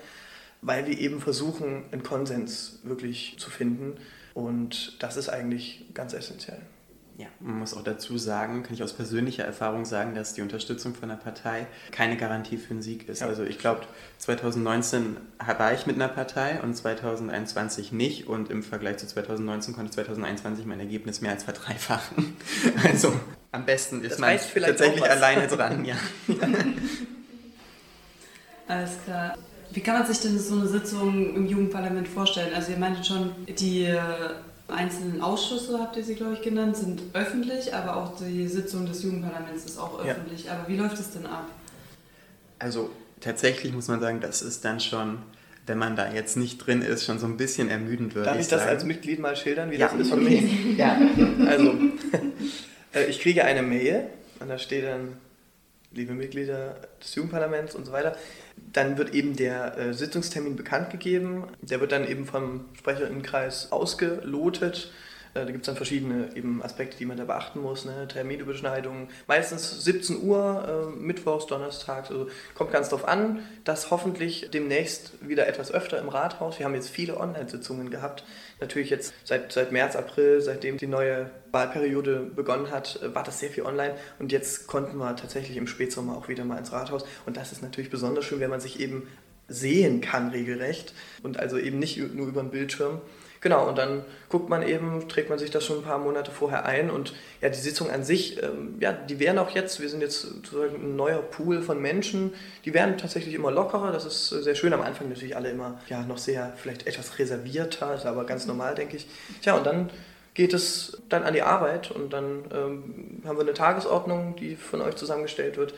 weil 0.62 0.86
wir 0.86 0.98
eben 0.98 1.20
versuchen, 1.20 1.84
einen 1.92 2.02
Konsens 2.02 2.80
wirklich 2.84 3.36
zu 3.38 3.50
finden. 3.50 3.98
Und 4.32 4.96
das 5.02 5.18
ist 5.18 5.28
eigentlich 5.28 5.84
ganz 5.92 6.14
essentiell. 6.14 6.62
Ja, 7.18 7.28
man 7.40 7.60
muss 7.60 7.72
auch 7.72 7.82
dazu 7.82 8.18
sagen, 8.18 8.62
kann 8.62 8.74
ich 8.74 8.82
aus 8.82 8.92
persönlicher 8.92 9.42
Erfahrung 9.42 9.86
sagen, 9.86 10.14
dass 10.14 10.34
die 10.34 10.42
Unterstützung 10.42 10.94
von 10.94 11.10
einer 11.10 11.18
Partei 11.18 11.66
keine 11.90 12.18
Garantie 12.18 12.58
für 12.58 12.72
einen 12.72 12.82
Sieg 12.82 13.08
ist. 13.08 13.22
Ja. 13.22 13.26
Also 13.26 13.42
ich 13.42 13.58
glaube, 13.58 13.80
2019 14.18 15.16
war 15.38 15.72
ich 15.72 15.86
mit 15.86 15.96
einer 15.96 16.08
Partei 16.08 16.60
und 16.60 16.74
2021 16.74 17.92
nicht 17.92 18.26
und 18.26 18.50
im 18.50 18.62
Vergleich 18.62 18.98
zu 18.98 19.06
2019 19.06 19.74
konnte 19.74 19.88
ich 19.88 19.94
2021 19.94 20.66
mein 20.66 20.78
Ergebnis 20.78 21.22
mehr 21.22 21.32
als 21.32 21.44
verdreifachen. 21.44 22.36
Also 22.84 23.12
am 23.52 23.64
besten 23.64 24.02
ist 24.02 24.12
das 24.12 24.18
man 24.18 24.38
tatsächlich 24.38 25.02
alleine 25.02 25.46
dran. 25.46 25.84
Ja. 25.86 25.96
Alles 28.68 28.90
klar. 29.04 29.38
Wie 29.70 29.80
kann 29.80 29.98
man 29.98 30.06
sich 30.06 30.20
denn 30.20 30.38
so 30.38 30.56
eine 30.56 30.68
Sitzung 30.68 31.34
im 31.34 31.46
Jugendparlament 31.46 32.08
vorstellen? 32.08 32.52
Also 32.54 32.72
ihr 32.72 32.78
meintet 32.78 33.06
schon, 33.06 33.32
die 33.46 33.96
einzelnen 34.68 35.20
Ausschüsse, 35.20 35.78
habt 35.78 35.96
ihr 35.96 36.04
sie, 36.04 36.14
glaube 36.14 36.34
ich, 36.34 36.42
genannt, 36.42 36.76
sind 36.76 37.02
öffentlich, 37.12 37.74
aber 37.74 37.96
auch 37.96 38.16
die 38.18 38.46
Sitzung 38.48 38.86
des 38.86 39.02
Jugendparlaments 39.02 39.64
ist 39.64 39.78
auch 39.78 40.00
öffentlich. 40.04 40.44
Ja. 40.44 40.52
Aber 40.52 40.68
wie 40.68 40.76
läuft 40.76 40.98
es 40.98 41.12
denn 41.12 41.26
ab? 41.26 41.48
Also 42.58 42.90
tatsächlich 43.20 43.72
muss 43.72 43.88
man 43.88 44.00
sagen, 44.00 44.20
das 44.20 44.42
ist 44.42 44.64
dann 44.64 44.80
schon, 44.80 45.18
wenn 45.66 45.78
man 45.78 45.94
da 45.94 46.12
jetzt 46.12 46.36
nicht 46.36 46.58
drin 46.58 46.82
ist, 46.82 47.04
schon 47.04 47.18
so 47.18 47.26
ein 47.26 47.36
bisschen 47.36 47.68
ermüdend 47.68 48.14
wird. 48.14 48.26
Darf 48.26 48.38
ich, 48.38 48.48
das 48.48 48.62
als 48.62 48.84
Mitglied 48.84 49.20
mal 49.20 49.36
schildern, 49.36 49.70
wie 49.70 49.76
ja. 49.76 49.88
das 49.88 50.00
ist 50.00 50.10
für 50.10 50.16
mich? 50.16 50.76
ja. 50.76 50.98
Also, 51.46 51.74
äh, 52.94 53.04
ich 53.06 53.20
kriege 53.20 53.44
eine 53.44 53.62
Mail 53.62 54.04
und 54.40 54.48
da 54.48 54.58
steht 54.58 54.84
dann, 54.84 55.16
liebe 55.96 56.14
Mitglieder 56.14 56.76
des 57.02 57.14
Jugendparlaments 57.14 57.74
und 57.74 57.86
so 57.86 57.92
weiter, 57.92 58.16
dann 58.72 58.98
wird 58.98 59.14
eben 59.14 59.36
der 59.36 59.76
äh, 59.76 59.94
Sitzungstermin 59.94 60.56
bekannt 60.56 60.90
gegeben. 60.90 61.44
Der 61.62 61.80
wird 61.80 61.92
dann 61.92 62.06
eben 62.06 62.26
vom 62.26 62.66
Sprecherinnenkreis 62.74 63.72
ausgelotet. 63.72 64.92
Äh, 65.36 65.44
da 65.44 65.52
gibt 65.52 65.60
es 65.60 65.66
dann 65.66 65.76
verschiedene 65.76 66.30
eben 66.34 66.62
Aspekte, 66.62 66.96
die 66.96 67.04
man 67.04 67.16
da 67.16 67.24
beachten 67.24 67.60
muss. 67.60 67.84
Ne? 67.84 68.08
Terminüberschneidungen. 68.08 69.08
Meistens 69.26 69.84
17 69.84 70.22
Uhr, 70.22 70.92
äh, 70.96 70.98
Mittwochs, 70.98 71.46
Donnerstags. 71.46 72.10
Also 72.10 72.28
kommt 72.54 72.72
ganz 72.72 72.88
darauf 72.88 73.06
an, 73.06 73.40
dass 73.64 73.90
hoffentlich 73.90 74.50
demnächst 74.52 75.12
wieder 75.26 75.46
etwas 75.46 75.70
öfter 75.70 75.98
im 75.98 76.08
Rathaus. 76.08 76.58
Wir 76.58 76.66
haben 76.66 76.74
jetzt 76.74 76.88
viele 76.88 77.18
Online-Sitzungen 77.18 77.90
gehabt. 77.90 78.24
Natürlich 78.60 78.90
jetzt 78.90 79.12
seit, 79.24 79.52
seit 79.52 79.72
März, 79.72 79.96
April, 79.96 80.40
seitdem 80.40 80.78
die 80.78 80.86
neue 80.86 81.30
Wahlperiode 81.52 82.30
begonnen 82.34 82.70
hat, 82.70 83.00
äh, 83.02 83.14
war 83.14 83.22
das 83.22 83.38
sehr 83.38 83.50
viel 83.50 83.64
online. 83.64 83.94
Und 84.18 84.32
jetzt 84.32 84.66
konnten 84.66 84.96
wir 84.96 85.14
tatsächlich 85.16 85.56
im 85.56 85.66
Spätsommer 85.66 86.16
auch 86.16 86.28
wieder 86.28 86.44
mal 86.44 86.58
ins 86.58 86.72
Rathaus. 86.72 87.04
Und 87.26 87.36
das 87.36 87.52
ist 87.52 87.62
natürlich 87.62 87.90
besonders 87.90 88.24
schön, 88.24 88.40
wenn 88.40 88.50
man 88.50 88.60
sich 88.60 88.80
eben 88.80 89.06
sehen 89.48 90.00
kann 90.00 90.30
regelrecht 90.30 90.92
und 91.22 91.38
also 91.38 91.56
eben 91.56 91.78
nicht 91.78 91.98
nur 92.14 92.26
über 92.26 92.42
den 92.42 92.50
Bildschirm. 92.50 93.00
Genau, 93.40 93.68
und 93.68 93.76
dann 93.78 94.04
guckt 94.28 94.48
man 94.48 94.62
eben, 94.62 95.08
trägt 95.08 95.30
man 95.30 95.38
sich 95.38 95.50
das 95.50 95.64
schon 95.64 95.78
ein 95.78 95.82
paar 95.82 95.98
Monate 95.98 96.30
vorher 96.30 96.64
ein. 96.64 96.90
Und 96.90 97.14
ja, 97.40 97.48
die 97.48 97.58
Sitzung 97.58 97.90
an 97.90 98.02
sich, 98.02 98.42
ähm, 98.42 98.76
ja, 98.80 98.92
die 98.92 99.20
werden 99.20 99.38
auch 99.38 99.50
jetzt, 99.50 99.80
wir 99.80 99.88
sind 99.88 100.00
jetzt 100.00 100.22
sozusagen 100.22 100.74
ein 100.76 100.96
neuer 100.96 101.20
Pool 101.20 101.62
von 101.62 101.80
Menschen, 101.80 102.32
die 102.64 102.74
werden 102.74 102.98
tatsächlich 102.98 103.34
immer 103.34 103.50
lockerer, 103.50 103.92
das 103.92 104.04
ist 104.04 104.28
sehr 104.28 104.54
schön, 104.54 104.72
am 104.72 104.82
Anfang 104.82 105.08
natürlich 105.08 105.36
alle 105.36 105.50
immer 105.50 105.80
ja, 105.88 106.02
noch 106.02 106.18
sehr, 106.18 106.52
vielleicht 106.56 106.86
etwas 106.86 107.18
reservierter, 107.18 107.94
ist 107.94 108.06
aber 108.06 108.24
ganz 108.24 108.46
normal, 108.46 108.74
denke 108.74 108.96
ich. 108.96 109.06
Tja, 109.42 109.56
und 109.56 109.66
dann 109.66 109.90
geht 110.34 110.52
es 110.52 111.00
dann 111.08 111.22
an 111.22 111.32
die 111.32 111.42
Arbeit 111.42 111.90
und 111.90 112.12
dann 112.12 112.44
ähm, 112.52 113.22
haben 113.24 113.36
wir 113.36 113.42
eine 113.42 113.54
Tagesordnung, 113.54 114.36
die 114.36 114.56
von 114.56 114.82
euch 114.82 114.96
zusammengestellt 114.96 115.56
wird. 115.56 115.74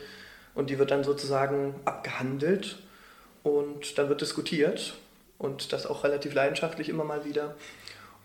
Und 0.53 0.69
die 0.69 0.77
wird 0.79 0.91
dann 0.91 1.05
sozusagen 1.05 1.75
abgehandelt 1.85 2.79
und 3.43 3.97
dann 3.97 4.09
wird 4.09 4.19
diskutiert 4.19 4.95
und 5.39 5.73
das 5.73 5.87
auch 5.87 6.03
relativ 6.03 6.35
leidenschaftlich 6.35 6.89
immer 6.89 7.03
mal 7.03 7.25
wieder. 7.25 7.55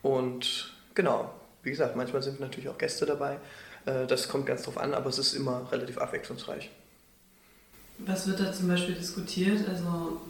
Und 0.03 0.75
genau, 0.95 1.31
wie 1.63 1.71
gesagt, 1.71 1.97
manchmal 1.97 2.23
sind 2.23 2.41
natürlich 2.41 2.69
auch 2.69 2.77
Gäste 2.77 3.07
dabei. 3.07 3.39
Äh, 3.87 4.07
das 4.07 4.29
kommt 4.29 4.45
ganz 4.45 4.63
drauf 4.63 4.77
an, 4.77 4.93
aber 4.93 5.09
es 5.09 5.19
ist 5.19 5.33
immer 5.33 5.67
relativ 5.73 5.97
abwechslungsreich. 5.97 6.71
Was 7.99 8.27
wird 8.27 8.41
da 8.41 8.53
zum 8.53 8.69
Beispiel 8.69 8.97
diskutiert? 8.97 9.67
Also 9.69 10.21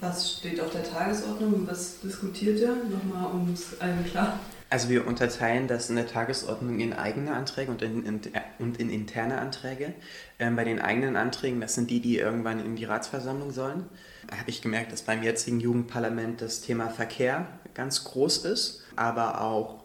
Was 0.00 0.34
steht 0.34 0.60
auf 0.60 0.70
der 0.70 0.84
Tagesordnung? 0.84 1.66
Was 1.66 2.00
diskutiert 2.00 2.60
ihr? 2.60 2.68
Nochmal, 2.68 3.32
um 3.32 3.52
es 3.52 3.80
allen 3.80 4.04
klar. 4.04 4.38
Also 4.70 4.90
wir 4.90 5.06
unterteilen 5.06 5.66
das 5.66 5.88
in 5.88 5.96
der 5.96 6.06
Tagesordnung 6.06 6.78
in 6.78 6.92
eigene 6.92 7.32
Anträge 7.32 7.70
und 7.70 7.80
in, 7.80 8.04
in, 8.04 8.20
und 8.58 8.78
in 8.78 8.90
interne 8.90 9.40
Anträge. 9.40 9.94
Ähm, 10.38 10.56
bei 10.56 10.64
den 10.64 10.78
eigenen 10.78 11.16
Anträgen, 11.16 11.60
das 11.60 11.74
sind 11.74 11.90
die, 11.90 12.00
die 12.00 12.18
irgendwann 12.18 12.62
in 12.62 12.76
die 12.76 12.84
Ratsversammlung 12.84 13.50
sollen, 13.50 13.86
habe 14.30 14.50
ich 14.50 14.60
gemerkt, 14.60 14.92
dass 14.92 15.02
beim 15.02 15.22
jetzigen 15.22 15.60
Jugendparlament 15.60 16.42
das 16.42 16.60
Thema 16.60 16.90
Verkehr 16.90 17.46
ganz 17.72 18.04
groß 18.04 18.44
ist, 18.44 18.84
aber 18.94 19.40
auch 19.40 19.84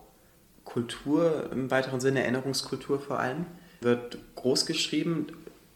Kultur 0.65 1.49
im 1.53 1.71
weiteren 1.71 2.01
Sinne, 2.01 2.23
Erinnerungskultur 2.23 2.99
vor 2.99 3.19
allem, 3.19 3.45
wird 3.79 4.17
groß 4.35 4.65
geschrieben. 4.65 5.27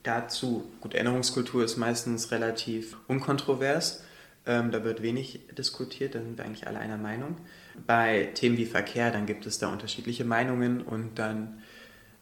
Dazu, 0.03 0.65
gut, 0.81 0.93
Erinnerungskultur 0.93 1.63
ist 1.63 1.77
meistens 1.77 2.31
relativ 2.31 2.97
unkontrovers, 3.07 4.03
ähm, 4.45 4.71
da 4.71 4.83
wird 4.83 5.01
wenig 5.01 5.41
diskutiert, 5.57 6.15
da 6.15 6.19
sind 6.19 6.37
wir 6.37 6.45
eigentlich 6.45 6.67
alle 6.67 6.79
einer 6.79 6.97
Meinung. 6.97 7.37
Bei 7.85 8.29
Themen 8.33 8.57
wie 8.57 8.65
Verkehr, 8.65 9.11
dann 9.11 9.25
gibt 9.25 9.45
es 9.45 9.59
da 9.59 9.71
unterschiedliche 9.71 10.25
Meinungen 10.25 10.81
und 10.81 11.19
dann 11.19 11.61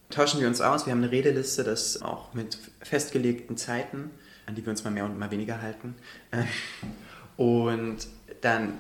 tauschen 0.10 0.40
wir 0.42 0.48
uns 0.48 0.62
aus. 0.62 0.86
Wir 0.86 0.92
haben 0.92 1.04
eine 1.04 1.12
Redeliste, 1.12 1.64
das 1.64 2.02
auch 2.02 2.34
mit 2.34 2.58
festgelegten 2.82 3.58
Zeiten, 3.58 4.12
an 4.46 4.56
die 4.56 4.66
wir 4.66 4.72
uns 4.72 4.84
mal 4.84 4.92
mehr 4.92 5.06
und 5.06 5.18
mal 5.18 5.32
weniger 5.32 5.62
halten. 5.62 5.96
Und 7.38 8.08
dann 8.42 8.76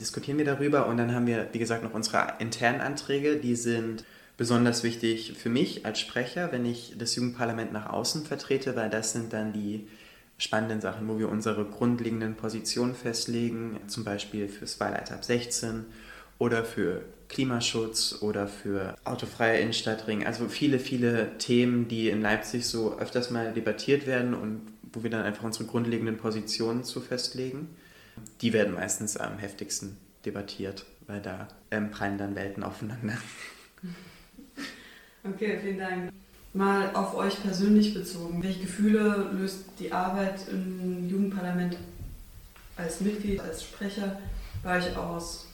diskutieren 0.00 0.38
wir 0.38 0.44
darüber 0.44 0.86
und 0.88 0.96
dann 0.96 1.14
haben 1.14 1.26
wir, 1.26 1.48
wie 1.52 1.58
gesagt, 1.58 1.82
noch 1.82 1.94
unsere 1.94 2.34
internen 2.38 2.80
Anträge, 2.80 3.36
die 3.36 3.54
sind 3.54 4.04
besonders 4.36 4.82
wichtig 4.82 5.34
für 5.38 5.48
mich 5.48 5.86
als 5.86 6.00
Sprecher, 6.00 6.50
wenn 6.52 6.64
ich 6.64 6.94
das 6.98 7.14
Jugendparlament 7.14 7.72
nach 7.72 7.88
außen 7.88 8.24
vertrete, 8.24 8.74
weil 8.76 8.90
das 8.90 9.12
sind 9.12 9.32
dann 9.32 9.52
die 9.52 9.86
spannenden 10.38 10.80
Sachen, 10.80 11.06
wo 11.08 11.18
wir 11.18 11.28
unsere 11.28 11.66
grundlegenden 11.66 12.34
Positionen 12.34 12.94
festlegen, 12.94 13.78
zum 13.86 14.04
Beispiel 14.04 14.48
fürs 14.48 14.80
Wahlalter 14.80 15.14
ab 15.14 15.24
16 15.24 15.84
oder 16.40 16.64
für 16.64 17.02
Klimaschutz 17.28 18.16
oder 18.22 18.48
für 18.48 18.96
autofreie 19.04 19.60
Innenstadtring. 19.60 20.26
Also 20.26 20.48
viele, 20.48 20.80
viele 20.80 21.38
Themen, 21.38 21.86
die 21.86 22.08
in 22.08 22.22
Leipzig 22.22 22.66
so 22.66 22.98
öfters 22.98 23.30
mal 23.30 23.52
debattiert 23.52 24.06
werden 24.06 24.34
und 24.34 24.62
wo 24.92 25.04
wir 25.04 25.10
dann 25.10 25.22
einfach 25.22 25.44
unsere 25.44 25.66
grundlegenden 25.66 26.16
Positionen 26.16 26.82
zu 26.82 27.00
festlegen. 27.00 27.68
Die 28.40 28.52
werden 28.52 28.74
meistens 28.74 29.16
am 29.16 29.38
heftigsten 29.38 29.96
debattiert, 30.24 30.86
weil 31.06 31.20
da 31.20 31.46
ähm, 31.70 31.90
prallen 31.90 32.18
dann 32.18 32.34
Welten 32.34 32.64
aufeinander. 32.64 33.16
Okay, 35.22 35.58
vielen 35.62 35.78
Dank. 35.78 36.12
Mal 36.54 36.94
auf 36.94 37.14
euch 37.14 37.42
persönlich 37.42 37.92
bezogen. 37.92 38.42
Welche 38.42 38.60
Gefühle 38.60 39.28
löst 39.34 39.66
die 39.78 39.92
Arbeit 39.92 40.48
im 40.50 41.10
Jugendparlament 41.10 41.76
als 42.74 43.02
Mitglied, 43.02 43.38
als 43.38 43.64
Sprecher 43.64 44.18
bei 44.62 44.78
euch 44.78 44.96
aus? 44.96 45.49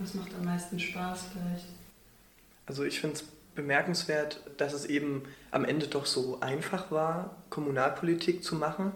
Was 0.00 0.14
macht 0.14 0.34
am 0.34 0.46
meisten 0.46 0.80
Spaß 0.80 1.26
vielleicht? 1.32 1.66
Also 2.66 2.84
ich 2.84 3.00
finde 3.00 3.16
es 3.16 3.24
bemerkenswert, 3.54 4.40
dass 4.56 4.72
es 4.72 4.86
eben 4.86 5.24
am 5.50 5.64
Ende 5.66 5.88
doch 5.88 6.06
so 6.06 6.40
einfach 6.40 6.90
war, 6.90 7.36
Kommunalpolitik 7.50 8.42
zu 8.42 8.54
machen. 8.54 8.92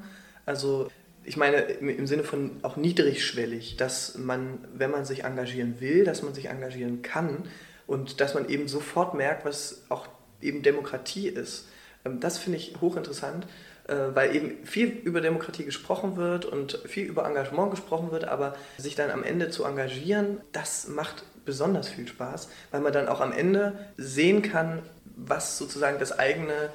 Also 0.46 0.88
ich 1.24 1.36
meine 1.36 1.56
im 1.56 2.06
Sinne 2.06 2.24
von 2.24 2.52
auch 2.62 2.76
niedrigschwellig, 2.76 3.76
dass 3.76 4.16
man, 4.16 4.58
wenn 4.74 4.90
man 4.90 5.04
sich 5.04 5.24
engagieren 5.24 5.80
will, 5.80 6.04
dass 6.04 6.22
man 6.22 6.32
sich 6.34 6.46
engagieren 6.46 7.02
kann 7.02 7.44
und 7.86 8.20
dass 8.20 8.34
man 8.34 8.48
eben 8.48 8.66
sofort 8.66 9.14
merkt, 9.14 9.44
was 9.44 9.82
auch 9.90 10.08
eben 10.40 10.62
Demokratie 10.62 11.28
ist. 11.28 11.68
Ähm, 12.06 12.20
das 12.20 12.38
finde 12.38 12.58
ich 12.58 12.76
hochinteressant, 12.80 13.46
weil 13.86 14.34
eben 14.34 14.64
viel 14.64 14.88
über 14.88 15.20
Demokratie 15.20 15.64
gesprochen 15.64 16.16
wird 16.16 16.46
und 16.46 16.80
viel 16.86 17.06
über 17.06 17.26
Engagement 17.26 17.70
gesprochen 17.70 18.10
wird, 18.12 18.24
aber 18.24 18.54
sich 18.78 18.94
dann 18.94 19.10
am 19.10 19.22
Ende 19.22 19.50
zu 19.50 19.64
engagieren, 19.64 20.40
das 20.52 20.88
macht 20.88 21.24
besonders 21.44 21.88
viel 21.88 22.08
Spaß, 22.08 22.48
weil 22.70 22.80
man 22.80 22.92
dann 22.92 23.08
auch 23.08 23.20
am 23.20 23.32
Ende 23.32 23.78
sehen 23.96 24.42
kann, 24.42 24.82
was 25.16 25.58
sozusagen 25.58 25.98
das 25.98 26.18
eigene 26.18 26.70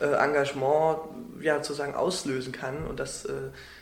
äh, 0.00 0.06
Engagement 0.06 0.98
ja, 1.40 1.56
sozusagen 1.56 1.94
auslösen 1.94 2.52
kann 2.52 2.86
und 2.86 3.00
das 3.00 3.24
äh, 3.24 3.32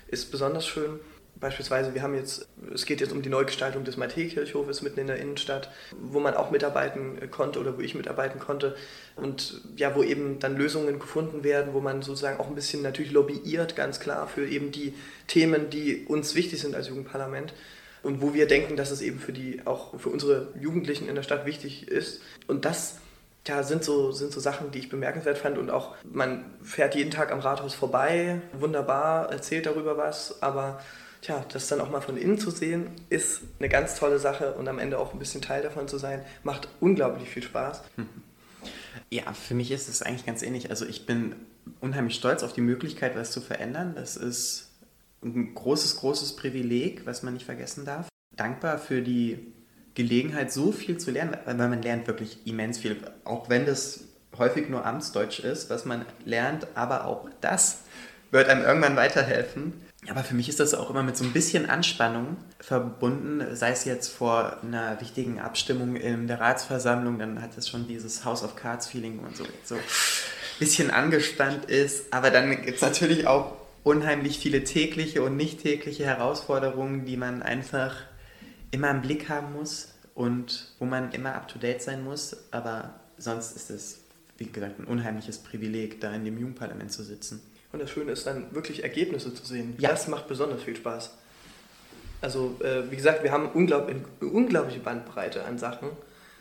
ist 0.09 0.31
besonders 0.31 0.67
schön. 0.67 1.01
Beispielsweise, 1.41 1.95
wir 1.95 2.03
haben 2.03 2.15
jetzt, 2.15 2.49
es 2.73 2.85
geht 2.85 3.01
jetzt 3.01 3.13
um 3.13 3.23
die 3.23 3.31
Neugestaltung 3.31 3.83
des 3.85 3.97
Matthäkirchhofes 3.97 4.83
mitten 4.83 5.01
in 5.01 5.07
der 5.07 5.17
Innenstadt, 5.17 5.71
wo 5.99 6.21
man 6.21 6.35
auch 6.35 6.51
mitarbeiten 6.51 7.31
konnte 7.31 7.59
oder 7.59 7.77
wo 7.77 7.81
ich 7.81 7.95
mitarbeiten 7.95 8.39
konnte 8.39 8.77
und 9.17 9.63
ja, 9.77 9.95
wo 9.97 10.03
eben 10.03 10.39
dann 10.39 10.57
Lösungen 10.57 10.99
gefunden 10.99 11.43
werden, 11.43 11.73
wo 11.73 11.81
man 11.81 12.03
sozusagen 12.03 12.39
auch 12.39 12.49
ein 12.49 12.55
bisschen 12.55 12.83
natürlich 12.83 13.13
lobbyiert, 13.13 13.75
ganz 13.75 14.01
klar, 14.01 14.29
für 14.29 14.47
eben 14.47 14.71
die 14.71 14.95
Themen, 15.27 15.71
die 15.71 16.05
uns 16.07 16.35
wichtig 16.35 16.61
sind 16.61 16.75
als 16.75 16.89
Jugendparlament 16.89 17.55
und 18.03 18.21
wo 18.21 18.35
wir 18.35 18.47
denken, 18.47 18.77
dass 18.77 18.91
es 18.91 19.01
eben 19.01 19.19
für 19.19 19.33
die, 19.33 19.63
auch 19.67 19.99
für 19.99 20.11
unsere 20.11 20.49
Jugendlichen 20.61 21.09
in 21.09 21.15
der 21.15 21.23
Stadt 21.23 21.47
wichtig 21.47 21.89
ist. 21.89 22.21
Und 22.47 22.65
das 22.65 22.99
ja, 23.47 23.63
sind 23.63 23.83
so, 23.83 24.13
sind 24.13 24.33
so 24.33 24.41
Sachen, 24.41 24.71
die 24.71 24.79
ich 24.79 24.89
bemerkenswert 24.89 25.39
fand. 25.39 25.59
Und 25.59 25.71
auch, 25.71 25.97
man 26.05 26.45
fährt 26.63 26.95
jeden 26.95 27.11
Tag 27.11 27.33
am 27.33 27.41
Rathaus 27.41 27.75
vorbei, 27.75 28.41
wunderbar, 28.53 29.31
erzählt 29.31 29.67
darüber 29.67 29.97
was, 29.97 30.43
aber 30.43 30.81
tja, 31.23 31.45
das 31.53 31.69
dann 31.69 31.81
auch 31.81 31.91
mal 31.91 32.01
von 32.01 32.17
innen 32.17 32.39
zu 32.39 32.51
sehen, 32.51 32.91
ist 33.09 33.43
eine 33.59 33.69
ganz 33.69 33.97
tolle 33.97 34.19
Sache 34.19 34.55
und 34.55 34.69
am 34.69 34.79
Ende 34.79 34.99
auch 34.99 35.13
ein 35.13 35.19
bisschen 35.19 35.43
Teil 35.43 35.63
davon 35.63 35.89
zu 35.89 35.99
sein, 35.99 36.25
macht 36.43 36.69
unglaublich 36.81 37.29
viel 37.29 37.43
Spaß. 37.43 37.83
Ja, 39.11 39.33
für 39.33 39.55
mich 39.55 39.71
ist 39.71 39.89
es 39.89 40.03
eigentlich 40.03 40.27
ganz 40.27 40.43
ähnlich. 40.43 40.71
Also 40.71 40.87
ich 40.87 41.07
bin 41.07 41.35
unheimlich 41.81 42.15
stolz 42.15 42.43
auf 42.43 42.53
die 42.53 42.61
Möglichkeit, 42.61 43.17
was 43.17 43.33
zu 43.33 43.41
verändern. 43.41 43.95
Das 43.95 44.17
ist 44.17 44.71
ein 45.23 45.55
großes, 45.55 45.97
großes 45.97 46.37
Privileg, 46.37 47.07
was 47.07 47.23
man 47.23 47.35
nicht 47.35 47.45
vergessen 47.45 47.85
darf. 47.85 48.09
Dankbar 48.37 48.79
für 48.79 49.03
die 49.03 49.53
Gelegenheit, 49.95 50.53
so 50.53 50.73
viel 50.73 50.99
zu 50.99 51.11
lernen, 51.11 51.37
weil 51.45 51.55
man 51.55 51.83
lernt 51.83 52.07
wirklich 52.07 52.47
immens 52.47 52.79
viel, 52.79 52.97
auch 53.25 53.49
wenn 53.49 53.67
das 53.67 54.05
häufig 54.39 54.69
nur 54.69 54.87
Amtsdeutsch 54.87 55.41
ist, 55.41 55.69
was 55.69 55.85
man 55.85 56.07
lernt, 56.25 56.67
aber 56.75 57.05
auch 57.05 57.29
das 57.41 57.83
wird 58.31 58.49
einem 58.49 58.65
irgendwann 58.65 58.97
weiterhelfen. 58.97 59.73
Aber 60.09 60.25
für 60.25 60.35
mich 60.35 60.49
ist 60.49 60.61
das 60.61 60.73
auch 60.73 60.89
immer 60.89 61.03
mit 61.03 61.17
so 61.17 61.25
ein 61.25 61.33
bisschen 61.33 61.69
Anspannung 61.69 62.39
verbunden, 62.59 63.55
sei 63.55 63.71
es 63.71 63.85
jetzt 63.85 64.09
vor 64.09 64.57
einer 64.63 64.99
wichtigen 65.01 65.41
Abstimmung 65.41 65.97
in 65.97 66.27
der 66.27 66.41
Ratsversammlung, 66.41 67.19
dann 67.19 67.43
hat 67.43 67.57
es 67.59 67.69
schon 67.69 67.87
dieses 67.87 68.25
House 68.25 68.43
of 68.43 68.57
Cards 68.57 68.87
Feeling, 68.87 69.21
man 69.21 69.35
so, 69.35 69.45
so 69.63 69.75
ein 69.75 69.81
bisschen 70.59 70.91
angespannt 70.91 71.67
ist. 71.67 72.13
Aber 72.15 72.31
dann 72.31 72.51
gibt 72.51 72.77
es 72.77 72.81
natürlich 72.81 73.27
auch 73.27 73.57
unheimlich 73.85 74.39
viele 74.39 74.65
tägliche 74.65 75.23
und 75.23 75.37
nicht 75.37 75.61
tägliche 75.61 76.05
Herausforderungen, 76.05 77.05
die 77.05 77.19
man 77.19 77.43
einfach 77.43 77.95
immer 78.71 78.91
im 78.91 79.03
Blick 79.03 79.29
haben 79.29 79.53
muss 79.53 79.95
und 80.15 80.73
wo 80.79 80.87
man 80.87 81.13
immer 81.13 81.35
up-to-date 81.35 81.83
sein 81.83 82.05
muss. 82.05 82.37
Aber 82.53 83.01
sonst 83.19 83.55
ist 83.55 83.71
es, 83.71 84.01
wie 84.39 84.47
gesagt, 84.47 84.79
ein 84.79 84.85
unheimliches 84.85 85.39
Privileg, 85.39 86.01
da 86.01 86.13
in 86.15 86.25
dem 86.25 86.39
Jugendparlament 86.39 86.91
zu 86.91 87.03
sitzen. 87.03 87.43
Und 87.73 87.81
das 87.81 87.91
Schöne 87.91 88.13
ist 88.13 88.27
dann 88.27 88.53
wirklich 88.55 88.83
Ergebnisse 88.83 89.33
zu 89.33 89.45
sehen. 89.45 89.75
Ja. 89.79 89.91
Das 89.91 90.09
macht 90.09 90.27
besonders 90.29 90.63
viel 90.63 90.77
Spaß. 90.77 91.13
Also, 92.21 92.57
äh, 92.61 92.91
wie 92.91 92.97
gesagt, 92.97 93.23
wir 93.23 93.33
haben 93.33 93.49
unglaublich, 93.49 93.97
eine 94.21 94.31
unglaubliche 94.31 94.81
Bandbreite 94.81 95.45
an 95.45 95.59
Sachen. 95.59 95.89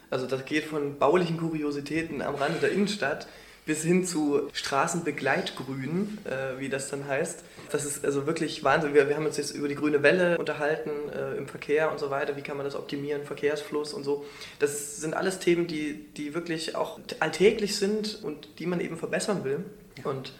Also, 0.09 0.25
das 0.25 0.45
geht 0.45 0.65
von 0.65 0.97
baulichen 0.97 1.37
Kuriositäten 1.37 2.21
am 2.21 2.35
Rande 2.35 2.59
der 2.59 2.71
Innenstadt 2.71 3.27
bis 3.69 3.83
hin 3.83 4.03
zu 4.03 4.49
Straßenbegleitgrün, 4.51 6.17
äh, 6.25 6.59
wie 6.59 6.69
das 6.69 6.89
dann 6.89 7.07
heißt. 7.07 7.43
Das 7.71 7.85
ist 7.85 8.03
also 8.03 8.25
wirklich 8.25 8.63
Wahnsinn. 8.63 8.95
Wir, 8.95 9.07
wir 9.07 9.15
haben 9.15 9.27
uns 9.27 9.37
jetzt 9.37 9.51
über 9.51 9.67
die 9.67 9.75
grüne 9.75 10.01
Welle 10.01 10.39
unterhalten 10.39 10.89
äh, 11.13 11.37
im 11.37 11.47
Verkehr 11.47 11.91
und 11.91 11.99
so 11.99 12.09
weiter. 12.09 12.35
Wie 12.35 12.41
kann 12.41 12.57
man 12.57 12.65
das 12.65 12.75
optimieren, 12.75 13.25
Verkehrsfluss 13.25 13.93
und 13.93 14.03
so. 14.03 14.25
Das 14.57 14.97
sind 14.97 15.13
alles 15.13 15.37
Themen, 15.37 15.67
die, 15.67 16.03
die 16.17 16.33
wirklich 16.33 16.75
auch 16.75 16.99
alltäglich 17.19 17.75
sind 17.75 18.23
und 18.23 18.47
die 18.57 18.65
man 18.65 18.79
eben 18.81 18.97
verbessern 18.97 19.43
will. 19.43 19.63
Und 20.03 20.33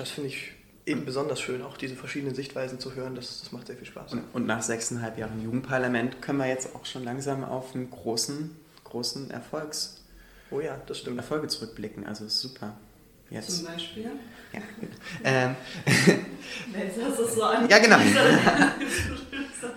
das 0.00 0.10
finde 0.10 0.28
ich 0.28 0.52
eben 0.86 1.04
besonders 1.04 1.40
schön, 1.40 1.62
auch 1.62 1.76
diese 1.76 1.96
verschiedenen 1.96 2.34
Sichtweisen 2.34 2.80
zu 2.80 2.94
hören. 2.94 3.14
Das, 3.14 3.40
das 3.40 3.52
macht 3.52 3.66
sehr 3.66 3.76
viel 3.76 3.86
Spaß. 3.86 4.12
Und, 4.12 4.24
und 4.32 4.46
nach 4.46 4.62
sechseinhalb 4.62 5.18
Jahren 5.18 5.42
Jugendparlament 5.42 6.22
können 6.22 6.38
wir 6.38 6.46
jetzt 6.46 6.74
auch 6.74 6.86
schon 6.86 7.04
langsam 7.04 7.44
auf 7.44 7.74
einen 7.74 7.90
großen, 7.90 8.56
großen 8.84 9.30
Erfolgs 9.30 9.98
Oh 10.50 10.60
ja, 10.60 10.80
das 10.86 10.98
stimmt. 10.98 11.18
Erfolge 11.18 11.48
zurückblicken, 11.48 12.06
also 12.06 12.24
ist 12.24 12.40
super. 12.40 12.74
Jetzt. 13.30 13.50
Zum 13.50 13.66
Beispiel? 13.66 14.10
Ja. 14.52 14.60
ähm. 15.22 15.56
Jetzt 16.74 16.98
hast 17.02 17.18
du 17.18 17.24
es 17.24 17.34
so 17.34 17.42
an. 17.42 17.68
Ja, 17.68 17.78
genau. 17.78 17.98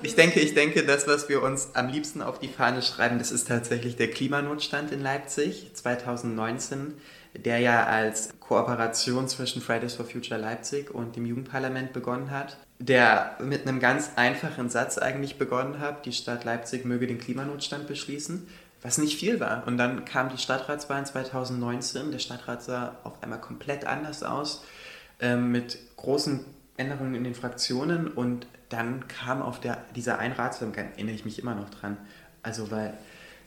Ich 0.04 0.16
denke, 0.16 0.40
ich 0.40 0.54
denke, 0.54 0.84
das, 0.84 1.08
was 1.08 1.28
wir 1.28 1.42
uns 1.42 1.70
am 1.74 1.90
liebsten 1.90 2.22
auf 2.22 2.40
die 2.40 2.48
Fahne 2.48 2.84
schreiben, 2.84 3.18
das 3.18 3.32
ist 3.32 3.48
tatsächlich 3.48 3.96
der 3.96 4.12
Klimanotstand 4.12 4.92
in 4.92 5.02
Leipzig 5.02 5.72
2019, 5.74 6.94
der 7.34 7.60
ja 7.60 7.86
als 7.86 8.40
Kooperation 8.40 9.28
zwischen 9.28 9.62
Fridays 9.62 9.96
for 9.96 10.06
Future 10.06 10.40
Leipzig 10.40 10.94
und 10.94 11.16
dem 11.16 11.26
Jugendparlament 11.26 11.94
begonnen 11.94 12.32
hat, 12.32 12.58
der 12.80 13.38
mit 13.40 13.68
einem 13.68 13.80
ganz 13.80 14.12
einfachen 14.16 14.70
Satz 14.70 14.98
eigentlich 14.98 15.38
begonnen 15.38 15.80
hat, 15.80 16.06
die 16.06 16.14
Stadt 16.14 16.44
Leipzig 16.44 16.86
möge 16.86 17.08
den 17.08 17.20
Klimanotstand 17.20 17.88
beschließen 17.88 18.48
was 18.82 18.98
nicht 18.98 19.20
viel 19.20 19.40
war. 19.40 19.68
Und 19.68 19.78
dann 19.78 20.06
kam 20.06 20.30
die 20.30 20.38
Stadtratswahl 20.38 21.06
2019. 21.06 22.12
Der 22.12 22.20
Stadtrat 22.20 22.64
sah 22.64 22.96
auf 23.04 23.22
einmal 23.22 23.40
komplett 23.40 23.86
anders 23.86 24.24
aus, 24.24 24.64
äh, 25.20 25.36
mit 25.36 25.78
großen 25.98 26.44
Änderungen 26.78 27.16
in 27.16 27.24
den 27.24 27.36
Fraktionen 27.36 28.08
und 28.08 28.48
dann 28.70 29.08
kam 29.08 29.42
auf 29.42 29.60
der, 29.60 29.78
dieser 29.96 30.18
Einratsung, 30.18 30.74
erinnere 30.74 31.14
ich 31.14 31.26
mich 31.26 31.38
immer 31.38 31.54
noch 31.54 31.70
dran, 31.70 31.98
also 32.42 32.72
weil 32.72 32.94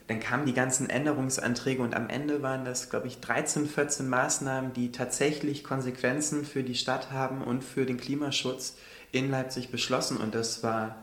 dann 0.07 0.19
kamen 0.19 0.45
die 0.45 0.53
ganzen 0.53 0.89
Änderungsanträge 0.89 1.81
und 1.81 1.95
am 1.95 2.09
Ende 2.09 2.43
waren 2.43 2.63
das, 2.63 2.89
glaube 2.89 3.07
ich, 3.07 3.21
13, 3.21 3.65
14 3.65 4.07
Maßnahmen, 4.07 4.73
die 4.73 4.91
tatsächlich 4.91 5.63
Konsequenzen 5.63 6.45
für 6.45 6.63
die 6.63 6.75
Stadt 6.75 7.11
haben 7.11 7.41
und 7.41 7.63
für 7.63 7.85
den 7.85 7.97
Klimaschutz 7.97 8.77
in 9.11 9.31
Leipzig 9.31 9.71
beschlossen. 9.71 10.17
Und 10.17 10.35
das 10.35 10.61
war 10.61 10.95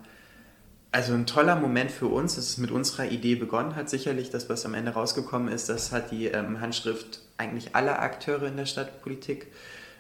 also 0.92 1.14
ein 1.14 1.26
toller 1.26 1.56
Moment 1.56 1.90
für 1.90 2.06
uns, 2.06 2.36
dass 2.36 2.50
es 2.50 2.58
mit 2.58 2.70
unserer 2.70 3.06
Idee 3.06 3.34
begonnen 3.34 3.74
hat. 3.74 3.90
Sicherlich, 3.90 4.30
das, 4.30 4.48
was 4.48 4.64
am 4.66 4.74
Ende 4.74 4.92
rausgekommen 4.92 5.48
ist, 5.52 5.68
das 5.68 5.90
hat 5.90 6.10
die 6.10 6.26
ähm, 6.26 6.60
Handschrift 6.60 7.22
eigentlich 7.38 7.74
aller 7.74 8.00
Akteure 8.00 8.44
in 8.44 8.56
der 8.56 8.66
Stadtpolitik 8.66 9.48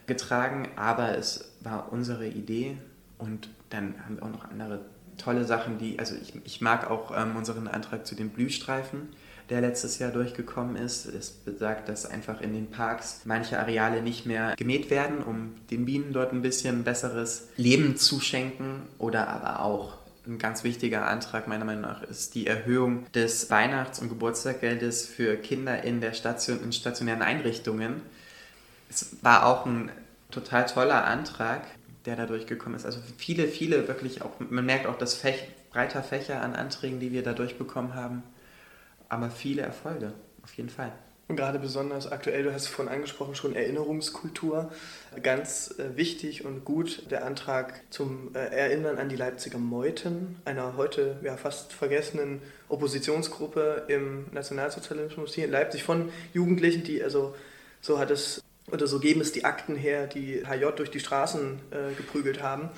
getragen, 0.06 0.68
aber 0.76 1.16
es 1.16 1.52
war 1.60 1.92
unsere 1.92 2.28
Idee 2.28 2.76
und 3.18 3.48
dann 3.70 3.94
haben 4.04 4.16
wir 4.16 4.24
auch 4.24 4.30
noch 4.30 4.50
andere 4.50 4.80
tolle 5.18 5.44
Sachen, 5.44 5.78
die, 5.78 5.98
also 5.98 6.14
ich, 6.20 6.34
ich 6.44 6.60
mag 6.60 6.90
auch 6.90 7.12
ähm, 7.16 7.36
unseren 7.36 7.68
Antrag 7.68 8.06
zu 8.06 8.14
den 8.14 8.30
Blühstreifen, 8.30 9.08
der 9.50 9.60
letztes 9.60 9.98
Jahr 9.98 10.10
durchgekommen 10.10 10.76
ist. 10.76 11.06
Es 11.06 11.30
besagt, 11.30 11.88
dass 11.88 12.06
einfach 12.06 12.40
in 12.40 12.54
den 12.54 12.70
Parks 12.70 13.22
manche 13.24 13.58
Areale 13.58 14.02
nicht 14.02 14.26
mehr 14.26 14.54
gemäht 14.56 14.90
werden, 14.90 15.22
um 15.22 15.54
den 15.70 15.84
Bienen 15.84 16.12
dort 16.12 16.32
ein 16.32 16.42
bisschen 16.42 16.84
besseres 16.84 17.48
Leben 17.56 17.96
zu 17.96 18.20
schenken 18.20 18.82
oder 18.98 19.28
aber 19.28 19.62
auch 19.62 19.98
ein 20.26 20.38
ganz 20.38 20.62
wichtiger 20.62 21.08
Antrag 21.08 21.48
meiner 21.48 21.64
Meinung 21.64 21.82
nach 21.82 22.02
ist 22.02 22.34
die 22.34 22.46
Erhöhung 22.46 23.10
des 23.12 23.50
Weihnachts- 23.50 23.98
und 23.98 24.08
Geburtstagsgeldes 24.08 25.06
für 25.06 25.36
Kinder 25.36 25.82
in, 25.82 26.00
der 26.00 26.12
Station, 26.12 26.62
in 26.62 26.72
stationären 26.72 27.22
Einrichtungen. 27.22 28.02
Es 28.88 29.16
war 29.22 29.46
auch 29.46 29.66
ein 29.66 29.90
total 30.30 30.66
toller 30.66 31.04
Antrag, 31.04 31.62
der 32.06 32.16
da 32.16 32.26
durchgekommen 32.26 32.76
ist. 32.76 32.86
Also 32.86 33.00
viele, 33.16 33.48
viele 33.48 33.88
wirklich 33.88 34.22
auch, 34.22 34.30
man 34.38 34.66
merkt 34.66 34.86
auch 34.86 34.98
das 34.98 35.14
Fech, 35.14 35.48
breiter 35.70 36.02
Fächer 36.02 36.42
an 36.42 36.54
Anträgen, 36.54 37.00
die 37.00 37.12
wir 37.12 37.22
da 37.22 37.32
durchbekommen 37.32 37.94
haben, 37.94 38.22
aber 39.08 39.30
viele 39.30 39.62
Erfolge, 39.62 40.12
auf 40.42 40.54
jeden 40.54 40.70
Fall. 40.70 40.92
Und 41.28 41.36
gerade 41.36 41.58
besonders 41.58 42.10
aktuell, 42.10 42.42
du 42.42 42.52
hast 42.52 42.64
es 42.64 42.68
vorhin 42.68 42.92
angesprochen, 42.92 43.34
schon 43.34 43.54
Erinnerungskultur. 43.54 44.70
Ganz 45.22 45.74
äh, 45.78 45.96
wichtig 45.96 46.44
und 46.44 46.64
gut 46.64 47.10
der 47.10 47.24
Antrag 47.24 47.80
zum 47.90 48.34
äh, 48.34 48.38
Erinnern 48.38 48.98
an 48.98 49.08
die 49.08 49.16
Leipziger 49.16 49.58
Meuten, 49.58 50.36
einer 50.44 50.76
heute 50.76 51.16
ja, 51.22 51.38
fast 51.38 51.72
vergessenen 51.72 52.42
Oppositionsgruppe 52.68 53.84
im 53.88 54.26
Nationalsozialismus 54.32 55.32
hier 55.34 55.46
in 55.46 55.52
Leipzig 55.52 55.84
von 55.84 56.10
Jugendlichen, 56.34 56.84
die 56.84 57.02
also, 57.02 57.34
so 57.80 57.98
hat 57.98 58.10
es 58.10 58.42
oder 58.70 58.86
so 58.86 59.00
geben 59.00 59.20
es 59.20 59.32
die 59.32 59.44
Akten 59.44 59.76
her, 59.76 60.06
die 60.06 60.44
HJ 60.46 60.66
durch 60.76 60.90
die 60.90 61.00
Straßen 61.00 61.60
äh, 61.70 61.94
geprügelt 61.94 62.42
haben. 62.42 62.70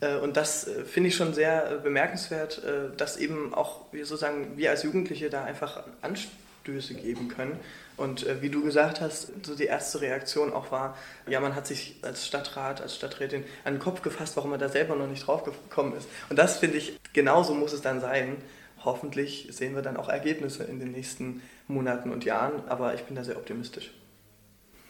Äh, 0.00 0.16
und 0.16 0.36
das 0.36 0.66
äh, 0.66 0.84
finde 0.84 1.08
ich 1.08 1.16
schon 1.16 1.32
sehr 1.32 1.70
äh, 1.70 1.76
bemerkenswert, 1.78 2.62
äh, 2.64 2.94
dass 2.96 3.16
eben 3.16 3.54
auch 3.54 3.92
wir 3.92 4.04
sozusagen 4.04 4.56
wir 4.56 4.70
als 4.70 4.82
Jugendliche 4.82 5.30
da 5.30 5.44
einfach 5.44 5.84
Anstöße 6.02 6.94
geben 6.94 7.28
können. 7.28 7.58
Und 7.96 8.26
äh, 8.26 8.42
wie 8.42 8.48
du 8.48 8.64
gesagt 8.64 9.00
hast, 9.00 9.32
so 9.44 9.54
die 9.54 9.64
erste 9.64 10.00
Reaktion 10.00 10.52
auch 10.52 10.70
war, 10.70 10.96
ja, 11.26 11.40
man 11.40 11.54
hat 11.54 11.66
sich 11.66 11.96
als 12.02 12.26
Stadtrat, 12.26 12.80
als 12.80 12.96
Stadträtin 12.96 13.44
an 13.64 13.74
den 13.74 13.80
Kopf 13.80 14.02
gefasst, 14.02 14.36
warum 14.36 14.50
man 14.50 14.60
da 14.60 14.68
selber 14.68 14.96
noch 14.96 15.06
nicht 15.06 15.26
drauf 15.26 15.44
gekommen 15.44 15.96
ist. 15.96 16.08
Und 16.28 16.38
das 16.38 16.58
finde 16.58 16.78
ich, 16.78 16.98
genauso 17.12 17.54
muss 17.54 17.72
es 17.72 17.82
dann 17.82 18.00
sein. 18.00 18.36
Hoffentlich 18.84 19.48
sehen 19.52 19.74
wir 19.76 19.82
dann 19.82 19.96
auch 19.96 20.08
Ergebnisse 20.08 20.64
in 20.64 20.80
den 20.80 20.90
nächsten 20.90 21.42
Monaten 21.68 22.10
und 22.10 22.24
Jahren, 22.24 22.66
aber 22.68 22.94
ich 22.94 23.02
bin 23.02 23.14
da 23.14 23.22
sehr 23.22 23.36
optimistisch. 23.36 23.92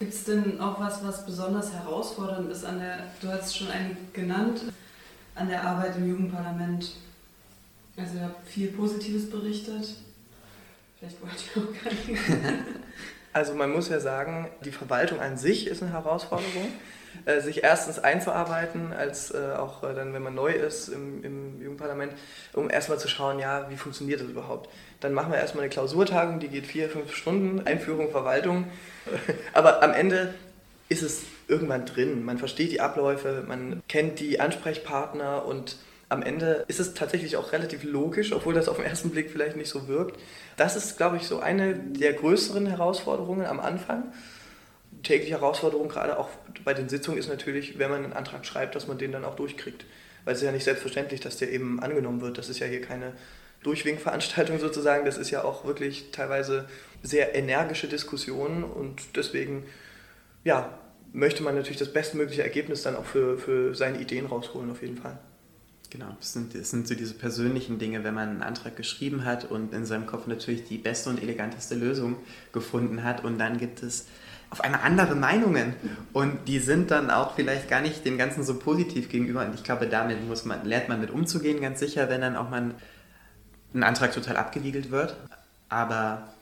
Gibt 0.02 0.14
es 0.14 0.24
denn 0.24 0.60
auch 0.60 0.80
was, 0.80 1.04
was 1.04 1.24
besonders 1.24 1.72
herausfordernd 1.72 2.50
ist 2.50 2.64
an 2.64 2.80
der, 2.80 3.06
du 3.20 3.28
hast 3.28 3.56
schon 3.56 3.68
einige 3.68 4.00
genannt, 4.12 4.62
an 5.36 5.48
der 5.48 5.62
Arbeit 5.62 5.96
im 5.96 6.08
Jugendparlament? 6.08 6.96
Also 7.96 8.16
ihr 8.16 8.24
habt 8.24 8.44
viel 8.48 8.72
Positives 8.72 9.30
berichtet. 9.30 9.94
Vielleicht 10.98 11.22
wollt 11.22 11.44
ihr 11.54 11.62
auch 11.62 11.84
gar 11.84 11.92
nicht. 11.92 12.20
Also 13.32 13.54
man 13.54 13.70
muss 13.70 13.88
ja 13.88 14.00
sagen, 14.00 14.48
die 14.64 14.72
Verwaltung 14.72 15.20
an 15.20 15.36
sich 15.36 15.66
ist 15.66 15.82
eine 15.82 15.92
Herausforderung. 15.92 16.68
Äh, 17.26 17.40
sich 17.40 17.62
erstens 17.62 17.98
einzuarbeiten, 17.98 18.92
als 18.92 19.32
äh, 19.32 19.52
auch 19.56 19.84
äh, 19.84 19.94
dann, 19.94 20.14
wenn 20.14 20.22
man 20.22 20.34
neu 20.34 20.50
ist 20.50 20.88
im, 20.88 21.22
im 21.22 21.62
Jugendparlament, 21.62 22.14
um 22.54 22.70
erstmal 22.70 22.98
zu 22.98 23.06
schauen, 23.06 23.38
ja, 23.38 23.68
wie 23.70 23.76
funktioniert 23.76 24.20
das 24.20 24.28
überhaupt. 24.28 24.70
Dann 25.00 25.12
machen 25.12 25.30
wir 25.30 25.38
erstmal 25.38 25.64
eine 25.64 25.70
Klausurtagung, 25.70 26.40
die 26.40 26.48
geht 26.48 26.66
vier, 26.66 26.88
fünf 26.88 27.14
Stunden, 27.14 27.66
Einführung, 27.66 28.10
Verwaltung. 28.10 28.66
Aber 29.52 29.82
am 29.82 29.92
Ende 29.92 30.34
ist 30.88 31.02
es 31.02 31.22
irgendwann 31.48 31.86
drin. 31.86 32.24
Man 32.24 32.38
versteht 32.38 32.72
die 32.72 32.80
Abläufe, 32.80 33.44
man 33.46 33.82
kennt 33.88 34.18
die 34.18 34.40
Ansprechpartner 34.40 35.44
und 35.44 35.76
am 36.12 36.22
Ende 36.22 36.64
ist 36.68 36.78
es 36.78 36.94
tatsächlich 36.94 37.36
auch 37.36 37.52
relativ 37.52 37.84
logisch, 37.84 38.32
obwohl 38.32 38.52
das 38.52 38.68
auf 38.68 38.76
den 38.76 38.84
ersten 38.84 39.10
Blick 39.10 39.30
vielleicht 39.30 39.56
nicht 39.56 39.70
so 39.70 39.88
wirkt. 39.88 40.20
Das 40.56 40.76
ist, 40.76 40.98
glaube 40.98 41.16
ich, 41.16 41.26
so 41.26 41.40
eine 41.40 41.74
der 41.74 42.12
größeren 42.12 42.66
Herausforderungen 42.66 43.46
am 43.46 43.58
Anfang 43.58 44.12
tägliche 45.02 45.32
Herausforderung, 45.32 45.88
gerade 45.88 46.18
auch 46.18 46.28
bei 46.64 46.74
den 46.74 46.88
Sitzungen, 46.88 47.18
ist 47.18 47.28
natürlich, 47.28 47.78
wenn 47.78 47.90
man 47.90 48.04
einen 48.04 48.12
Antrag 48.12 48.46
schreibt, 48.46 48.74
dass 48.74 48.86
man 48.86 48.98
den 48.98 49.10
dann 49.10 49.24
auch 49.24 49.36
durchkriegt. 49.36 49.84
Weil 50.24 50.34
es 50.34 50.40
ist 50.40 50.46
ja 50.46 50.52
nicht 50.52 50.64
selbstverständlich, 50.64 51.20
dass 51.20 51.38
der 51.38 51.50
eben 51.50 51.80
angenommen 51.80 52.20
wird. 52.20 52.38
Das 52.38 52.48
ist 52.48 52.60
ja 52.60 52.66
hier 52.66 52.82
keine 52.82 53.14
Durchwinkveranstaltung 53.62 54.58
sozusagen. 54.60 55.04
Das 55.04 55.16
ist 55.16 55.30
ja 55.30 55.42
auch 55.42 55.64
wirklich 55.64 56.10
teilweise 56.12 56.68
sehr 57.02 57.34
energische 57.34 57.88
Diskussionen 57.88 58.62
und 58.62 59.16
deswegen, 59.16 59.64
ja, 60.44 60.78
möchte 61.12 61.42
man 61.42 61.54
natürlich 61.54 61.78
das 61.78 61.92
bestmögliche 61.92 62.42
Ergebnis 62.42 62.82
dann 62.82 62.96
auch 62.96 63.04
für, 63.04 63.38
für 63.38 63.74
seine 63.74 63.98
Ideen 63.98 64.26
rausholen, 64.26 64.70
auf 64.70 64.82
jeden 64.82 64.98
Fall. 64.98 65.18
Genau, 65.92 66.16
es 66.22 66.32
sind, 66.32 66.54
es 66.54 66.70
sind 66.70 66.88
so 66.88 66.94
diese 66.94 67.12
persönlichen 67.12 67.78
Dinge, 67.78 68.02
wenn 68.02 68.14
man 68.14 68.30
einen 68.30 68.42
Antrag 68.42 68.76
geschrieben 68.76 69.26
hat 69.26 69.44
und 69.44 69.74
in 69.74 69.84
seinem 69.84 70.06
Kopf 70.06 70.26
natürlich 70.26 70.64
die 70.64 70.78
beste 70.78 71.10
und 71.10 71.22
eleganteste 71.22 71.74
Lösung 71.74 72.16
gefunden 72.50 73.04
hat 73.04 73.24
und 73.24 73.36
dann 73.38 73.58
gibt 73.58 73.82
es 73.82 74.06
auf 74.48 74.62
einmal 74.62 74.80
andere 74.84 75.14
Meinungen 75.14 75.74
und 76.14 76.48
die 76.48 76.60
sind 76.60 76.90
dann 76.90 77.10
auch 77.10 77.34
vielleicht 77.34 77.68
gar 77.68 77.82
nicht 77.82 78.06
dem 78.06 78.16
Ganzen 78.16 78.42
so 78.42 78.58
positiv 78.58 79.10
gegenüber 79.10 79.44
und 79.44 79.54
ich 79.54 79.64
glaube, 79.64 79.86
damit 79.86 80.26
muss 80.26 80.46
man, 80.46 80.64
lernt 80.64 80.88
man 80.88 80.98
mit 80.98 81.10
umzugehen, 81.10 81.60
ganz 81.60 81.80
sicher, 81.80 82.08
wenn 82.08 82.22
dann 82.22 82.36
auch 82.36 82.48
mal 82.48 82.74
ein 83.74 83.82
Antrag 83.82 84.12
total 84.14 84.38
abgewiegelt 84.38 84.90
wird, 84.90 85.14
aber 85.68 86.32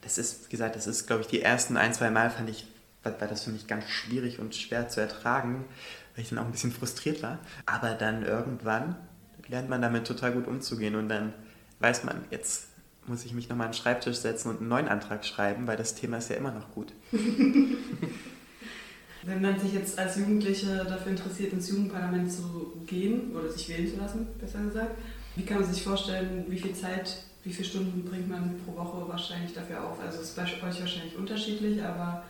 das 0.00 0.16
ist, 0.16 0.46
wie 0.46 0.50
gesagt, 0.52 0.74
das 0.74 0.86
ist, 0.86 1.06
glaube 1.06 1.20
ich, 1.20 1.28
die 1.28 1.42
ersten 1.42 1.76
ein, 1.76 1.92
zwei 1.92 2.08
Mal 2.08 2.30
fand 2.30 2.48
ich, 2.48 2.66
war, 3.02 3.20
war 3.20 3.28
das 3.28 3.44
für 3.44 3.50
mich 3.50 3.66
ganz 3.66 3.84
schwierig 3.90 4.38
und 4.38 4.54
schwer 4.54 4.88
zu 4.88 5.02
ertragen, 5.02 5.66
weil 6.16 6.24
ich 6.24 6.30
dann 6.30 6.38
auch 6.38 6.46
ein 6.46 6.52
bisschen 6.52 6.72
frustriert 6.72 7.22
war, 7.22 7.38
aber 7.66 7.90
dann 7.90 8.24
irgendwann 8.24 8.96
lernt 9.48 9.68
man 9.68 9.82
damit 9.82 10.06
total 10.06 10.32
gut 10.32 10.48
umzugehen 10.48 10.96
und 10.96 11.08
dann 11.08 11.34
weiß 11.78 12.04
man, 12.04 12.24
jetzt 12.30 12.68
muss 13.06 13.24
ich 13.24 13.32
mich 13.34 13.48
nochmal 13.48 13.66
an 13.66 13.72
den 13.72 13.78
Schreibtisch 13.78 14.16
setzen 14.16 14.50
und 14.50 14.58
einen 14.60 14.68
neuen 14.68 14.88
Antrag 14.88 15.24
schreiben, 15.24 15.68
weil 15.68 15.76
das 15.76 15.94
Thema 15.94 16.18
ist 16.18 16.30
ja 16.30 16.36
immer 16.36 16.50
noch 16.50 16.72
gut. 16.72 16.92
Wenn 19.22 19.42
man 19.42 19.58
sich 19.60 19.72
jetzt 19.74 19.98
als 19.98 20.16
Jugendliche 20.16 20.84
dafür 20.88 21.12
interessiert, 21.12 21.52
ins 21.52 21.68
Jugendparlament 21.68 22.32
zu 22.32 22.80
gehen 22.86 23.36
oder 23.36 23.50
sich 23.50 23.68
wählen 23.68 23.88
zu 23.88 23.96
lassen, 23.96 24.26
besser 24.40 24.60
gesagt, 24.62 24.96
wie 25.34 25.44
kann 25.44 25.60
man 25.60 25.72
sich 25.72 25.82
vorstellen, 25.82 26.44
wie 26.48 26.58
viel 26.58 26.74
Zeit, 26.74 27.24
wie 27.42 27.52
viele 27.52 27.68
Stunden 27.68 28.04
bringt 28.04 28.28
man 28.28 28.54
pro 28.64 28.76
Woche 28.76 29.08
wahrscheinlich 29.08 29.52
dafür 29.52 29.84
auf? 29.84 30.00
Also 30.00 30.20
es 30.20 30.28
ist 30.28 30.36
bei 30.36 30.42
euch 30.42 30.62
wahrscheinlich 30.62 31.16
unterschiedlich, 31.16 31.82
aber 31.82 32.24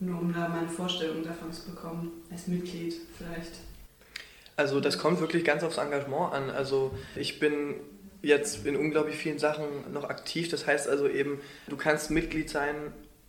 nur 0.00 0.20
um 0.20 0.32
da 0.32 0.48
mal 0.48 0.60
eine 0.60 0.68
Vorstellung 0.68 1.22
davon 1.24 1.52
zu 1.52 1.70
bekommen, 1.70 2.12
als 2.30 2.46
Mitglied 2.46 2.94
vielleicht. 3.16 3.52
Also 4.56 4.80
das 4.80 4.98
kommt 4.98 5.20
wirklich 5.20 5.44
ganz 5.44 5.62
aufs 5.62 5.78
Engagement 5.78 6.32
an. 6.32 6.50
Also 6.50 6.92
ich 7.14 7.38
bin 7.38 7.74
jetzt 8.22 8.66
in 8.66 8.76
unglaublich 8.76 9.16
vielen 9.16 9.38
Sachen 9.38 9.64
noch 9.92 10.04
aktiv. 10.04 10.48
Das 10.48 10.66
heißt 10.66 10.88
also 10.88 11.08
eben, 11.08 11.40
du 11.68 11.76
kannst 11.76 12.10
Mitglied 12.10 12.48
sein 12.48 12.74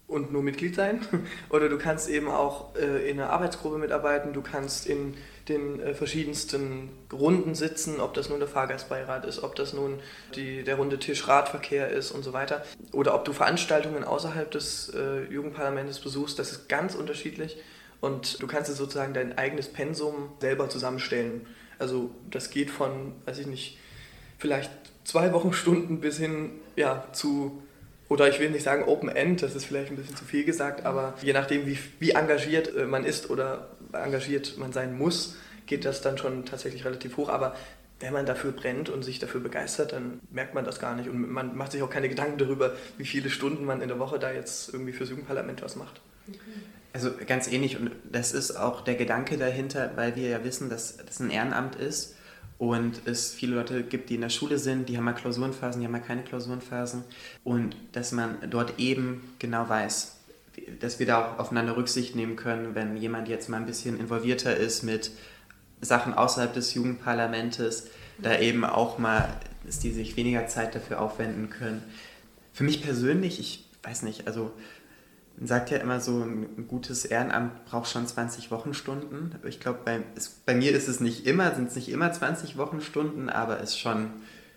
und 0.08 0.32
nur 0.32 0.42
Mitglied 0.42 0.76
sein. 0.76 1.06
Oder 1.50 1.70
du 1.70 1.78
kannst 1.78 2.10
eben 2.10 2.30
auch 2.30 2.76
äh, 2.76 3.10
in 3.10 3.20
einer 3.20 3.30
Arbeitsgruppe 3.30 3.78
mitarbeiten, 3.78 4.34
du 4.34 4.42
kannst 4.42 4.88
in 4.88 5.16
den 5.50 5.80
äh, 5.80 5.94
verschiedensten 5.94 6.90
Runden 7.12 7.56
sitzen, 7.56 8.00
ob 8.00 8.14
das 8.14 8.30
nun 8.30 8.40
der 8.40 8.48
Fahrgastbeirat 8.48 9.26
ist, 9.26 9.44
ob 9.44 9.56
das 9.56 9.74
nun 9.74 10.00
die, 10.36 10.64
der 10.64 10.76
runde 10.76 11.00
Tisch 11.00 11.28
Radverkehr 11.28 11.90
ist 11.90 12.12
und 12.12 12.24
so 12.24 12.34
weiter. 12.34 12.64
Oder 12.92 13.16
ob 13.16 13.26
du 13.26 13.34
Veranstaltungen 13.34 14.04
außerhalb 14.04 14.52
des 14.52 14.90
äh, 14.90 15.24
Jugendparlaments 15.32 16.00
besuchst, 16.00 16.38
das 16.40 16.52
ist 16.52 16.70
ganz 16.70 16.96
unterschiedlich. 16.96 17.58
Und 18.00 18.42
du 18.42 18.48
kannst 18.48 18.70
dir 18.70 18.76
sozusagen 18.76 19.14
dein 19.14 19.38
eigenes 19.38 19.68
Pensum 19.70 20.32
selber 20.40 20.70
zusammenstellen. 20.70 21.48
Also 21.80 22.12
das 22.30 22.50
geht 22.50 22.70
von, 22.70 23.14
weiß 23.26 23.40
ich 23.40 23.48
nicht, 23.48 23.78
vielleicht 24.38 24.72
zwei 25.04 25.34
Wochenstunden 25.34 26.00
bis 26.00 26.18
hin 26.18 26.52
ja, 26.76 27.08
zu, 27.14 27.64
oder 28.10 28.30
ich 28.30 28.40
will 28.40 28.50
nicht 28.50 28.64
sagen 28.64 28.84
Open 28.84 29.10
End, 29.10 29.42
das 29.42 29.56
ist 29.56 29.66
vielleicht 29.66 29.90
ein 29.90 29.96
bisschen 29.96 30.16
zu 30.16 30.26
viel 30.26 30.44
gesagt, 30.44 30.86
aber 30.86 31.16
je 31.22 31.34
nachdem, 31.34 31.66
wie, 31.66 31.78
wie 32.00 32.12
engagiert 32.12 32.76
äh, 32.76 32.86
man 32.86 33.04
ist 33.04 33.30
oder 33.30 33.70
engagiert 33.94 34.58
man 34.58 34.74
sein 34.74 34.98
muss, 34.98 35.36
geht 35.66 35.86
das 35.86 36.02
dann 36.02 36.18
schon 36.18 36.46
tatsächlich 36.46 36.86
relativ 36.86 37.18
hoch. 37.18 37.30
Aber 37.30 37.56
wenn 38.00 38.14
man 38.14 38.26
dafür 38.26 38.52
brennt 38.52 38.90
und 38.90 39.04
sich 39.04 39.20
dafür 39.20 39.42
begeistert, 39.42 39.92
dann 39.92 40.20
merkt 40.32 40.54
man 40.54 40.66
das 40.66 40.80
gar 40.80 40.96
nicht. 40.96 41.10
Und 41.10 41.32
man 41.32 41.56
macht 41.56 41.72
sich 41.72 41.82
auch 41.82 41.90
keine 41.90 42.10
Gedanken 42.10 42.38
darüber, 42.38 42.74
wie 42.98 43.06
viele 43.06 43.30
Stunden 43.30 43.66
man 43.66 43.82
in 43.82 43.88
der 43.88 44.00
Woche 44.00 44.20
da 44.20 44.32
jetzt 44.32 44.74
irgendwie 44.74 44.94
fürs 44.94 45.10
Jugendparlament 45.10 45.62
was 45.62 45.76
macht. 45.76 46.02
Also 46.94 47.12
ganz 47.28 47.48
ähnlich 47.48 47.78
und 47.80 47.92
das 48.12 48.32
ist 48.32 48.56
auch 48.56 48.82
der 48.82 48.96
Gedanke 48.96 49.38
dahinter, 49.38 49.92
weil 49.96 50.16
wir 50.16 50.30
ja 50.30 50.44
wissen, 50.44 50.70
dass 50.70 50.98
das 50.98 51.20
ein 51.20 51.30
Ehrenamt 51.30 51.76
ist 51.76 52.16
und 52.58 53.02
es 53.06 53.32
viele 53.32 53.56
Leute 53.56 53.84
gibt, 53.84 54.10
die 54.10 54.16
in 54.16 54.22
der 54.22 54.30
Schule 54.30 54.58
sind, 54.58 54.90
die 54.90 54.98
haben 54.98 55.04
mal 55.04 55.14
Klausurenphasen, 55.14 55.80
die 55.80 55.86
haben 55.86 55.92
mal 55.92 56.00
keine 56.00 56.24
Klausurenphasen 56.24 57.04
und 57.44 57.76
dass 57.92 58.12
man 58.12 58.38
dort 58.50 58.80
eben 58.80 59.36
genau 59.38 59.70
weiß, 59.70 60.17
dass 60.80 61.00
wir 61.00 61.06
da 61.06 61.26
auch 61.26 61.40
aufeinander 61.40 61.78
Rücksicht 61.78 62.16
nehmen 62.16 62.36
können, 62.36 62.76
wenn 62.76 62.98
jemand 62.98 63.28
jetzt 63.28 63.50
mal 63.50 63.58
ein 63.58 63.66
bisschen 63.66 64.00
involvierter 64.00 64.56
ist 64.56 64.84
mit 64.84 65.12
Sachen 65.82 66.14
außerhalb 66.14 66.54
des 66.54 66.74
Jugendparlamentes, 66.74 67.88
da 68.18 68.40
eben 68.40 68.66
auch 68.66 68.98
mal, 68.98 69.30
dass 69.66 69.80
die 69.80 69.92
sich 69.92 70.18
weniger 70.18 70.48
Zeit 70.48 70.76
dafür 70.76 71.02
aufwenden 71.02 71.50
können. 71.50 71.84
Für 72.54 72.64
mich 72.64 72.82
persönlich, 72.82 73.40
ich 73.40 73.66
weiß 73.84 74.04
nicht, 74.04 74.28
also 74.28 74.52
man 75.38 75.48
sagt 75.48 75.70
ja 75.70 75.78
immer 75.78 76.00
so, 76.00 76.24
ein 76.24 76.68
gutes 76.68 77.06
Ehrenamt 77.06 77.66
braucht 77.66 77.90
schon 77.92 78.08
20 78.08 78.50
Wochenstunden. 78.50 79.36
Ich 79.46 79.60
glaube, 79.60 79.80
bei, 79.86 80.02
bei 80.48 80.56
mir 80.56 80.72
ist 80.72 80.88
es 80.88 81.00
nicht 81.00 81.28
immer, 81.28 81.54
sind 81.54 81.70
es 81.70 81.76
nicht 81.76 81.90
immer 81.90 82.12
20 82.12 82.58
Wochenstunden, 82.58 83.30
aber 83.30 83.58
es 83.62 83.72
ist 83.72 83.80
schon 83.80 84.10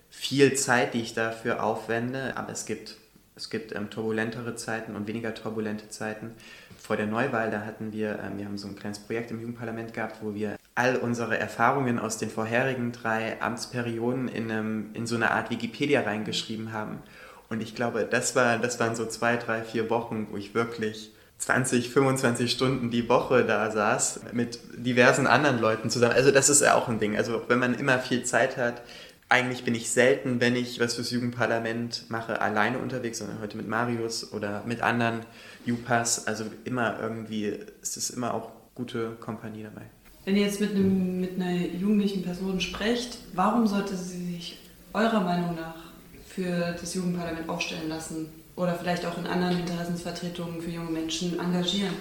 viel 0.09 0.55
Zeit, 0.55 0.95
die 0.95 1.03
ich 1.03 1.13
dafür 1.13 1.63
aufwende. 1.63 2.35
Aber 2.39 2.51
es 2.53 2.65
gibt, 2.65 2.97
es 3.41 3.49
gibt 3.49 3.75
ähm, 3.75 3.89
turbulentere 3.89 4.55
Zeiten 4.55 4.95
und 4.95 5.09
weniger 5.09 5.35
turbulente 5.35 5.89
Zeiten. 5.89 6.33
Vor 6.79 6.97
der 6.97 7.07
Neuwahl, 7.07 7.51
da 7.51 7.63
hatten 7.63 7.93
wir, 7.93 8.19
ähm, 8.23 8.39
wir 8.39 8.45
haben 8.45 8.59
so 8.59 8.69
ein 8.69 8.77
kleines 8.77 8.99
Projekt 8.99 9.31
im 9.31 9.41
Jugendparlament 9.41 9.95
gehabt, 9.95 10.19
wo 10.21 10.35
wir 10.35 10.57
all 10.75 10.97
unsere 10.97 11.39
Erfahrungen 11.39 11.99
aus 11.99 12.19
den 12.19 12.31
vorherigen 12.31 12.93
drei 12.93 13.41
Amtsperioden 13.41 14.29
in, 14.29 14.51
einem, 14.51 14.91
in 14.93 15.07
so 15.07 15.17
eine 15.17 15.31
Art 15.31 15.51
Wikipedia 15.51 16.03
reingeschrieben 16.03 16.73
haben. 16.73 16.99
Und 17.49 17.63
ich 17.63 17.75
glaube, 17.75 18.07
das, 18.09 18.37
war, 18.37 18.59
das 18.59 18.79
waren 18.79 18.95
so 18.95 19.07
zwei, 19.07 19.37
drei, 19.37 19.63
vier 19.63 19.89
Wochen, 19.89 20.29
wo 20.31 20.37
ich 20.37 20.55
wirklich 20.55 21.13
20, 21.39 21.89
25 21.89 22.53
Stunden 22.53 22.91
die 22.91 23.09
Woche 23.09 23.45
da 23.45 23.71
saß 23.71 24.21
mit 24.33 24.59
diversen 24.77 25.27
anderen 25.27 25.59
Leuten 25.59 25.89
zusammen. 25.89 26.13
Also 26.13 26.31
das 26.31 26.51
ist 26.51 26.61
ja 26.61 26.75
auch 26.75 26.89
ein 26.89 27.01
Ding. 27.01 27.17
Also 27.17 27.43
wenn 27.49 27.59
man 27.59 27.75
immer 27.75 27.99
viel 27.99 28.23
Zeit 28.25 28.59
hat, 28.59 28.83
eigentlich 29.31 29.65
bin 29.65 29.75
ich 29.75 29.91
selten, 29.91 30.41
wenn 30.41 30.57
ich 30.57 30.81
was 30.81 30.97
fürs 30.97 31.11
Jugendparlament 31.11 32.11
mache, 32.11 32.41
alleine 32.41 32.79
unterwegs, 32.79 33.19
sondern 33.19 33.41
heute 33.41 33.57
mit 33.57 33.69
Marius 33.69 34.33
oder 34.33 34.63
mit 34.67 34.83
anderen 34.83 35.21
Jupas. 35.65 36.27
Also 36.27 36.45
immer 36.65 36.99
irgendwie, 37.01 37.59
es 37.81 37.97
ist 37.97 38.11
immer 38.11 38.35
auch 38.35 38.51
gute 38.75 39.13
Kompanie 39.21 39.63
dabei. 39.63 39.83
Wenn 40.25 40.37
ihr 40.37 40.43
jetzt 40.43 40.61
mit, 40.61 40.75
einem, 40.75 41.21
mit 41.21 41.41
einer 41.41 41.55
jugendlichen 41.55 42.23
Person 42.23 42.61
sprecht, 42.61 43.19
warum 43.33 43.67
sollte 43.67 43.97
sie 43.97 44.35
sich 44.35 44.59
eurer 44.93 45.21
Meinung 45.21 45.55
nach 45.55 45.77
für 46.27 46.77
das 46.79 46.95
Jugendparlament 46.95 47.49
aufstellen 47.49 47.89
lassen 47.89 48.33
oder 48.57 48.75
vielleicht 48.75 49.07
auch 49.07 49.17
in 49.17 49.27
anderen 49.27 49.61
Interessensvertretungen 49.61 50.61
für 50.61 50.71
junge 50.71 50.91
Menschen 50.91 51.39
engagieren? 51.39 51.95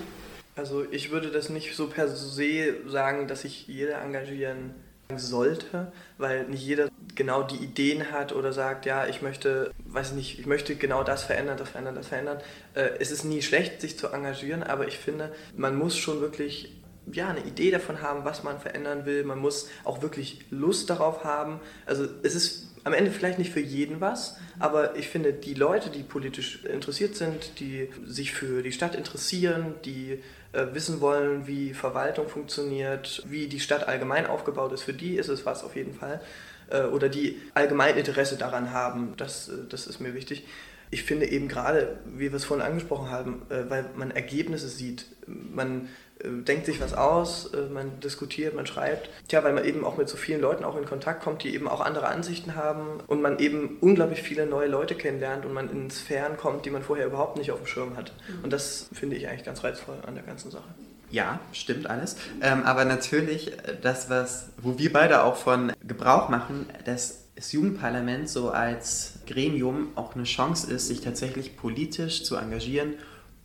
Also 0.56 0.84
ich 0.92 1.12
würde 1.12 1.30
das 1.30 1.50
nicht 1.50 1.76
so 1.76 1.88
per 1.88 2.08
se 2.08 2.74
sagen, 2.88 3.28
dass 3.28 3.44
sich 3.44 3.68
jeder 3.68 4.02
engagieren 4.02 4.72
sollte, 5.18 5.92
weil 6.20 6.48
nicht 6.48 6.64
jeder 6.64 6.90
genau 7.16 7.42
die 7.42 7.56
Ideen 7.56 8.12
hat 8.12 8.32
oder 8.32 8.54
sagt, 8.54 8.86
ja, 8.86 9.08
ich 9.08 9.24
möchte, 9.24 9.72
weiß 9.86 10.12
nicht, 10.12 10.40
ich 10.40 10.46
möchte 10.46 10.76
genau 10.76 11.04
das 11.04 11.24
verändern, 11.24 11.58
das 11.58 11.70
verändern, 11.70 11.96
das 11.96 12.08
verändern. 12.08 12.38
Äh, 12.76 12.92
es 13.00 13.10
ist 13.10 13.24
nie 13.24 13.42
schlecht, 13.42 13.82
sich 13.82 13.98
zu 13.98 14.10
engagieren, 14.10 14.62
aber 14.62 14.88
ich 14.88 15.00
finde, 15.00 15.34
man 15.58 15.76
muss 15.76 15.98
schon 15.98 16.22
wirklich 16.22 16.80
ja, 17.12 17.30
eine 17.30 17.44
Idee 17.44 17.72
davon 17.72 18.04
haben, 18.04 18.24
was 18.24 18.44
man 18.44 18.60
verändern 18.60 19.06
will. 19.08 19.24
Man 19.24 19.40
muss 19.40 19.68
auch 19.84 20.04
wirklich 20.04 20.46
Lust 20.52 20.92
darauf 20.92 21.24
haben. 21.24 21.60
Also 21.88 22.06
es 22.22 22.36
ist 22.36 22.69
am 22.84 22.94
Ende 22.94 23.12
vielleicht 23.12 23.40
nicht 23.40 23.52
für 23.52 23.60
jeden 23.60 24.02
was, 24.02 24.38
aber 24.60 24.96
ich 24.96 25.10
finde, 25.10 25.34
die 25.34 25.54
Leute, 25.54 25.90
die 25.90 26.04
politisch 26.04 26.64
interessiert 26.66 27.16
sind, 27.16 27.60
die 27.60 27.90
sich 28.06 28.32
für 28.32 28.62
die 28.64 28.72
Stadt 28.72 28.96
interessieren, 28.96 29.76
die 29.86 30.20
äh, 30.52 30.66
wissen 30.74 31.02
wollen, 31.02 31.48
wie 31.48 31.74
Verwaltung 31.74 32.28
funktioniert, 32.28 33.24
wie 33.28 33.48
die 33.48 33.60
Stadt 33.60 33.88
allgemein 33.88 34.26
aufgebaut 34.26 34.72
ist, 34.72 34.84
für 34.84 34.94
die 34.94 35.16
ist 35.16 35.30
es 35.30 35.46
was 35.46 35.64
auf 35.64 35.76
jeden 35.76 35.94
Fall. 35.94 36.22
Äh, 36.70 36.84
oder 36.84 37.10
die 37.10 37.42
allgemein 37.54 37.98
Interesse 37.98 38.38
daran 38.38 38.72
haben, 38.72 39.14
das, 39.18 39.50
äh, 39.50 39.54
das 39.70 39.88
ist 39.88 40.00
mir 40.00 40.14
wichtig. 40.14 40.46
Ich 40.92 41.04
finde 41.04 41.28
eben 41.30 41.48
gerade, 41.48 42.00
wie 42.06 42.32
wir 42.32 42.34
es 42.34 42.46
vorhin 42.46 42.66
angesprochen 42.66 43.12
haben, 43.12 43.44
äh, 43.50 43.70
weil 43.70 43.86
man 43.96 44.12
Ergebnisse 44.12 44.70
sieht, 44.70 45.06
man 45.28 45.90
denkt 46.24 46.66
sich 46.66 46.82
was 46.82 46.94
aus, 46.94 47.54
äh, 47.54 47.70
man 47.74 48.00
diskutiert, 48.02 48.56
man 48.56 48.66
schreibt. 48.66 49.10
Tja, 49.28 49.44
weil 49.44 49.54
man 49.54 49.66
eben 49.66 49.86
auch 49.86 49.98
mit 49.98 50.10
so 50.10 50.18
vielen 50.18 50.42
Leuten 50.42 50.64
auch 50.64 50.78
in 50.78 50.86
Kontakt 50.86 51.24
kommt, 51.24 51.44
die 51.44 51.54
eben 51.54 51.68
auch 51.68 51.82
andere 51.82 52.08
Ansichten 52.08 52.56
haben 52.56 53.00
und 53.08 53.22
man 53.22 53.40
eben 53.40 53.78
unglaublich 53.80 54.22
viele 54.22 54.46
neue 54.46 54.68
Leute 54.68 54.96
kennenlernt 54.96 55.46
und 55.46 55.54
man 55.54 55.70
in 55.70 55.90
Sphären 55.90 56.38
kommt, 56.38 56.66
die 56.66 56.70
man 56.70 56.84
vorher 56.84 57.06
überhaupt 57.06 57.38
nicht 57.38 57.52
auf 57.52 57.60
dem 57.60 57.68
Schirm 57.68 57.96
hat. 57.96 58.14
Mhm. 58.28 58.44
Und 58.44 58.54
das 58.54 58.90
finde 58.92 59.16
ich 59.16 59.28
eigentlich 59.28 59.46
ganz 59.46 59.64
reizvoll 59.64 59.96
an 60.06 60.16
der 60.16 60.24
ganzen 60.24 60.52
Sache. 60.52 60.68
Ja, 61.12 61.40
stimmt 61.54 61.90
alles. 61.90 62.18
Ähm, 62.42 62.64
aber 62.64 62.86
natürlich, 62.86 63.54
äh, 63.54 63.78
das, 63.82 64.10
was, 64.10 64.50
wo 64.58 64.78
wir 64.78 64.94
beide 64.94 65.24
auch 65.24 65.38
von 65.38 65.74
Gebrauch 65.88 66.30
machen, 66.30 66.68
dass 66.86 67.26
das 67.36 67.54
Jugendparlament 67.54 68.30
so 68.30 68.50
als 68.50 69.14
Gremium 69.26 69.94
auch 69.96 70.16
eine 70.16 70.26
Chance 70.26 70.72
ist, 70.72 70.88
sich 70.88 71.00
tatsächlich 71.00 71.56
politisch 71.56 72.26
zu 72.26 72.36
engagieren, 72.36 72.96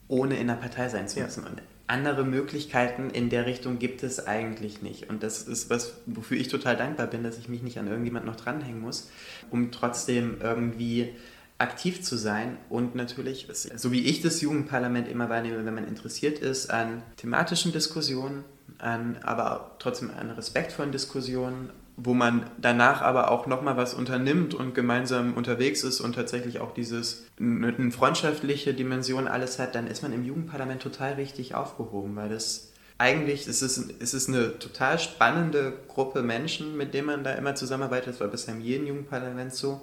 ohne 0.08 0.36
in 0.36 0.48
der 0.48 0.54
Partei 0.54 0.88
sein 0.88 1.08
zu 1.08 1.20
müssen. 1.20 1.44
Ja. 1.44 1.50
Andere 1.86 2.24
Möglichkeiten 2.24 3.10
in 3.10 3.28
der 3.28 3.44
Richtung 3.44 3.78
gibt 3.78 4.02
es 4.02 4.26
eigentlich 4.26 4.80
nicht. 4.80 5.10
Und 5.10 5.22
das 5.22 5.42
ist 5.42 5.68
was, 5.68 5.94
wofür 6.06 6.38
ich 6.38 6.48
total 6.48 6.76
dankbar 6.76 7.06
bin, 7.06 7.22
dass 7.22 7.38
ich 7.38 7.48
mich 7.48 7.62
nicht 7.62 7.78
an 7.78 7.88
irgendjemand 7.88 8.24
noch 8.24 8.36
dranhängen 8.36 8.80
muss, 8.80 9.10
um 9.50 9.70
trotzdem 9.70 10.38
irgendwie 10.40 11.14
aktiv 11.58 12.02
zu 12.02 12.16
sein 12.16 12.56
und 12.68 12.94
natürlich, 12.94 13.48
so 13.76 13.92
wie 13.92 14.04
ich 14.04 14.22
das 14.22 14.40
Jugendparlament 14.40 15.08
immer 15.08 15.28
wahrnehme, 15.28 15.64
wenn 15.64 15.74
man 15.74 15.86
interessiert 15.86 16.38
ist 16.38 16.70
an 16.70 17.02
thematischen 17.16 17.72
Diskussionen, 17.72 18.44
an, 18.78 19.18
aber 19.22 19.76
trotzdem 19.78 20.10
an 20.10 20.30
respektvollen 20.30 20.90
Diskussionen, 20.90 21.70
wo 21.96 22.14
man 22.14 22.50
danach 22.58 23.02
aber 23.02 23.30
auch 23.30 23.46
nochmal 23.46 23.76
was 23.76 23.94
unternimmt 23.94 24.54
und 24.54 24.74
gemeinsam 24.74 25.34
unterwegs 25.34 25.84
ist 25.84 26.00
und 26.00 26.14
tatsächlich 26.14 26.58
auch 26.58 26.74
dieses 26.74 27.26
eine 27.38 27.90
freundschaftliche 27.92 28.74
Dimension 28.74 29.28
alles 29.28 29.58
hat, 29.58 29.74
dann 29.74 29.86
ist 29.86 30.02
man 30.02 30.12
im 30.12 30.24
Jugendparlament 30.24 30.82
total 30.82 31.14
richtig 31.14 31.54
aufgehoben, 31.54 32.16
weil 32.16 32.28
das 32.28 32.72
eigentlich 32.98 33.46
ist 33.46 33.62
es, 33.62 33.76
ist 33.78 34.28
eine 34.28 34.58
total 34.58 34.98
spannende 34.98 35.72
Gruppe 35.88 36.22
Menschen, 36.22 36.76
mit 36.76 36.94
denen 36.94 37.06
man 37.06 37.24
da 37.24 37.32
immer 37.32 37.54
zusammenarbeitet. 37.54 38.14
Das 38.14 38.20
war 38.20 38.28
bisher 38.28 38.54
in 38.54 38.60
jedem 38.60 38.86
Jugendparlament 38.86 39.52
so. 39.52 39.80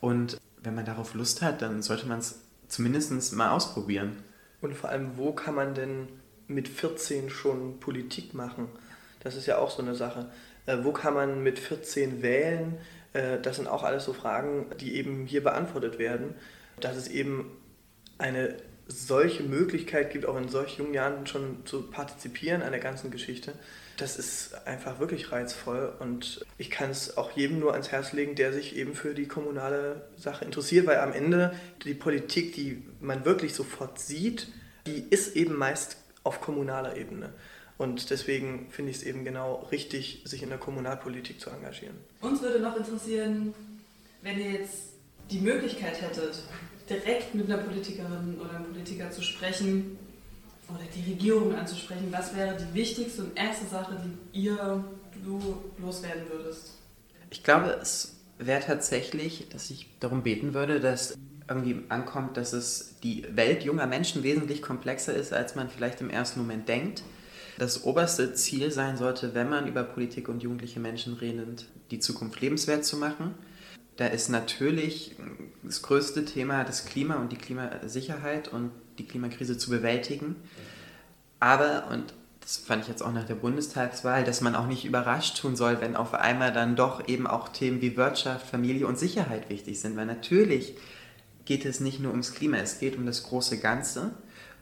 Und 0.00 0.38
wenn 0.62 0.74
man 0.74 0.84
darauf 0.84 1.14
Lust 1.14 1.40
hat, 1.42 1.62
dann 1.62 1.82
sollte 1.82 2.06
man 2.06 2.18
es 2.18 2.40
zumindest 2.68 3.32
mal 3.34 3.50
ausprobieren. 3.50 4.22
Und 4.60 4.74
vor 4.76 4.90
allem, 4.90 5.16
wo 5.16 5.32
kann 5.32 5.54
man 5.54 5.74
denn 5.74 6.08
mit 6.48 6.68
14 6.68 7.30
schon 7.30 7.80
Politik 7.80 8.34
machen? 8.34 8.68
Das 9.20 9.36
ist 9.36 9.46
ja 9.46 9.58
auch 9.58 9.70
so 9.70 9.82
eine 9.82 9.94
Sache. 9.94 10.26
Äh, 10.66 10.78
wo 10.82 10.92
kann 10.92 11.14
man 11.14 11.42
mit 11.42 11.58
14 11.58 12.22
wählen? 12.22 12.78
Äh, 13.12 13.38
das 13.40 13.56
sind 13.56 13.68
auch 13.68 13.82
alles 13.82 14.04
so 14.04 14.12
Fragen, 14.12 14.66
die 14.80 14.96
eben 14.96 15.26
hier 15.26 15.42
beantwortet 15.42 15.98
werden. 15.98 16.34
Dass 16.80 16.96
es 16.96 17.08
eben 17.08 17.50
eine 18.18 18.56
solche 18.86 19.42
Möglichkeit 19.42 20.12
gibt, 20.12 20.26
auch 20.26 20.36
in 20.36 20.48
solch 20.48 20.78
jungen 20.78 20.94
Jahren 20.94 21.26
schon 21.26 21.64
zu 21.64 21.90
partizipieren 21.90 22.62
an 22.62 22.72
der 22.72 22.80
ganzen 22.80 23.10
Geschichte, 23.10 23.52
das 23.96 24.16
ist 24.16 24.66
einfach 24.66 24.98
wirklich 24.98 25.30
reizvoll 25.30 25.92
und 25.98 26.44
ich 26.58 26.70
kann 26.70 26.90
es 26.90 27.16
auch 27.16 27.32
jedem 27.32 27.60
nur 27.60 27.72
ans 27.72 27.92
Herz 27.92 28.12
legen, 28.12 28.34
der 28.34 28.52
sich 28.52 28.74
eben 28.76 28.94
für 28.94 29.14
die 29.14 29.28
kommunale 29.28 30.08
Sache 30.16 30.44
interessiert, 30.44 30.86
weil 30.86 30.98
am 30.98 31.12
Ende 31.12 31.54
die 31.84 31.94
Politik, 31.94 32.54
die 32.54 32.82
man 33.00 33.24
wirklich 33.24 33.54
sofort 33.54 33.98
sieht, 33.98 34.48
die 34.86 35.04
ist 35.10 35.36
eben 35.36 35.54
meist 35.54 35.98
auf 36.24 36.40
kommunaler 36.40 36.96
Ebene. 36.96 37.32
Und 37.80 38.10
deswegen 38.10 38.66
finde 38.68 38.90
ich 38.90 38.98
es 38.98 39.02
eben 39.04 39.24
genau 39.24 39.66
richtig, 39.72 40.20
sich 40.26 40.42
in 40.42 40.50
der 40.50 40.58
Kommunalpolitik 40.58 41.40
zu 41.40 41.48
engagieren. 41.48 41.96
Uns 42.20 42.42
würde 42.42 42.60
noch 42.60 42.76
interessieren, 42.76 43.54
wenn 44.20 44.38
ihr 44.38 44.50
jetzt 44.50 44.90
die 45.30 45.38
Möglichkeit 45.38 45.98
hättet, 46.02 46.42
direkt 46.90 47.34
mit 47.34 47.50
einer 47.50 47.62
Politikerin 47.62 48.38
oder 48.38 48.50
einem 48.50 48.66
Politiker 48.66 49.10
zu 49.10 49.22
sprechen 49.22 49.96
oder 50.68 50.80
die 50.94 51.10
Regierung 51.10 51.54
anzusprechen, 51.54 52.08
was 52.10 52.36
wäre 52.36 52.54
die 52.54 52.74
wichtigste 52.74 53.22
und 53.22 53.38
erste 53.38 53.64
Sache, 53.64 53.96
die 54.04 54.40
ihr, 54.40 54.84
du 55.24 55.40
loswerden 55.78 56.24
würdest? 56.30 56.74
Ich 57.30 57.42
glaube, 57.42 57.78
es 57.80 58.14
wäre 58.36 58.60
tatsächlich, 58.60 59.48
dass 59.48 59.70
ich 59.70 59.86
darum 60.00 60.22
beten 60.22 60.52
würde, 60.52 60.80
dass 60.80 61.16
irgendwie 61.48 61.80
ankommt, 61.88 62.36
dass 62.36 62.52
es 62.52 62.96
die 63.02 63.24
Welt 63.34 63.62
junger 63.62 63.86
Menschen 63.86 64.22
wesentlich 64.22 64.60
komplexer 64.60 65.14
ist, 65.14 65.32
als 65.32 65.54
man 65.54 65.70
vielleicht 65.70 66.02
im 66.02 66.10
ersten 66.10 66.40
Moment 66.40 66.68
denkt 66.68 67.02
das 67.60 67.84
oberste 67.84 68.32
Ziel 68.32 68.70
sein 68.70 68.96
sollte, 68.96 69.34
wenn 69.34 69.50
man 69.50 69.66
über 69.66 69.82
Politik 69.82 70.30
und 70.30 70.42
jugendliche 70.42 70.80
Menschen 70.80 71.12
redet, 71.12 71.66
die 71.90 71.98
Zukunft 71.98 72.40
lebenswert 72.40 72.86
zu 72.86 72.96
machen. 72.96 73.34
Da 73.96 74.06
ist 74.06 74.30
natürlich 74.30 75.14
das 75.62 75.82
größte 75.82 76.24
Thema 76.24 76.64
das 76.64 76.86
Klima 76.86 77.16
und 77.16 77.32
die 77.32 77.36
Klimasicherheit 77.36 78.48
und 78.48 78.70
die 78.96 79.06
Klimakrise 79.06 79.58
zu 79.58 79.68
bewältigen. 79.68 80.36
Aber, 81.38 81.88
und 81.90 82.14
das 82.40 82.56
fand 82.56 82.84
ich 82.84 82.88
jetzt 82.88 83.02
auch 83.02 83.12
nach 83.12 83.26
der 83.26 83.34
Bundestagswahl, 83.34 84.24
dass 84.24 84.40
man 84.40 84.54
auch 84.54 84.66
nicht 84.66 84.86
überrascht 84.86 85.38
tun 85.38 85.54
soll, 85.54 85.82
wenn 85.82 85.96
auf 85.96 86.14
einmal 86.14 86.54
dann 86.54 86.76
doch 86.76 87.08
eben 87.08 87.26
auch 87.26 87.50
Themen 87.50 87.82
wie 87.82 87.94
Wirtschaft, 87.94 88.46
Familie 88.46 88.86
und 88.86 88.98
Sicherheit 88.98 89.50
wichtig 89.50 89.82
sind. 89.82 89.98
Weil 89.98 90.06
natürlich 90.06 90.76
geht 91.44 91.66
es 91.66 91.80
nicht 91.80 92.00
nur 92.00 92.12
ums 92.12 92.32
Klima, 92.32 92.56
es 92.56 92.78
geht 92.78 92.96
um 92.96 93.04
das 93.04 93.24
große 93.24 93.60
Ganze. 93.60 94.12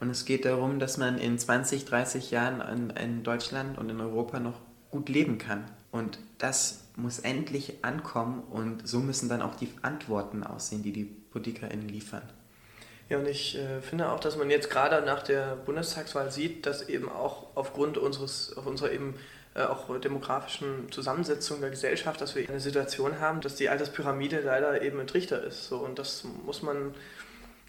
Und 0.00 0.10
es 0.10 0.24
geht 0.24 0.44
darum, 0.44 0.78
dass 0.78 0.96
man 0.96 1.18
in 1.18 1.38
20, 1.38 1.84
30 1.84 2.30
Jahren 2.30 2.60
in, 2.60 2.90
in 2.90 3.22
Deutschland 3.24 3.78
und 3.78 3.90
in 3.90 4.00
Europa 4.00 4.38
noch 4.40 4.60
gut 4.90 5.08
leben 5.08 5.38
kann. 5.38 5.64
Und 5.90 6.18
das 6.38 6.84
muss 6.96 7.18
endlich 7.18 7.84
ankommen 7.84 8.42
und 8.50 8.86
so 8.86 9.00
müssen 9.00 9.28
dann 9.28 9.42
auch 9.42 9.54
die 9.54 9.70
Antworten 9.82 10.44
aussehen, 10.44 10.82
die 10.82 10.92
die 10.92 11.04
PolitikerInnen 11.04 11.88
liefern. 11.88 12.22
Ja, 13.08 13.18
und 13.18 13.26
ich 13.26 13.56
äh, 13.56 13.80
finde 13.80 14.10
auch, 14.10 14.20
dass 14.20 14.36
man 14.36 14.50
jetzt 14.50 14.68
gerade 14.68 15.04
nach 15.04 15.22
der 15.22 15.56
Bundestagswahl 15.56 16.30
sieht, 16.30 16.66
dass 16.66 16.88
eben 16.88 17.08
auch 17.08 17.46
aufgrund 17.54 17.96
unseres, 17.96 18.54
auf 18.56 18.66
unserer 18.66 18.92
eben 18.92 19.14
äh, 19.54 19.62
auch 19.62 19.98
demografischen 19.98 20.92
Zusammensetzung 20.92 21.60
der 21.60 21.70
Gesellschaft, 21.70 22.20
dass 22.20 22.34
wir 22.34 22.46
eine 22.46 22.60
Situation 22.60 23.18
haben, 23.18 23.40
dass 23.40 23.54
die 23.54 23.70
Alterspyramide 23.70 24.40
leider 24.40 24.82
eben 24.82 25.00
ein 25.00 25.06
Trichter 25.06 25.42
ist. 25.42 25.68
So, 25.68 25.78
und 25.78 25.98
das 25.98 26.24
muss 26.44 26.62
man 26.62 26.94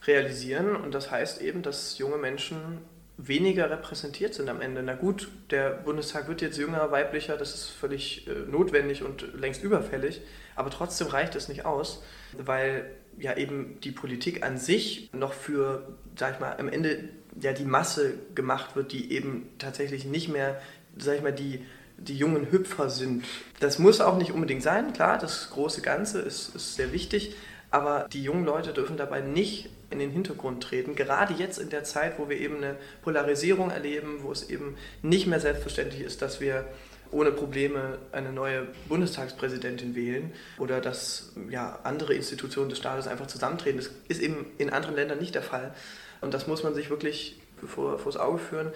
realisieren 0.07 0.75
und 0.75 0.93
das 0.93 1.11
heißt 1.11 1.41
eben, 1.41 1.61
dass 1.61 1.97
junge 1.97 2.17
Menschen 2.17 2.79
weniger 3.17 3.69
repräsentiert 3.69 4.33
sind 4.33 4.49
am 4.49 4.61
Ende. 4.61 4.81
Na 4.81 4.95
gut, 4.95 5.27
der 5.51 5.71
Bundestag 5.71 6.27
wird 6.29 6.41
jetzt 6.41 6.57
jünger, 6.57 6.89
weiblicher, 6.91 7.35
das 7.35 7.53
ist 7.53 7.67
völlig 7.67 8.27
äh, 8.27 8.31
notwendig 8.49 9.03
und 9.03 9.33
längst 9.37 9.61
überfällig, 9.61 10.21
aber 10.55 10.69
trotzdem 10.69 11.07
reicht 11.07 11.35
es 11.35 11.49
nicht 11.49 11.65
aus, 11.65 12.01
weil 12.37 12.89
ja 13.17 13.35
eben 13.35 13.79
die 13.81 13.91
Politik 13.91 14.43
an 14.43 14.57
sich 14.57 15.09
noch 15.13 15.33
für, 15.33 15.97
sag 16.15 16.35
ich 16.35 16.39
mal, 16.39 16.55
am 16.57 16.69
Ende 16.69 17.09
ja 17.39 17.51
die 17.51 17.65
Masse 17.65 18.13
gemacht 18.35 18.75
wird, 18.75 18.93
die 18.93 19.11
eben 19.11 19.49
tatsächlich 19.57 20.05
nicht 20.05 20.29
mehr, 20.29 20.61
sag 20.97 21.17
ich 21.17 21.21
mal, 21.21 21.33
die, 21.33 21.65
die 21.97 22.15
jungen 22.15 22.49
Hüpfer 22.51 22.89
sind. 22.89 23.25
Das 23.59 23.79
muss 23.79 23.99
auch 23.99 24.17
nicht 24.17 24.31
unbedingt 24.31 24.63
sein, 24.63 24.93
klar, 24.93 25.17
das 25.17 25.49
große 25.49 25.81
Ganze 25.81 26.21
ist, 26.21 26.55
ist 26.55 26.75
sehr 26.75 26.93
wichtig, 26.93 27.35
aber 27.69 28.07
die 28.11 28.23
jungen 28.23 28.45
Leute 28.45 28.71
dürfen 28.71 28.95
dabei 28.95 29.19
nicht 29.19 29.69
in 29.89 29.99
den 29.99 30.11
Hintergrund 30.11 30.63
treten. 30.63 30.95
Gerade 30.95 31.33
jetzt 31.33 31.57
in 31.57 31.69
der 31.69 31.83
Zeit, 31.83 32.19
wo 32.19 32.29
wir 32.29 32.37
eben 32.37 32.57
eine 32.57 32.75
Polarisierung 33.01 33.71
erleben, 33.71 34.19
wo 34.21 34.31
es 34.31 34.49
eben 34.49 34.77
nicht 35.01 35.27
mehr 35.27 35.39
selbstverständlich 35.39 36.01
ist, 36.01 36.21
dass 36.21 36.39
wir 36.39 36.65
ohne 37.11 37.31
Probleme 37.31 37.97
eine 38.11 38.31
neue 38.31 38.67
Bundestagspräsidentin 38.87 39.95
wählen 39.95 40.31
oder 40.59 40.79
dass 40.79 41.33
ja, 41.49 41.79
andere 41.83 42.13
Institutionen 42.13 42.69
des 42.69 42.77
Staates 42.77 43.07
einfach 43.07 43.27
zusammentreten. 43.27 43.77
Das 43.77 43.89
ist 44.07 44.21
eben 44.21 44.45
in 44.57 44.69
anderen 44.69 44.95
Ländern 44.95 45.19
nicht 45.19 45.33
der 45.33 45.41
Fall. 45.41 45.73
Und 46.21 46.33
das 46.33 46.47
muss 46.47 46.63
man 46.63 46.75
sich 46.75 46.89
wirklich 46.89 47.39
vor, 47.65 47.97
vors 47.97 48.17
Auge 48.17 48.39
führen. 48.39 48.71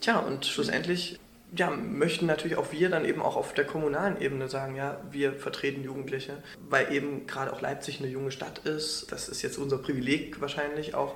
Tja, 0.00 0.18
und 0.18 0.44
schlussendlich 0.44 1.18
ja, 1.56 1.70
möchten 1.70 2.26
natürlich 2.26 2.56
auch 2.56 2.72
wir 2.72 2.90
dann 2.90 3.04
eben 3.04 3.22
auch 3.22 3.36
auf 3.36 3.54
der 3.54 3.64
kommunalen 3.64 4.20
Ebene 4.20 4.48
sagen, 4.48 4.76
ja, 4.76 5.00
wir 5.10 5.32
vertreten 5.32 5.82
Jugendliche, 5.82 6.42
weil 6.68 6.92
eben 6.92 7.26
gerade 7.26 7.52
auch 7.52 7.60
Leipzig 7.60 8.00
eine 8.00 8.08
junge 8.08 8.30
Stadt 8.30 8.58
ist. 8.60 9.10
Das 9.10 9.28
ist 9.28 9.42
jetzt 9.42 9.58
unser 9.58 9.78
Privileg 9.78 10.40
wahrscheinlich 10.40 10.94
auch. 10.94 11.14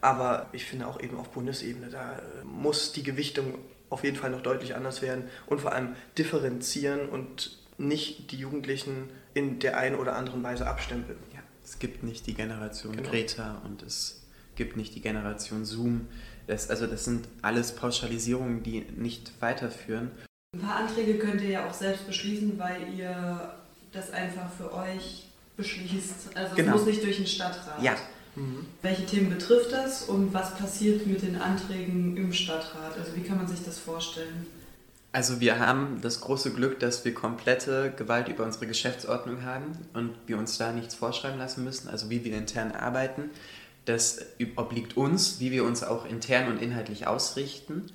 Aber 0.00 0.48
ich 0.52 0.64
finde 0.64 0.86
auch 0.86 1.00
eben 1.00 1.18
auf 1.18 1.30
Bundesebene, 1.30 1.88
da 1.88 2.20
muss 2.44 2.92
die 2.92 3.02
Gewichtung 3.02 3.58
auf 3.90 4.02
jeden 4.02 4.16
Fall 4.16 4.30
noch 4.30 4.42
deutlich 4.42 4.74
anders 4.74 5.02
werden 5.02 5.24
und 5.46 5.60
vor 5.60 5.72
allem 5.72 5.94
differenzieren 6.16 7.08
und 7.08 7.58
nicht 7.76 8.32
die 8.32 8.38
Jugendlichen 8.38 9.10
in 9.34 9.58
der 9.58 9.76
einen 9.76 9.96
oder 9.96 10.16
anderen 10.16 10.42
Weise 10.42 10.66
abstempeln. 10.66 11.18
Ja, 11.34 11.40
es 11.64 11.78
gibt 11.78 12.02
nicht 12.02 12.26
die 12.26 12.34
Generation 12.34 12.96
genau. 12.96 13.10
Greta 13.10 13.60
und 13.64 13.82
es 13.82 14.22
gibt 14.56 14.76
nicht 14.76 14.94
die 14.94 15.00
Generation 15.00 15.64
Zoom 15.64 16.08
das, 16.50 16.68
also 16.68 16.86
das 16.86 17.04
sind 17.04 17.26
alles 17.42 17.72
Pauschalisierungen, 17.72 18.62
die 18.62 18.84
nicht 18.96 19.32
weiterführen. 19.40 20.10
Ein 20.52 20.60
paar 20.60 20.76
Anträge 20.76 21.18
könnt 21.18 21.40
ihr 21.42 21.50
ja 21.50 21.68
auch 21.68 21.72
selbst 21.72 22.06
beschließen, 22.06 22.58
weil 22.58 22.92
ihr 22.96 23.54
das 23.92 24.12
einfach 24.12 24.50
für 24.52 24.74
euch 24.74 25.28
beschließt. 25.56 26.34
Also 26.34 26.56
genau. 26.56 26.74
es 26.74 26.80
muss 26.80 26.86
nicht 26.86 27.04
durch 27.04 27.16
den 27.18 27.26
Stadtrat. 27.26 27.80
Ja. 27.80 27.94
Mhm. 28.34 28.66
Welche 28.82 29.06
Themen 29.06 29.30
betrifft 29.30 29.72
das 29.72 30.04
und 30.04 30.34
was 30.34 30.56
passiert 30.56 31.06
mit 31.06 31.22
den 31.22 31.40
Anträgen 31.40 32.16
im 32.16 32.32
Stadtrat? 32.32 32.98
Also 32.98 33.14
wie 33.14 33.22
kann 33.22 33.36
man 33.36 33.46
sich 33.46 33.64
das 33.64 33.78
vorstellen? 33.78 34.46
Also 35.12 35.40
wir 35.40 35.58
haben 35.58 36.00
das 36.02 36.20
große 36.20 36.52
Glück, 36.52 36.78
dass 36.78 37.04
wir 37.04 37.14
komplette 37.14 37.92
Gewalt 37.96 38.28
über 38.28 38.44
unsere 38.44 38.68
Geschäftsordnung 38.68 39.44
haben 39.44 39.76
und 39.92 40.14
wir 40.26 40.38
uns 40.38 40.56
da 40.56 40.72
nichts 40.72 40.94
vorschreiben 40.94 41.38
lassen 41.38 41.64
müssen, 41.64 41.88
also 41.88 42.10
wie 42.10 42.24
wir 42.24 42.36
intern 42.36 42.70
arbeiten. 42.72 43.30
Das 43.90 44.20
obliegt 44.54 44.96
uns, 44.96 45.40
wie 45.40 45.50
wir 45.50 45.64
uns 45.64 45.82
auch 45.82 46.04
intern 46.04 46.46
und 46.46 46.62
inhaltlich 46.62 47.08
ausrichten. 47.08 47.86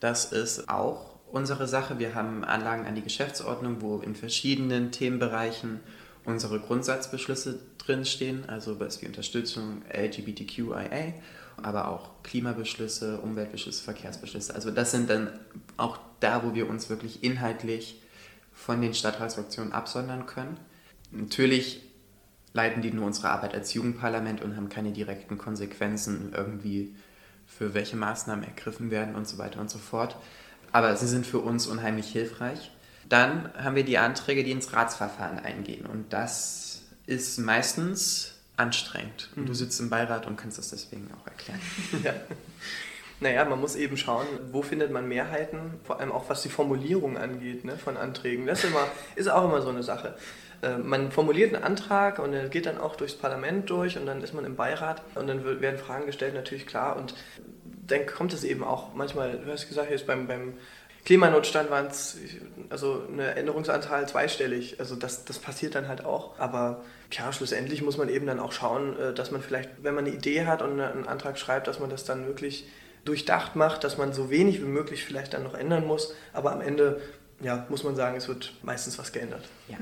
Das 0.00 0.32
ist 0.32 0.68
auch 0.68 1.14
unsere 1.30 1.68
Sache. 1.68 2.00
Wir 2.00 2.16
haben 2.16 2.42
Anlagen 2.42 2.86
an 2.86 2.96
die 2.96 3.02
Geschäftsordnung, 3.02 3.80
wo 3.80 3.98
in 3.98 4.16
verschiedenen 4.16 4.90
Themenbereichen 4.90 5.78
unsere 6.24 6.58
Grundsatzbeschlüsse 6.58 7.60
drinstehen, 7.78 8.48
also 8.48 8.80
was 8.80 9.00
wie 9.00 9.06
Unterstützung 9.06 9.82
LGBTQIA, 9.92 11.12
aber 11.62 11.86
auch 11.86 12.10
Klimabeschlüsse, 12.24 13.20
Umweltbeschlüsse, 13.20 13.84
Verkehrsbeschlüsse. 13.84 14.56
Also 14.56 14.72
das 14.72 14.90
sind 14.90 15.08
dann 15.08 15.38
auch 15.76 16.00
da, 16.18 16.42
wo 16.42 16.56
wir 16.56 16.68
uns 16.68 16.90
wirklich 16.90 17.22
inhaltlich 17.22 18.02
von 18.52 18.80
den 18.80 18.92
Stadtratsfraktionen 18.92 19.72
absondern 19.72 20.26
können. 20.26 20.58
Natürlich 21.12 21.82
leiten 22.54 22.80
die 22.80 22.92
nur 22.92 23.04
unsere 23.04 23.28
Arbeit 23.30 23.52
als 23.52 23.74
Jugendparlament 23.74 24.40
und 24.40 24.56
haben 24.56 24.70
keine 24.70 24.92
direkten 24.92 25.36
Konsequenzen 25.36 26.32
irgendwie 26.34 26.94
für 27.46 27.74
welche 27.74 27.96
Maßnahmen 27.96 28.44
ergriffen 28.44 28.90
werden 28.90 29.14
und 29.14 29.28
so 29.28 29.36
weiter 29.36 29.60
und 29.60 29.68
so 29.68 29.78
fort. 29.78 30.16
Aber 30.72 30.96
sie 30.96 31.06
sind 31.06 31.26
für 31.26 31.40
uns 31.40 31.66
unheimlich 31.66 32.10
hilfreich. 32.10 32.70
Dann 33.08 33.50
haben 33.56 33.76
wir 33.76 33.84
die 33.84 33.98
Anträge, 33.98 34.44
die 34.44 34.52
ins 34.52 34.72
Ratsverfahren 34.72 35.38
eingehen. 35.38 35.84
Und 35.84 36.12
das 36.12 36.82
ist 37.06 37.38
meistens 37.38 38.34
anstrengend. 38.56 39.30
Und 39.36 39.46
du 39.46 39.52
mhm. 39.52 39.56
sitzt 39.56 39.80
im 39.80 39.90
Beirat 39.90 40.26
und 40.26 40.36
kannst 40.36 40.58
das 40.58 40.70
deswegen 40.70 41.08
auch 41.12 41.26
erklären. 41.26 41.60
Ja. 42.02 42.14
Naja, 43.20 43.44
man 43.44 43.60
muss 43.60 43.76
eben 43.76 43.96
schauen, 43.96 44.26
wo 44.50 44.62
findet 44.62 44.90
man 44.90 45.08
Mehrheiten, 45.08 45.74
vor 45.84 46.00
allem 46.00 46.10
auch 46.10 46.28
was 46.28 46.42
die 46.42 46.48
Formulierung 46.48 47.16
angeht 47.16 47.64
ne, 47.64 47.78
von 47.78 47.96
Anträgen. 47.96 48.46
Das 48.46 48.64
ist, 48.64 48.70
immer, 48.70 48.88
ist 49.14 49.28
auch 49.28 49.44
immer 49.44 49.62
so 49.62 49.68
eine 49.68 49.84
Sache. 49.84 50.16
Äh, 50.64 50.78
man 50.78 51.12
formuliert 51.12 51.54
einen 51.54 51.64
Antrag 51.64 52.18
und 52.18 52.32
er 52.32 52.48
geht 52.48 52.66
dann 52.66 52.78
auch 52.78 52.96
durchs 52.96 53.14
Parlament 53.14 53.68
durch 53.70 53.98
und 53.98 54.06
dann 54.06 54.22
ist 54.22 54.34
man 54.34 54.44
im 54.44 54.56
Beirat 54.56 55.02
und 55.14 55.26
dann 55.26 55.44
werden 55.60 55.78
Fragen 55.78 56.06
gestellt, 56.06 56.34
natürlich 56.34 56.66
klar. 56.66 56.96
Und 56.96 57.14
dann 57.86 58.06
kommt 58.06 58.32
es 58.32 58.44
eben 58.44 58.64
auch 58.64 58.94
manchmal, 58.94 59.38
du 59.38 59.52
hast 59.52 59.68
gesagt, 59.68 59.90
jetzt 59.90 60.06
beim, 60.06 60.26
beim 60.26 60.54
Klimanotstand 61.04 61.70
waren 61.70 61.86
es 61.86 62.16
also 62.70 63.02
eine 63.12 63.34
Änderungsanzahl 63.34 64.08
zweistellig. 64.08 64.80
Also 64.80 64.96
das, 64.96 65.26
das 65.26 65.38
passiert 65.38 65.74
dann 65.74 65.86
halt 65.86 66.04
auch. 66.04 66.38
Aber 66.38 66.82
ja, 67.10 67.30
schlussendlich 67.32 67.82
muss 67.82 67.98
man 67.98 68.08
eben 68.08 68.26
dann 68.26 68.40
auch 68.40 68.52
schauen, 68.52 68.98
äh, 68.98 69.12
dass 69.12 69.30
man 69.30 69.42
vielleicht, 69.42 69.70
wenn 69.82 69.94
man 69.94 70.06
eine 70.06 70.14
Idee 70.14 70.46
hat 70.46 70.62
und 70.62 70.80
einen 70.80 71.06
Antrag 71.06 71.38
schreibt, 71.38 71.66
dass 71.66 71.78
man 71.78 71.90
das 71.90 72.04
dann 72.04 72.26
wirklich 72.26 72.66
durchdacht 73.04 73.54
macht, 73.54 73.84
dass 73.84 73.98
man 73.98 74.14
so 74.14 74.30
wenig 74.30 74.62
wie 74.62 74.66
möglich 74.66 75.04
vielleicht 75.04 75.34
dann 75.34 75.42
noch 75.42 75.52
ändern 75.52 75.86
muss. 75.86 76.14
Aber 76.32 76.52
am 76.52 76.62
Ende 76.62 77.02
ja, 77.40 77.66
muss 77.68 77.84
man 77.84 77.96
sagen, 77.96 78.16
es 78.16 78.28
wird 78.28 78.54
meistens 78.62 78.98
was 78.98 79.12
geändert. 79.12 79.44
Ja. 79.68 79.76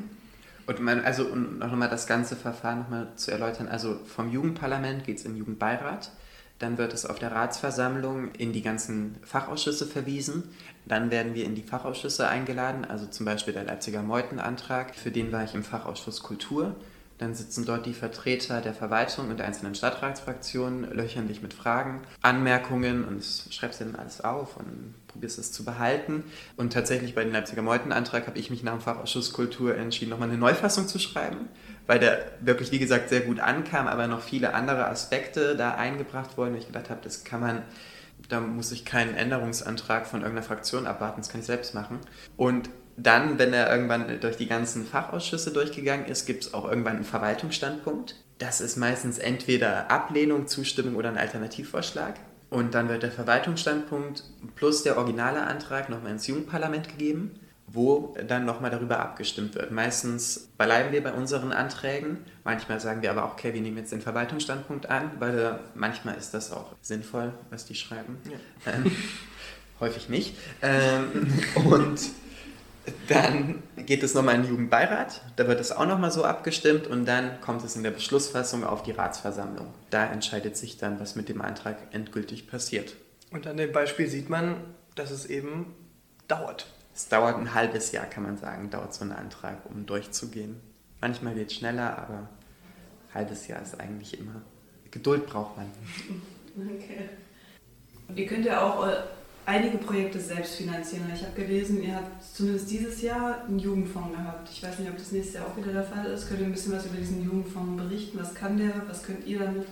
Und 0.66 0.80
man, 0.80 1.04
also 1.04 1.26
um 1.26 1.58
noch 1.58 1.72
mal 1.74 1.88
das 1.88 2.06
ganze 2.06 2.36
Verfahren 2.36 2.80
nochmal 2.80 3.08
zu 3.16 3.30
erläutern, 3.30 3.68
also 3.68 3.98
vom 4.04 4.30
Jugendparlament 4.30 5.04
geht 5.04 5.18
es 5.18 5.24
den 5.24 5.36
Jugendbeirat, 5.36 6.10
dann 6.58 6.78
wird 6.78 6.92
es 6.92 7.04
auf 7.04 7.18
der 7.18 7.32
Ratsversammlung 7.32 8.32
in 8.36 8.52
die 8.52 8.62
ganzen 8.62 9.16
Fachausschüsse 9.24 9.86
verwiesen, 9.86 10.44
dann 10.86 11.10
werden 11.10 11.34
wir 11.34 11.44
in 11.44 11.56
die 11.56 11.62
Fachausschüsse 11.62 12.28
eingeladen, 12.28 12.84
also 12.84 13.06
zum 13.06 13.26
Beispiel 13.26 13.52
der 13.52 13.64
Leipziger 13.64 14.02
Meutenantrag, 14.02 14.94
für 14.94 15.10
den 15.10 15.32
war 15.32 15.42
ich 15.42 15.54
im 15.54 15.64
Fachausschuss 15.64 16.22
Kultur. 16.22 16.76
Dann 17.22 17.36
sitzen 17.36 17.64
dort 17.64 17.86
die 17.86 17.94
Vertreter 17.94 18.60
der 18.60 18.74
Verwaltung 18.74 19.30
und 19.30 19.36
der 19.38 19.46
einzelnen 19.46 19.76
Stadtratsfraktionen, 19.76 20.90
löchern 20.90 21.28
dich 21.28 21.40
mit 21.40 21.54
Fragen, 21.54 22.00
Anmerkungen 22.20 23.04
und 23.04 23.22
schreibst 23.22 23.78
dir 23.78 23.84
dann 23.84 23.94
alles 23.94 24.22
auf 24.22 24.56
und 24.56 24.94
probierst 25.06 25.38
es 25.38 25.52
zu 25.52 25.64
behalten. 25.64 26.24
Und 26.56 26.72
tatsächlich 26.72 27.14
bei 27.14 27.22
dem 27.22 27.32
Leipziger 27.32 27.62
Meutenantrag 27.62 28.26
habe 28.26 28.40
ich 28.40 28.50
mich 28.50 28.64
nach 28.64 28.72
dem 28.72 28.80
Fachausschuss 28.80 29.32
Kultur 29.32 29.76
entschieden, 29.76 30.10
nochmal 30.10 30.30
eine 30.30 30.36
Neufassung 30.36 30.88
zu 30.88 30.98
schreiben, 30.98 31.48
weil 31.86 32.00
der 32.00 32.24
wirklich, 32.40 32.72
wie 32.72 32.80
gesagt, 32.80 33.08
sehr 33.08 33.20
gut 33.20 33.38
ankam, 33.38 33.86
aber 33.86 34.08
noch 34.08 34.20
viele 34.20 34.52
andere 34.52 34.88
Aspekte 34.88 35.54
da 35.54 35.76
eingebracht 35.76 36.36
wurden. 36.36 36.56
Ich 36.56 36.66
gedacht 36.66 36.90
habe, 36.90 37.02
das 37.04 37.22
kann 37.22 37.40
man, 37.40 37.62
da 38.28 38.40
muss 38.40 38.72
ich 38.72 38.84
keinen 38.84 39.14
Änderungsantrag 39.14 40.08
von 40.08 40.22
irgendeiner 40.22 40.44
Fraktion 40.44 40.88
abwarten, 40.88 41.20
das 41.20 41.28
kann 41.28 41.40
ich 41.40 41.46
selbst 41.46 41.72
machen. 41.72 42.00
Und 42.36 42.68
dann, 42.96 43.38
wenn 43.38 43.52
er 43.52 43.70
irgendwann 43.70 44.20
durch 44.20 44.36
die 44.36 44.46
ganzen 44.46 44.86
Fachausschüsse 44.86 45.52
durchgegangen 45.52 46.06
ist, 46.06 46.26
gibt 46.26 46.44
es 46.44 46.54
auch 46.54 46.68
irgendwann 46.68 46.96
einen 46.96 47.04
Verwaltungsstandpunkt. 47.04 48.16
Das 48.38 48.60
ist 48.60 48.76
meistens 48.76 49.18
entweder 49.18 49.90
Ablehnung, 49.90 50.46
Zustimmung 50.46 50.96
oder 50.96 51.08
ein 51.08 51.18
Alternativvorschlag. 51.18 52.14
Und 52.50 52.74
dann 52.74 52.88
wird 52.88 53.02
der 53.02 53.10
Verwaltungsstandpunkt 53.10 54.24
plus 54.56 54.82
der 54.82 54.98
originale 54.98 55.42
Antrag 55.42 55.88
nochmal 55.88 56.12
ins 56.12 56.26
Jugendparlament 56.26 56.88
gegeben, 56.88 57.40
wo 57.66 58.14
dann 58.28 58.44
nochmal 58.44 58.70
darüber 58.70 58.98
abgestimmt 58.98 59.54
wird. 59.54 59.70
Meistens 59.70 60.50
bleiben 60.58 60.92
wir 60.92 61.02
bei 61.02 61.14
unseren 61.14 61.52
Anträgen. 61.52 62.18
Manchmal 62.44 62.78
sagen 62.80 63.00
wir 63.00 63.10
aber 63.10 63.24
auch, 63.24 63.32
okay, 63.32 63.54
wir 63.54 63.62
nehmen 63.62 63.78
jetzt 63.78 63.92
den 63.92 64.02
Verwaltungsstandpunkt 64.02 64.90
an, 64.90 65.12
weil 65.18 65.60
manchmal 65.74 66.16
ist 66.16 66.34
das 66.34 66.52
auch 66.52 66.74
sinnvoll, 66.82 67.32
was 67.48 67.64
die 67.64 67.74
schreiben. 67.74 68.18
Ja. 68.26 68.72
Ähm, 68.72 68.92
häufig 69.80 70.10
nicht. 70.10 70.36
Ähm, 70.60 71.32
und 71.54 72.00
dann 73.08 73.62
geht 73.76 74.02
es 74.02 74.14
nochmal 74.14 74.36
in 74.36 74.42
den 74.42 74.50
Jugendbeirat, 74.50 75.22
da 75.36 75.46
wird 75.46 75.60
es 75.60 75.72
auch 75.72 75.86
nochmal 75.86 76.10
so 76.10 76.24
abgestimmt 76.24 76.86
und 76.86 77.06
dann 77.06 77.40
kommt 77.40 77.64
es 77.64 77.76
in 77.76 77.82
der 77.82 77.90
Beschlussfassung 77.90 78.64
auf 78.64 78.82
die 78.82 78.92
Ratsversammlung. 78.92 79.68
Da 79.90 80.06
entscheidet 80.06 80.56
sich 80.56 80.78
dann, 80.78 80.98
was 81.00 81.14
mit 81.14 81.28
dem 81.28 81.40
Antrag 81.40 81.76
endgültig 81.92 82.48
passiert. 82.48 82.96
Und 83.30 83.46
an 83.46 83.56
dem 83.56 83.72
Beispiel 83.72 84.08
sieht 84.08 84.28
man, 84.28 84.56
dass 84.94 85.10
es 85.10 85.26
eben 85.26 85.74
dauert. 86.28 86.66
Es 86.94 87.08
dauert 87.08 87.38
ein 87.38 87.54
halbes 87.54 87.92
Jahr, 87.92 88.06
kann 88.06 88.24
man 88.24 88.36
sagen, 88.36 88.70
dauert 88.70 88.92
so 88.94 89.04
ein 89.04 89.12
Antrag, 89.12 89.58
um 89.64 89.86
durchzugehen. 89.86 90.60
Manchmal 91.00 91.34
geht 91.34 91.48
es 91.50 91.54
schneller, 91.54 91.98
aber 91.98 92.14
ein 92.14 93.14
halbes 93.14 93.48
Jahr 93.48 93.62
ist 93.62 93.80
eigentlich 93.80 94.18
immer. 94.18 94.42
Geduld 94.90 95.26
braucht 95.26 95.56
man. 95.56 95.66
Okay. 96.54 97.08
Und 98.08 98.18
ihr 98.18 98.26
könnt 98.26 98.44
ja 98.44 98.60
auch 98.60 98.86
einige 99.46 99.78
Projekte 99.78 100.20
selbst 100.20 100.56
finanzieren. 100.56 101.10
Ich 101.14 101.22
habe 101.22 101.34
gelesen, 101.34 101.82
ihr 101.82 101.96
habt 101.96 102.22
zumindest 102.24 102.70
dieses 102.70 103.02
Jahr 103.02 103.44
einen 103.44 103.58
Jugendfonds 103.58 104.16
gehabt. 104.16 104.48
Ich 104.52 104.62
weiß 104.62 104.78
nicht, 104.78 104.90
ob 104.90 104.96
das 104.96 105.12
nächste 105.12 105.38
Jahr 105.38 105.46
auch 105.46 105.56
wieder 105.56 105.72
der 105.72 105.84
Fall 105.84 106.06
ist. 106.06 106.28
Könnt 106.28 106.40
ihr 106.40 106.46
ein 106.46 106.52
bisschen 106.52 106.72
was 106.72 106.86
über 106.86 106.96
diesen 106.96 107.24
Jugendfonds 107.24 107.82
berichten? 107.82 108.18
Was 108.20 108.34
kann 108.34 108.56
der? 108.56 108.82
Was 108.88 109.02
könnt 109.02 109.26
ihr 109.26 109.40
damit? 109.40 109.66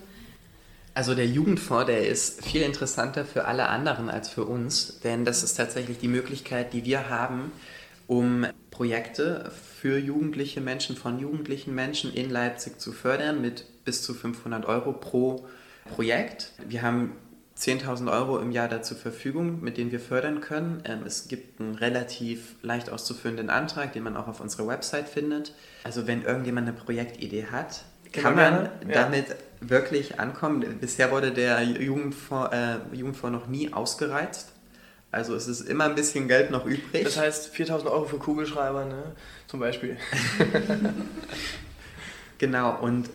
Also 0.95 1.15
der 1.15 1.27
Jugendfonds, 1.27 1.87
der 1.87 2.09
ist 2.09 2.45
viel 2.45 2.63
interessanter 2.63 3.25
für 3.25 3.45
alle 3.45 3.69
anderen 3.69 4.11
als 4.11 4.29
für 4.29 4.45
uns, 4.45 5.01
denn 5.01 5.25
das 5.25 5.45
ist 5.45 5.55
tatsächlich 5.55 5.99
die 5.99 6.09
Möglichkeit, 6.09 6.73
die 6.73 6.85
wir 6.85 7.09
haben, 7.09 7.53
um 8.09 8.45
Projekte 8.73 9.53
für 9.81 9.99
jugendliche 9.99 10.61
Menschen, 10.61 10.97
von 10.97 11.21
jugendlichen 11.21 11.75
Menschen 11.75 12.13
in 12.13 12.29
Leipzig 12.29 12.81
zu 12.81 12.93
fördern 12.93 13.41
mit 13.41 13.67
bis 13.85 14.03
zu 14.03 14.15
500 14.15 14.67
Euro 14.67 14.93
pro 14.93 15.47
Projekt. 15.95 16.53
Wir 16.67 16.83
haben 16.83 17.13
10.000 17.61 18.11
Euro 18.11 18.39
im 18.39 18.53
Jahr 18.53 18.69
da 18.69 18.83
zur 18.83 18.97
Verfügung, 18.97 19.61
mit 19.61 19.77
denen 19.77 19.93
wir 19.93 20.01
fördern 20.01 20.41
können. 20.41 20.83
Ähm, 20.87 21.03
es 21.05 21.29
gibt 21.29 21.61
einen 21.61 21.75
relativ 21.75 22.55
leicht 22.63 22.89
auszuführenden 22.89 23.51
Antrag, 23.51 23.93
den 23.93 24.03
man 24.03 24.17
auch 24.17 24.29
auf 24.29 24.41
unserer 24.41 24.67
Website 24.67 25.09
findet. 25.09 25.55
Also 25.85 26.07
wenn 26.07 26.23
irgendjemand 26.23 26.69
eine 26.69 26.77
Projektidee 26.77 27.47
hat, 27.51 27.85
kann 28.13 28.35
man 28.35 28.71
ja. 28.89 28.95
damit 28.95 29.27
wirklich 29.61 30.19
ankommen. 30.19 30.65
Bisher 30.81 31.11
wurde 31.11 31.33
der 31.33 31.63
Jugendfonds, 31.63 32.53
äh, 32.53 32.77
Jugendfonds 32.93 33.39
noch 33.39 33.47
nie 33.47 33.73
ausgereizt. 33.73 34.53
Also 35.13 35.35
es 35.35 35.47
ist 35.47 35.63
immer 35.63 35.85
ein 35.85 35.95
bisschen 35.95 36.29
Geld 36.29 36.51
noch 36.51 36.65
übrig. 36.65 37.05
Das 37.05 37.19
heißt 37.19 37.55
4.000 37.55 37.91
Euro 37.91 38.05
für 38.05 38.19
Kugelschreiber, 38.19 38.85
ne? 38.85 39.03
zum 39.49 39.61
Beispiel. 39.61 39.97
genau, 42.39 42.81
und 42.81 43.11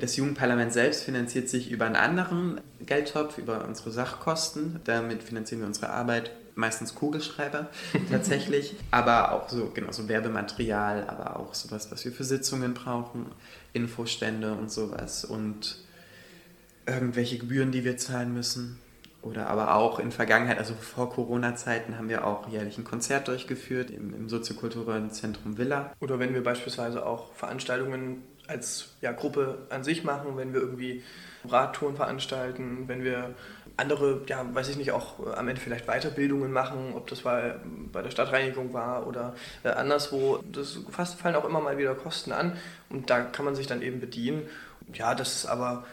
das 0.00 0.16
Jugendparlament 0.16 0.72
selbst 0.72 1.04
finanziert 1.04 1.48
sich 1.48 1.70
über 1.70 1.86
einen 1.86 1.96
anderen 1.96 2.60
Geldtopf, 2.84 3.38
über 3.38 3.64
unsere 3.66 3.90
Sachkosten. 3.90 4.80
Damit 4.84 5.22
finanzieren 5.22 5.60
wir 5.60 5.66
unsere 5.66 5.90
Arbeit, 5.90 6.30
meistens 6.54 6.94
Kugelschreiber 6.94 7.68
tatsächlich, 8.10 8.74
aber 8.90 9.32
auch 9.32 9.48
so, 9.48 9.70
genau, 9.72 9.92
so 9.92 10.08
Werbematerial, 10.08 11.06
aber 11.08 11.38
auch 11.38 11.54
sowas, 11.54 11.90
was 11.90 12.04
wir 12.04 12.12
für 12.12 12.24
Sitzungen 12.24 12.74
brauchen, 12.74 13.26
Infostände 13.72 14.52
und 14.52 14.70
sowas 14.70 15.24
und 15.24 15.78
irgendwelche 16.86 17.38
Gebühren, 17.38 17.72
die 17.72 17.84
wir 17.84 17.96
zahlen 17.96 18.34
müssen. 18.34 18.78
Oder 19.22 19.46
aber 19.46 19.76
auch 19.76 20.00
in 20.00 20.10
Vergangenheit, 20.10 20.58
also 20.58 20.74
vor 20.74 21.08
Corona-Zeiten, 21.10 21.96
haben 21.96 22.08
wir 22.08 22.26
auch 22.26 22.48
jährlich 22.48 22.76
ein 22.76 22.82
Konzert 22.82 23.28
durchgeführt 23.28 23.90
im, 23.90 24.12
im 24.14 24.28
soziokulturellen 24.28 25.12
Zentrum 25.12 25.58
Villa. 25.58 25.92
Oder 26.00 26.18
wenn 26.18 26.34
wir 26.34 26.42
beispielsweise 26.42 27.06
auch 27.06 27.32
Veranstaltungen 27.34 28.24
als 28.52 28.90
ja, 29.00 29.12
Gruppe 29.12 29.58
an 29.70 29.82
sich 29.84 30.04
machen, 30.04 30.36
wenn 30.36 30.52
wir 30.52 30.60
irgendwie 30.60 31.02
Radtouren 31.48 31.96
veranstalten, 31.96 32.84
wenn 32.86 33.02
wir 33.02 33.34
andere, 33.76 34.22
ja, 34.26 34.44
weiß 34.54 34.68
ich 34.68 34.76
nicht, 34.76 34.92
auch 34.92 35.34
am 35.34 35.48
Ende 35.48 35.60
vielleicht 35.60 35.86
Weiterbildungen 35.86 36.52
machen, 36.52 36.92
ob 36.94 37.08
das 37.08 37.22
bei, 37.22 37.56
bei 37.90 38.02
der 38.02 38.10
Stadtreinigung 38.10 38.72
war 38.72 39.06
oder 39.06 39.34
äh, 39.64 39.70
anderswo. 39.70 40.38
Das 40.52 40.78
fast 40.90 41.18
fallen 41.18 41.34
auch 41.34 41.44
immer 41.44 41.60
mal 41.60 41.78
wieder 41.78 41.94
Kosten 41.94 42.32
an 42.32 42.56
und 42.90 43.10
da 43.10 43.22
kann 43.22 43.44
man 43.44 43.54
sich 43.54 43.66
dann 43.66 43.82
eben 43.82 43.98
bedienen. 43.98 44.42
Ja, 44.92 45.14
das 45.14 45.34
ist 45.36 45.46
aber 45.46 45.84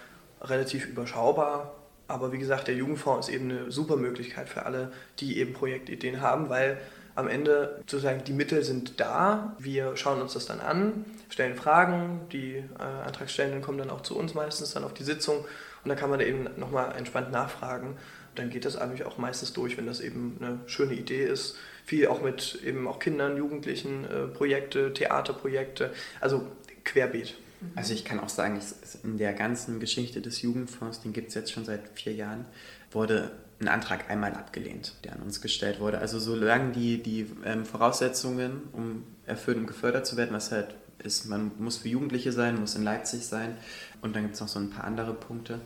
relativ 0.42 0.88
überschaubar. 0.88 1.76
Aber 2.08 2.32
wie 2.32 2.40
gesagt, 2.40 2.68
der 2.68 2.76
Jugendfonds 2.76 3.28
ist 3.28 3.36
eben 3.36 3.52
eine 3.52 3.72
super 3.72 3.96
Möglichkeit 3.96 4.50
für 4.50 4.66
alle, 4.66 4.92
die 5.20 5.38
eben 5.38 5.54
Projektideen 5.54 6.22
haben, 6.22 6.50
weil 6.50 6.80
am 7.20 7.28
Ende 7.28 7.78
sozusagen 7.80 8.24
die 8.24 8.34
Mittel 8.34 8.64
sind 8.64 9.00
da. 9.00 9.56
Wir 9.60 9.96
schauen 9.96 10.22
uns 10.22 10.34
das 10.34 10.46
dann 10.46 10.60
an, 10.60 11.06
stellen 11.30 11.56
Fragen. 11.56 12.22
Die 12.32 12.56
äh, 12.56 12.84
Antragstellenden 13.06 13.62
kommen 13.62 13.78
dann 13.78 13.90
auch 13.90 14.02
zu 14.02 14.18
uns 14.18 14.34
meistens 14.34 14.74
dann 14.74 14.84
auf 14.84 14.94
die 14.94 15.04
Sitzung 15.04 15.38
und 15.84 15.90
dann 15.90 15.98
kann 15.98 16.10
man 16.10 16.20
da 16.20 16.26
eben 16.26 16.48
nochmal 16.58 16.96
entspannt 16.98 17.32
nachfragen. 17.32 17.98
Dann 18.36 18.50
geht 18.50 18.66
das 18.66 18.78
eigentlich 18.78 19.06
auch 19.06 19.18
meistens 19.18 19.54
durch, 19.54 19.78
wenn 19.78 19.86
das 19.86 20.00
eben 20.00 20.38
eine 20.40 20.60
schöne 20.68 20.94
Idee 20.94 21.26
ist. 21.26 21.58
Viel 21.86 22.08
auch 22.08 22.22
mit 22.22 22.60
eben 22.64 22.88
auch 22.88 23.00
Kindern, 23.00 23.38
Jugendlichen, 23.38 24.06
äh, 24.06 24.28
Projekte, 24.28 24.94
Theaterprojekte, 24.94 25.92
also 26.22 26.48
querbeet. 26.86 27.36
Also 27.76 27.94
ich 27.94 28.06
kann 28.06 28.22
auch 28.22 28.30
sagen, 28.30 28.62
in 29.04 29.18
der 29.18 29.34
ganzen 29.34 29.82
Geschichte 29.82 30.22
des 30.22 30.42
Jugendfonds, 30.42 31.02
den 31.02 31.12
gibt 31.12 31.30
es 31.30 31.36
jetzt 31.36 31.52
schon 31.52 31.66
seit 31.66 31.82
vier 31.94 32.14
Jahren, 32.14 32.46
wurde 32.92 33.32
ein 33.62 33.68
Antrag 33.68 34.10
einmal 34.10 34.34
abgelehnt, 34.34 34.94
der 35.04 35.14
an 35.14 35.22
uns 35.22 35.42
gestellt 35.42 35.80
wurde. 35.80 36.00
Also 36.00 36.20
solange 36.20 36.72
die, 36.72 37.02
die 37.04 37.28
ähm, 37.46 37.66
Voraussetzungen, 37.66 38.62
um 38.72 39.04
erfüllt 39.26 39.58
und 39.58 39.68
gefördert 39.68 40.06
zu 40.06 40.18
werden, 40.18 40.34
was 40.34 40.52
halt 40.52 40.76
ist, 41.04 41.26
man 41.26 41.52
muss 41.60 41.78
für 41.78 41.90
Jugendliche 41.90 42.32
sein, 42.32 42.60
muss 42.60 42.76
in 42.76 42.84
Leipzig 42.84 43.26
sein 43.26 43.58
und 44.02 44.16
dann 44.16 44.24
gibt 44.24 44.36
es 44.36 44.42
noch 44.42 44.48
so 44.48 44.60
ein 44.60 44.70
paar 44.70 44.84
andere 44.86 45.14
Punkte, 45.14 45.60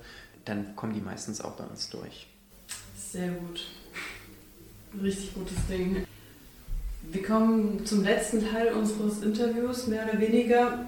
dann 0.46 0.76
kommen 0.76 0.94
die 0.94 1.02
meistens 1.02 1.42
auch 1.42 1.54
bei 1.54 1.64
uns 1.64 1.90
durch. 1.90 2.28
Sehr 2.98 3.30
gut. 3.30 3.66
Richtig 5.02 5.34
gutes 5.34 5.58
Ding. 5.68 6.06
Wir 7.12 7.24
kommen 7.24 7.86
zum 7.86 8.04
letzten 8.04 8.48
Teil 8.48 8.74
unseres 8.74 9.22
Interviews, 9.22 9.88
mehr 9.88 10.08
oder 10.08 10.20
weniger, 10.20 10.86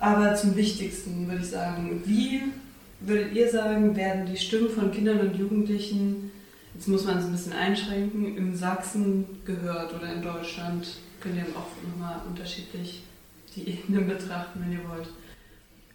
aber 0.00 0.34
zum 0.34 0.56
wichtigsten 0.56 1.28
würde 1.28 1.42
ich 1.42 1.50
sagen. 1.50 2.02
Wie 2.04 2.42
würdet 3.00 3.32
ihr 3.32 3.50
sagen, 3.50 3.94
werden 3.96 4.26
die 4.26 4.36
Stimmen 4.36 4.70
von 4.70 4.90
Kindern 4.90 5.20
und 5.20 5.36
Jugendlichen 5.36 6.30
Jetzt 6.78 6.86
muss 6.86 7.04
man 7.06 7.18
es 7.18 7.24
ein 7.24 7.32
bisschen 7.32 7.54
einschränken, 7.54 8.36
in 8.36 8.56
Sachsen 8.56 9.26
gehört 9.44 9.92
oder 9.92 10.12
in 10.12 10.22
Deutschland. 10.22 10.86
Könnt 11.18 11.34
ihr 11.34 11.42
auch 11.56 11.66
nochmal 11.82 12.20
unterschiedlich 12.24 13.02
die 13.56 13.68
Ebenen 13.68 14.06
betrachten, 14.06 14.60
wenn 14.62 14.70
ihr 14.70 14.88
wollt. 14.88 15.08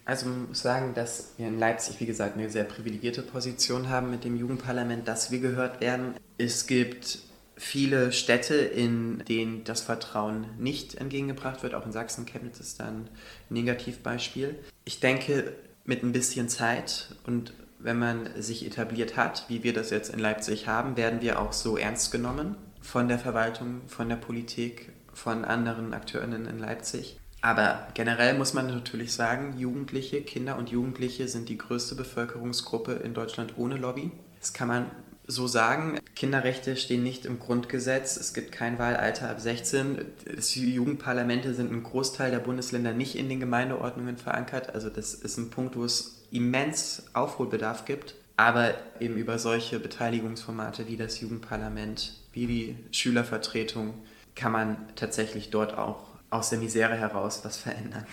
Also 0.04 0.26
man 0.26 0.50
muss 0.50 0.62
sagen, 0.62 0.94
dass 0.94 1.36
wir 1.38 1.48
in 1.48 1.58
Leipzig, 1.58 2.02
wie 2.02 2.06
gesagt, 2.06 2.36
eine 2.36 2.50
sehr 2.50 2.66
privilegierte 2.66 3.22
Position 3.22 3.88
haben 3.88 4.12
mit 4.12 4.26
dem 4.26 4.36
Jugendparlament, 4.36 5.08
dass 5.08 5.32
wir 5.32 5.40
gehört 5.40 5.80
werden. 5.80 6.16
Es 6.38 6.68
gibt 6.68 7.20
viele 7.56 8.12
Städte, 8.12 8.56
in 8.56 9.24
denen 9.30 9.64
das 9.64 9.80
Vertrauen 9.80 10.48
nicht 10.60 10.96
entgegengebracht 10.96 11.64
wird. 11.64 11.76
Auch 11.76 11.86
in 11.86 11.94
Sachsen, 11.94 12.26
Chemnitz 12.26 12.60
ist 12.60 12.82
da 12.82 12.88
ein 12.88 13.08
Negativbeispiel. 13.50 14.60
Ich 14.84 15.00
denke, 15.00 15.54
mit 15.86 16.04
ein 16.04 16.12
bisschen 16.12 16.50
Zeit 16.50 17.16
und 17.26 17.54
wenn 17.84 18.00
man 18.00 18.30
sich 18.42 18.66
etabliert 18.66 19.18
hat, 19.18 19.46
wie 19.50 19.64
wir 19.64 19.74
das 19.74 19.90
jetzt 19.90 20.14
in 20.14 20.20
Leipzig 20.20 20.68
haben, 20.68 20.98
werden 20.98 21.22
wir 21.22 21.40
auch 21.40 21.54
so 21.54 21.78
ernst 21.78 22.12
genommen 22.12 22.56
von 22.82 23.08
der 23.08 23.20
Verwaltung, 23.20 23.82
von 23.88 24.10
der 24.10 24.16
Politik, 24.16 24.92
von 25.14 25.46
anderen 25.46 25.94
Akteurinnen 25.94 26.48
in 26.48 26.60
Leipzig. 26.60 27.20
Aber 27.42 27.88
generell 27.94 28.38
muss 28.38 28.54
man 28.54 28.68
natürlich 28.68 29.12
sagen, 29.12 29.58
Jugendliche, 29.58 30.22
Kinder 30.22 30.58
und 30.58 30.70
Jugendliche 30.70 31.28
sind 31.28 31.50
die 31.50 31.58
größte 31.58 31.96
Bevölkerungsgruppe 31.96 32.94
in 32.94 33.14
Deutschland 33.14 33.58
ohne 33.58 33.76
Lobby. 33.76 34.12
Das 34.40 34.54
kann 34.54 34.70
man 34.70 34.86
so 35.28 35.48
sagen. 35.48 36.00
Kinderrechte 36.16 36.76
stehen 36.78 37.04
nicht 37.04 37.26
im 37.26 37.40
Grundgesetz. 37.40 38.18
Es 38.18 38.34
gibt 38.34 38.54
kein 38.54 38.80
Wahlalter 38.80 39.30
ab 39.30 39.40
16. 39.40 40.06
Die 40.26 40.74
Jugendparlamente 40.74 41.54
sind 41.54 41.72
im 41.72 41.84
Großteil 41.84 42.32
der 42.32 42.40
Bundesländer 42.40 42.94
nicht 42.94 43.16
in 43.16 43.30
den 43.30 43.40
Gemeindeordnungen 43.40 44.18
verankert. 44.18 44.74
Also 44.74 44.90
das 44.90 45.14
ist 45.14 45.38
ein 45.38 45.50
Punkt, 45.50 45.76
wo 45.76 45.84
es 45.84 46.23
immens 46.34 47.06
Aufholbedarf 47.14 47.86
gibt. 47.86 48.16
Aber 48.36 48.74
eben 49.00 49.16
über 49.16 49.38
solche 49.38 49.80
Beteiligungsformate 49.80 50.88
wie 50.88 50.98
das 50.98 51.22
Jugendparlament, 51.22 52.14
wie 52.34 52.48
die 52.48 52.78
Schülervertretung, 52.92 53.94
kann 54.36 54.52
man 54.52 54.78
tatsächlich 54.96 55.52
dort 55.52 55.78
auch 55.78 56.08
aus 56.32 56.50
der 56.50 56.58
Misere 56.58 56.96
heraus 56.96 57.42
was 57.46 57.58
verändern. 57.58 58.08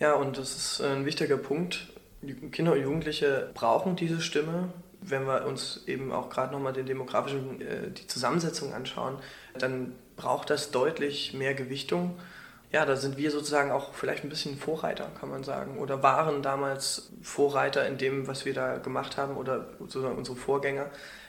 Ja, 0.00 0.14
und 0.14 0.36
das 0.36 0.56
ist 0.56 0.80
ein 0.80 1.06
wichtiger 1.06 1.36
Punkt. 1.36 1.92
Kinder 2.50 2.72
und 2.72 2.82
Jugendliche 2.82 3.50
brauchen 3.54 3.94
diese 3.94 4.20
Stimme. 4.20 4.72
Wenn 5.00 5.26
wir 5.26 5.46
uns 5.46 5.84
eben 5.86 6.10
auch 6.10 6.28
gerade 6.28 6.52
nochmal 6.52 6.72
den 6.72 6.86
demografischen, 6.86 7.60
äh, 7.60 7.90
die 7.90 8.06
Zusammensetzung 8.06 8.74
anschauen, 8.74 9.18
dann 9.56 9.92
braucht 10.16 10.50
das 10.50 10.72
deutlich 10.72 11.34
mehr 11.34 11.54
Gewichtung 11.54 12.18
ja, 12.72 12.86
da 12.86 12.94
sind 12.94 13.16
wir 13.16 13.30
sozusagen 13.32 13.72
auch 13.72 13.94
vielleicht 13.94 14.22
ein 14.22 14.28
bisschen 14.28 14.56
Vorreiter, 14.56 15.10
kann 15.18 15.28
man 15.28 15.42
sagen. 15.42 15.78
Oder 15.78 16.02
waren 16.04 16.42
damals 16.42 17.10
Vorreiter 17.20 17.86
in 17.86 17.98
dem, 17.98 18.28
was 18.28 18.44
wir 18.44 18.54
da 18.54 18.78
gemacht 18.78 19.16
haben 19.16 19.36
oder 19.36 19.66
sozusagen 19.80 20.16
unsere 20.16 20.36
Vorgänger. 20.36 20.86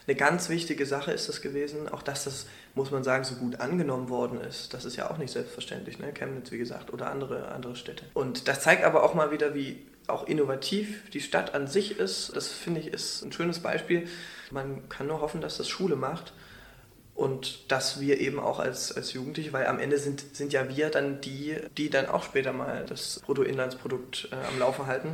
Eine 0.08 0.16
ganz 0.16 0.50
wichtige 0.50 0.86
Sache 0.86 1.12
ist 1.12 1.30
das 1.30 1.42
gewesen, 1.42 1.90
auch 1.90 2.04
dass 2.04 2.26
das, 2.26 2.46
muss 2.76 2.92
man 2.92 3.04
sagen, 3.04 3.24
so 3.24 3.36
gut 3.36 3.60
angenommen 3.60 4.10
worden 4.10 4.40
ist. 4.42 4.74
Das 4.74 4.86
ist 4.86 4.98
ja 4.98 5.10
auch 5.10 5.18
nicht 5.18 5.32
selbstverständlich, 5.32 6.00
ne? 6.00 6.14
Chemnitz, 6.14 6.52
wie 6.52 6.58
gesagt, 6.60 6.94
oder 6.94 7.10
andere, 7.10 7.48
andere 7.50 7.76
Städte. 7.76 8.06
Und 8.14 8.48
das 8.48 8.62
zeigt 8.62 8.84
aber 8.84 9.04
auch 9.04 9.16
mal 9.16 9.32
wieder, 9.32 9.56
wie 9.56 9.84
auch 10.08 10.28
innovativ 10.28 11.10
die 11.12 11.22
Stadt 11.22 11.56
an 11.56 11.68
sich 11.68 11.98
ist. 12.00 12.36
Das 12.36 12.50
finde 12.50 12.82
ich 12.82 12.88
ist 12.88 13.24
ein 13.24 13.32
schönes 13.32 13.60
Beispiel. 13.60 14.08
Man 14.52 14.88
kann 14.90 15.08
nur 15.08 15.22
hoffen, 15.22 15.42
dass 15.42 15.58
das 15.58 15.70
Schule 15.70 15.96
macht 15.96 16.34
und 17.22 17.72
dass 17.72 18.02
wir 18.02 18.20
eben 18.20 18.40
auch 18.40 18.60
als, 18.60 18.92
als 18.92 19.14
Jugendliche, 19.14 19.54
weil 19.54 19.68
am 19.68 19.78
Ende 19.78 20.00
sind, 20.00 20.36
sind 20.36 20.54
ja 20.54 20.68
wir 20.68 20.90
dann 20.90 21.22
die, 21.22 21.56
die 21.78 21.92
dann 21.92 22.08
auch 22.08 22.24
später 22.24 22.52
mal 22.52 22.84
das 22.90 23.22
Bruttoinlandsprodukt 23.24 24.30
äh, 24.32 24.36
am 24.52 24.58
Laufen 24.58 24.88
halten. 24.88 25.10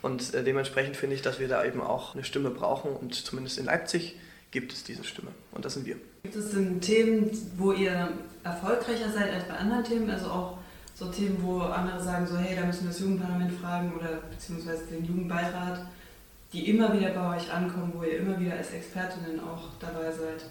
Und 0.00 0.32
äh, 0.32 0.42
dementsprechend 0.42 0.96
finde 0.96 1.16
ich, 1.16 1.22
dass 1.22 1.38
wir 1.38 1.48
da 1.48 1.62
eben 1.62 1.82
auch 1.82 2.14
eine 2.14 2.24
Stimme 2.24 2.48
brauchen 2.48 2.92
und 2.92 3.14
zumindest 3.14 3.58
in 3.58 3.66
Leipzig 3.66 4.16
gibt 4.50 4.72
es 4.72 4.84
diese 4.84 5.04
Stimme. 5.04 5.32
Und 5.52 5.66
das 5.66 5.74
sind 5.74 5.84
wir. 5.84 5.96
Gibt 6.22 6.34
es 6.34 6.50
denn 6.52 6.80
Themen, 6.80 7.30
wo 7.58 7.72
ihr 7.72 8.08
erfolgreicher 8.42 9.12
seid 9.12 9.30
als 9.30 9.44
bei 9.44 9.54
anderen 9.54 9.84
Themen? 9.84 10.08
Also 10.08 10.28
auch 10.28 10.58
so 10.94 11.10
Themen, 11.10 11.42
wo 11.42 11.60
andere 11.60 12.02
sagen, 12.02 12.26
so 12.26 12.38
hey, 12.38 12.56
da 12.56 12.64
müssen 12.64 12.84
wir 12.84 12.88
das 12.88 13.00
Jugendparlament 13.00 13.52
fragen 13.52 13.92
oder 13.94 14.22
beziehungsweise 14.30 14.86
den 14.86 15.04
Jugendbeirat, 15.04 15.84
die 16.54 16.70
immer 16.70 16.98
wieder 16.98 17.10
bei 17.10 17.36
euch 17.36 17.52
ankommen, 17.52 17.92
wo 17.94 18.02
ihr 18.02 18.20
immer 18.20 18.40
wieder 18.40 18.54
als 18.54 18.72
Expertinnen 18.72 19.40
auch 19.40 19.68
dabei 19.78 20.10
seid? 20.10 20.42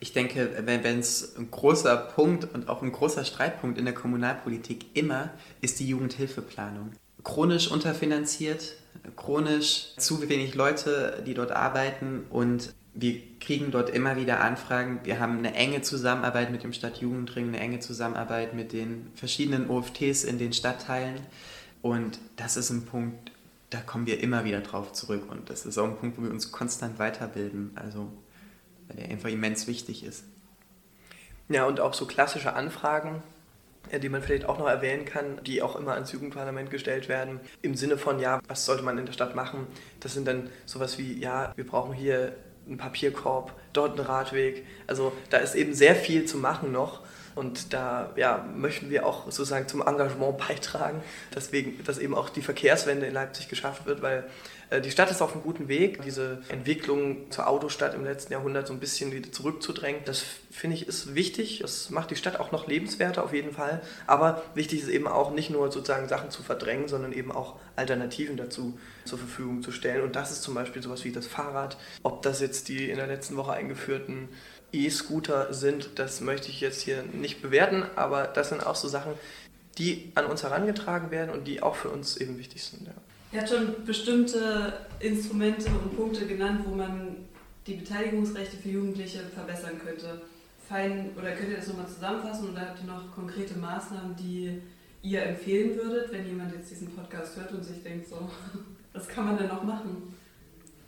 Ich 0.00 0.14
denke, 0.14 0.62
wenn 0.64 0.98
es 0.98 1.36
ein 1.36 1.50
großer 1.50 1.94
Punkt 1.96 2.54
und 2.54 2.70
auch 2.70 2.82
ein 2.82 2.90
großer 2.90 3.24
Streitpunkt 3.24 3.78
in 3.78 3.84
der 3.84 3.94
Kommunalpolitik 3.94 4.86
immer 4.94 5.30
ist 5.60 5.78
die 5.78 5.86
Jugendhilfeplanung. 5.86 6.92
Chronisch 7.22 7.70
unterfinanziert, 7.70 8.76
chronisch 9.16 9.92
zu 9.98 10.26
wenig 10.26 10.54
Leute, 10.54 11.22
die 11.26 11.34
dort 11.34 11.52
arbeiten 11.52 12.24
und 12.30 12.72
wir 12.94 13.20
kriegen 13.40 13.70
dort 13.70 13.90
immer 13.90 14.16
wieder 14.16 14.40
Anfragen. 14.40 15.00
Wir 15.04 15.20
haben 15.20 15.38
eine 15.38 15.54
enge 15.54 15.82
Zusammenarbeit 15.82 16.50
mit 16.50 16.64
dem 16.64 16.72
Stadtjugendring, 16.72 17.48
eine 17.48 17.60
enge 17.60 17.80
Zusammenarbeit 17.80 18.54
mit 18.54 18.72
den 18.72 19.12
verschiedenen 19.14 19.70
OFTs 19.70 20.24
in 20.24 20.38
den 20.38 20.52
Stadtteilen. 20.52 21.20
Und 21.82 22.18
das 22.36 22.56
ist 22.56 22.70
ein 22.70 22.86
Punkt, 22.86 23.30
da 23.70 23.80
kommen 23.80 24.06
wir 24.06 24.20
immer 24.20 24.44
wieder 24.44 24.60
drauf 24.60 24.92
zurück. 24.92 25.30
Und 25.30 25.50
das 25.50 25.66
ist 25.66 25.78
auch 25.78 25.84
ein 25.84 25.96
Punkt, 25.96 26.18
wo 26.18 26.22
wir 26.22 26.30
uns 26.30 26.50
konstant 26.50 26.98
weiterbilden. 26.98 27.70
Also, 27.76 28.10
weil 28.90 29.04
der 29.04 29.10
einfach 29.10 29.28
immens 29.28 29.66
wichtig 29.66 30.04
ist. 30.04 30.24
Ja, 31.48 31.66
und 31.66 31.80
auch 31.80 31.94
so 31.94 32.06
klassische 32.06 32.52
Anfragen, 32.52 33.22
die 34.02 34.08
man 34.08 34.22
vielleicht 34.22 34.44
auch 34.44 34.58
noch 34.58 34.68
erwähnen 34.68 35.04
kann, 35.04 35.42
die 35.44 35.62
auch 35.62 35.74
immer 35.74 35.94
ans 35.94 36.12
Jugendparlament 36.12 36.70
gestellt 36.70 37.08
werden, 37.08 37.40
im 37.62 37.74
Sinne 37.74 37.98
von, 37.98 38.20
ja, 38.20 38.40
was 38.46 38.64
sollte 38.64 38.84
man 38.84 38.98
in 38.98 39.06
der 39.06 39.12
Stadt 39.12 39.34
machen? 39.34 39.66
Das 40.00 40.14
sind 40.14 40.28
dann 40.28 40.50
sowas 40.66 40.98
wie, 40.98 41.18
ja, 41.18 41.52
wir 41.56 41.66
brauchen 41.66 41.92
hier 41.92 42.36
einen 42.66 42.78
Papierkorb, 42.78 43.52
dort 43.72 43.98
einen 43.98 44.06
Radweg. 44.06 44.64
Also 44.86 45.12
da 45.30 45.38
ist 45.38 45.54
eben 45.54 45.74
sehr 45.74 45.96
viel 45.96 46.24
zu 46.24 46.36
machen 46.36 46.72
noch. 46.72 47.00
Und 47.34 47.72
da 47.72 48.12
ja, 48.16 48.44
möchten 48.56 48.90
wir 48.90 49.06
auch 49.06 49.24
sozusagen 49.26 49.68
zum 49.68 49.86
Engagement 49.86 50.38
beitragen, 50.38 51.02
deswegen, 51.34 51.82
dass 51.84 51.98
eben 51.98 52.14
auch 52.14 52.28
die 52.28 52.42
Verkehrswende 52.42 53.06
in 53.06 53.14
Leipzig 53.14 53.48
geschafft 53.48 53.86
wird, 53.86 54.02
weil 54.02 54.24
äh, 54.70 54.80
die 54.80 54.90
Stadt 54.90 55.10
ist 55.10 55.20
auf 55.20 55.32
einem 55.32 55.42
guten 55.42 55.68
Weg, 55.68 56.02
diese 56.02 56.42
Entwicklung 56.48 57.30
zur 57.30 57.48
Autostadt 57.48 57.94
im 57.94 58.04
letzten 58.04 58.32
Jahrhundert 58.32 58.66
so 58.66 58.72
ein 58.72 58.80
bisschen 58.80 59.12
wieder 59.12 59.30
zurückzudrängen. 59.30 60.02
Das 60.04 60.24
finde 60.50 60.76
ich 60.76 60.88
ist 60.88 61.14
wichtig. 61.14 61.58
Das 61.60 61.90
macht 61.90 62.10
die 62.10 62.16
Stadt 62.16 62.40
auch 62.40 62.52
noch 62.52 62.66
lebenswerter 62.66 63.22
auf 63.24 63.32
jeden 63.32 63.52
Fall. 63.52 63.82
Aber 64.06 64.42
wichtig 64.54 64.82
ist 64.82 64.88
eben 64.88 65.06
auch 65.06 65.32
nicht 65.32 65.50
nur 65.50 65.70
sozusagen 65.70 66.08
Sachen 66.08 66.30
zu 66.30 66.42
verdrängen, 66.42 66.88
sondern 66.88 67.12
eben 67.12 67.32
auch 67.32 67.56
Alternativen 67.76 68.36
dazu 68.36 68.78
zur 69.04 69.18
Verfügung 69.18 69.62
zu 69.62 69.72
stellen. 69.72 70.02
Und 70.02 70.16
das 70.16 70.30
ist 70.30 70.42
zum 70.42 70.54
Beispiel 70.54 70.82
sowas 70.82 71.04
wie 71.04 71.12
das 71.12 71.26
Fahrrad. 71.26 71.76
Ob 72.02 72.22
das 72.22 72.40
jetzt 72.40 72.68
die 72.68 72.90
in 72.90 72.96
der 72.96 73.06
letzten 73.06 73.36
Woche 73.36 73.52
eingeführten 73.52 74.28
E-Scooter 74.72 75.52
sind, 75.52 75.90
das 75.96 76.20
möchte 76.20 76.48
ich 76.48 76.60
jetzt 76.60 76.82
hier 76.82 77.02
nicht 77.02 77.42
bewerten, 77.42 77.84
aber 77.96 78.24
das 78.24 78.50
sind 78.50 78.66
auch 78.66 78.76
so 78.76 78.88
Sachen, 78.88 79.12
die 79.78 80.12
an 80.14 80.26
uns 80.26 80.42
herangetragen 80.42 81.10
werden 81.10 81.30
und 81.30 81.46
die 81.46 81.62
auch 81.62 81.76
für 81.76 81.88
uns 81.88 82.16
eben 82.16 82.38
wichtig 82.38 82.62
sind. 82.62 82.86
Ja. 82.86 82.92
Ihr 83.32 83.40
habt 83.40 83.50
schon 83.50 83.84
bestimmte 83.84 84.72
Instrumente 84.98 85.68
und 85.68 85.96
Punkte 85.96 86.26
genannt, 86.26 86.62
wo 86.66 86.74
man 86.74 87.16
die 87.66 87.74
Beteiligungsrechte 87.74 88.56
für 88.56 88.70
Jugendliche 88.70 89.20
verbessern 89.20 89.78
könnte. 89.84 90.22
Fein, 90.68 91.10
oder 91.16 91.32
könnt 91.32 91.50
ihr 91.50 91.56
das 91.56 91.68
nochmal 91.68 91.88
zusammenfassen 91.88 92.50
oder 92.50 92.60
habt 92.60 92.80
ihr 92.80 92.86
noch 92.86 93.12
konkrete 93.14 93.58
Maßnahmen, 93.58 94.16
die 94.16 94.60
ihr 95.02 95.22
empfehlen 95.22 95.76
würdet, 95.76 96.12
wenn 96.12 96.26
jemand 96.26 96.52
jetzt 96.52 96.70
diesen 96.70 96.90
Podcast 96.94 97.36
hört 97.36 97.52
und 97.52 97.64
sich 97.64 97.82
denkt, 97.82 98.08
so, 98.08 98.30
was 98.92 99.08
kann 99.08 99.24
man 99.24 99.38
denn 99.38 99.48
noch 99.48 99.62
machen? 99.62 100.14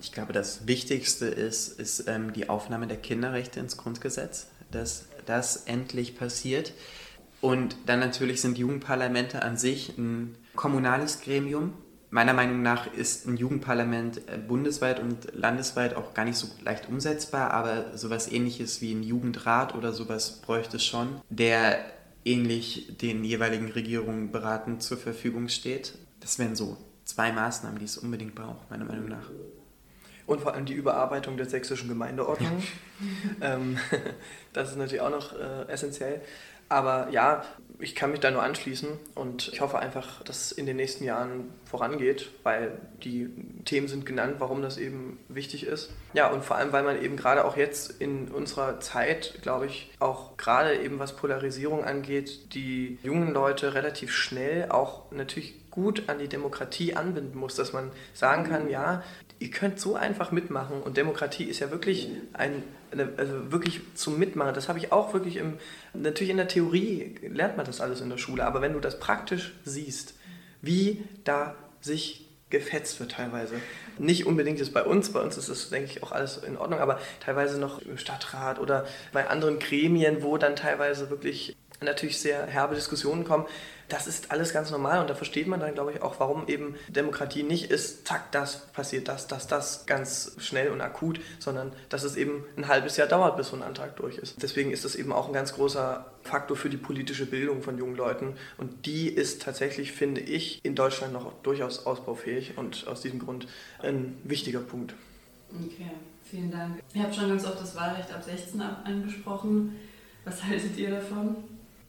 Ich 0.02 0.12
glaube, 0.12 0.32
das 0.32 0.66
Wichtigste 0.66 1.26
ist, 1.26 1.78
ist 1.78 2.08
ähm, 2.08 2.32
die 2.32 2.48
Aufnahme 2.48 2.86
der 2.86 2.98
Kinderrechte 2.98 3.60
ins 3.60 3.76
Grundgesetz, 3.76 4.48
dass 4.70 5.06
das 5.26 5.64
endlich 5.64 6.18
passiert. 6.18 6.72
Und 7.40 7.76
dann 7.86 8.00
natürlich 8.00 8.40
sind 8.40 8.58
Jugendparlamente 8.58 9.42
an 9.42 9.56
sich 9.56 9.96
ein 9.96 10.36
kommunales 10.54 11.20
Gremium, 11.20 11.72
meiner 12.12 12.34
Meinung 12.34 12.62
nach 12.62 12.92
ist 12.92 13.26
ein 13.26 13.36
Jugendparlament 13.36 14.28
äh, 14.28 14.36
bundesweit 14.36 15.00
und 15.00 15.34
landesweit 15.34 15.96
auch 15.96 16.14
gar 16.14 16.26
nicht 16.26 16.36
so 16.36 16.46
leicht 16.62 16.88
umsetzbar, 16.88 17.52
aber 17.52 17.96
sowas 17.96 18.30
ähnliches 18.30 18.82
wie 18.82 18.92
ein 18.92 19.02
Jugendrat 19.02 19.74
oder 19.74 19.92
sowas 19.92 20.42
bräuchte 20.42 20.76
es 20.76 20.84
schon, 20.84 21.08
der 21.30 21.78
ähnlich 22.24 22.98
den 23.00 23.24
jeweiligen 23.24 23.72
Regierungen 23.72 24.30
beratend 24.30 24.82
zur 24.82 24.98
Verfügung 24.98 25.48
steht. 25.48 25.94
Das 26.20 26.38
wären 26.38 26.54
so 26.54 26.76
zwei 27.04 27.32
Maßnahmen, 27.32 27.78
die 27.78 27.86
es 27.86 27.96
unbedingt 27.96 28.34
braucht, 28.34 28.70
meiner 28.70 28.84
Meinung 28.84 29.08
nach. 29.08 29.30
Und 30.26 30.40
vor 30.40 30.54
allem 30.54 30.66
die 30.66 30.74
Überarbeitung 30.74 31.36
der 31.36 31.46
sächsischen 31.46 31.88
Gemeindeordnung. 31.88 32.62
ähm, 33.40 33.78
das 34.52 34.70
ist 34.70 34.76
natürlich 34.76 35.02
auch 35.02 35.10
noch 35.10 35.32
äh, 35.32 35.68
essentiell. 35.68 36.20
Aber 36.72 37.08
ja, 37.10 37.44
ich 37.80 37.94
kann 37.94 38.12
mich 38.12 38.20
da 38.20 38.30
nur 38.30 38.42
anschließen 38.42 38.88
und 39.14 39.48
ich 39.52 39.60
hoffe 39.60 39.78
einfach, 39.78 40.22
dass 40.22 40.46
es 40.46 40.52
in 40.52 40.64
den 40.64 40.76
nächsten 40.76 41.04
Jahren 41.04 41.52
vorangeht, 41.66 42.30
weil 42.44 42.78
die 43.04 43.28
Themen 43.66 43.88
sind 43.88 44.06
genannt, 44.06 44.36
warum 44.38 44.62
das 44.62 44.78
eben 44.78 45.18
wichtig 45.28 45.66
ist. 45.66 45.90
Ja, 46.14 46.30
und 46.30 46.42
vor 46.42 46.56
allem, 46.56 46.72
weil 46.72 46.82
man 46.82 47.02
eben 47.02 47.16
gerade 47.16 47.44
auch 47.44 47.58
jetzt 47.58 48.00
in 48.00 48.28
unserer 48.28 48.80
Zeit, 48.80 49.34
glaube 49.42 49.66
ich, 49.66 49.90
auch 49.98 50.38
gerade 50.38 50.76
eben 50.76 50.98
was 50.98 51.14
Polarisierung 51.14 51.84
angeht, 51.84 52.54
die 52.54 52.98
jungen 53.02 53.34
Leute 53.34 53.74
relativ 53.74 54.12
schnell 54.12 54.70
auch 54.70 55.10
natürlich 55.10 55.70
gut 55.70 56.08
an 56.08 56.18
die 56.20 56.28
Demokratie 56.28 56.94
anbinden 56.94 57.38
muss, 57.38 57.54
dass 57.56 57.72
man 57.72 57.90
sagen 58.14 58.44
kann, 58.44 58.70
ja, 58.70 59.02
ihr 59.42 59.50
könnt 59.50 59.80
so 59.80 59.96
einfach 59.96 60.30
mitmachen 60.30 60.82
und 60.82 60.96
Demokratie 60.96 61.44
ist 61.44 61.58
ja 61.58 61.70
wirklich 61.70 62.08
ein 62.32 62.62
also 63.16 63.50
wirklich 63.50 63.80
zum 63.94 64.18
Mitmachen. 64.18 64.54
Das 64.54 64.68
habe 64.68 64.78
ich 64.78 64.92
auch 64.92 65.14
wirklich 65.14 65.36
im, 65.36 65.54
natürlich 65.94 66.30
in 66.30 66.36
der 66.36 66.48
Theorie 66.48 67.16
lernt 67.22 67.56
man 67.56 67.66
das 67.66 67.80
alles 67.80 68.00
in 68.00 68.10
der 68.10 68.18
Schule, 68.18 68.44
aber 68.44 68.60
wenn 68.60 68.74
du 68.74 68.80
das 68.80 68.98
praktisch 69.00 69.54
siehst, 69.64 70.14
wie 70.60 71.02
da 71.24 71.54
sich 71.80 72.28
gefetzt 72.50 73.00
wird 73.00 73.12
teilweise. 73.12 73.54
Nicht 73.98 74.26
unbedingt 74.26 74.58
jetzt 74.58 74.74
bei 74.74 74.84
uns, 74.84 75.10
bei 75.10 75.20
uns 75.20 75.38
ist 75.38 75.48
das, 75.48 75.70
denke 75.70 75.90
ich, 75.90 76.02
auch 76.02 76.12
alles 76.12 76.36
in 76.36 76.58
Ordnung, 76.58 76.80
aber 76.80 77.00
teilweise 77.20 77.58
noch 77.58 77.80
im 77.80 77.96
Stadtrat 77.96 78.58
oder 78.60 78.86
bei 79.12 79.28
anderen 79.28 79.58
Gremien, 79.58 80.22
wo 80.22 80.36
dann 80.36 80.54
teilweise 80.54 81.08
wirklich 81.08 81.56
natürlich 81.82 82.20
sehr 82.20 82.46
herbe 82.46 82.74
Diskussionen 82.74 83.24
kommen. 83.24 83.46
Das 83.88 84.06
ist 84.06 84.30
alles 84.30 84.54
ganz 84.54 84.70
normal 84.70 85.00
und 85.00 85.10
da 85.10 85.14
versteht 85.14 85.46
man 85.46 85.60
dann, 85.60 85.74
glaube 85.74 85.92
ich, 85.92 86.00
auch, 86.00 86.18
warum 86.18 86.48
eben 86.48 86.76
Demokratie 86.88 87.42
nicht 87.42 87.70
ist, 87.70 88.06
zack, 88.06 88.32
das 88.32 88.66
passiert, 88.72 89.06
das, 89.08 89.26
das, 89.26 89.48
das 89.48 89.84
ganz 89.84 90.32
schnell 90.38 90.70
und 90.70 90.80
akut, 90.80 91.20
sondern 91.38 91.72
dass 91.90 92.02
es 92.02 92.16
eben 92.16 92.44
ein 92.56 92.68
halbes 92.68 92.96
Jahr 92.96 93.06
dauert, 93.06 93.36
bis 93.36 93.48
so 93.48 93.56
ein 93.56 93.62
Antrag 93.62 93.96
durch 93.96 94.16
ist. 94.16 94.42
Deswegen 94.42 94.70
ist 94.70 94.86
das 94.86 94.94
eben 94.94 95.12
auch 95.12 95.26
ein 95.26 95.34
ganz 95.34 95.52
großer 95.52 96.06
Faktor 96.22 96.56
für 96.56 96.70
die 96.70 96.78
politische 96.78 97.26
Bildung 97.26 97.62
von 97.62 97.76
jungen 97.76 97.96
Leuten 97.96 98.36
und 98.56 98.86
die 98.86 99.08
ist 99.08 99.42
tatsächlich, 99.42 99.92
finde 99.92 100.22
ich, 100.22 100.64
in 100.64 100.74
Deutschland 100.74 101.12
noch 101.12 101.30
durchaus 101.42 101.84
ausbaufähig 101.84 102.56
und 102.56 102.86
aus 102.86 103.02
diesem 103.02 103.18
Grund 103.18 103.46
ein 103.82 104.16
wichtiger 104.24 104.60
Punkt. 104.60 104.94
Okay, 105.54 105.90
vielen 106.24 106.50
Dank. 106.50 106.82
Ihr 106.94 107.02
habt 107.02 107.14
schon 107.14 107.28
ganz 107.28 107.44
oft 107.44 107.60
das 107.60 107.76
Wahlrecht 107.76 108.10
ab 108.10 108.22
16 108.24 108.60
angesprochen. 108.60 109.76
Was 110.24 110.42
haltet 110.42 110.76
ihr 110.78 110.90
davon? 110.90 111.36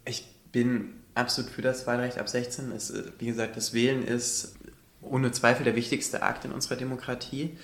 Ich 0.06 0.26
bin 0.51 0.93
absolut 1.16 1.51
für 1.51 1.62
das 1.62 1.88
Wahlrecht 1.88 2.18
ab 2.18 2.30
16. 2.30 2.72
Es, 2.72 2.91
äh, 2.91 3.04
wie 3.20 3.28
gesagt, 3.28 3.58
das 3.58 3.74
Wählen 3.74 4.04
ist 4.04 4.56
ohne 5.01 5.32
Zweifel 5.32 5.64
der 5.64 5.76
wichtigste 5.76 6.24
Akt 6.24 6.45
in 6.45 6.51
unserer 6.51 6.76
Demokratie. 6.76 7.58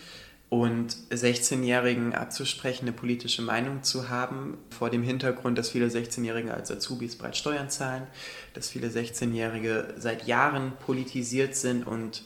Und 0.49 0.97
16-Jährigen 1.11 2.15
abzusprechen, 2.15 2.85
eine 2.85 2.91
politische 2.91 3.43
Meinung 3.43 3.83
zu 3.83 4.09
haben, 4.09 4.57
vor 4.71 4.89
dem 4.89 5.03
Hintergrund, 5.03 5.59
dass 5.59 5.69
viele 5.69 5.87
16-Jährige 5.87 6.51
als 6.51 6.71
Azubis 6.71 7.17
bereits 7.17 7.37
Steuern 7.37 7.69
zahlen, 7.69 8.07
dass 8.55 8.69
viele 8.69 8.87
16-Jährige 8.87 9.93
seit 9.97 10.25
Jahren 10.25 10.71
politisiert 10.83 11.55
sind 11.55 11.85
und 11.85 12.23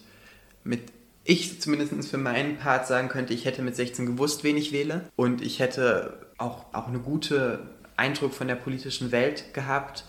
mit 0.63 0.83
ich 1.25 1.61
zumindest 1.61 2.09
für 2.09 2.17
meinen 2.17 2.57
Part 2.57 2.87
sagen 2.87 3.07
könnte, 3.07 3.33
ich 3.33 3.45
hätte 3.45 3.61
mit 3.61 3.75
16 3.75 4.05
gewusst, 4.05 4.43
wen 4.43 4.57
ich 4.57 4.71
wähle 4.71 5.09
und 5.15 5.41
ich 5.41 5.59
hätte 5.59 6.27
auch, 6.37 6.73
auch 6.73 6.87
eine 6.87 6.99
gute 6.99 7.59
Eindruck 7.97 8.33
von 8.33 8.47
der 8.47 8.55
politischen 8.55 9.11
Welt 9.11 9.53
gehabt 9.53 10.05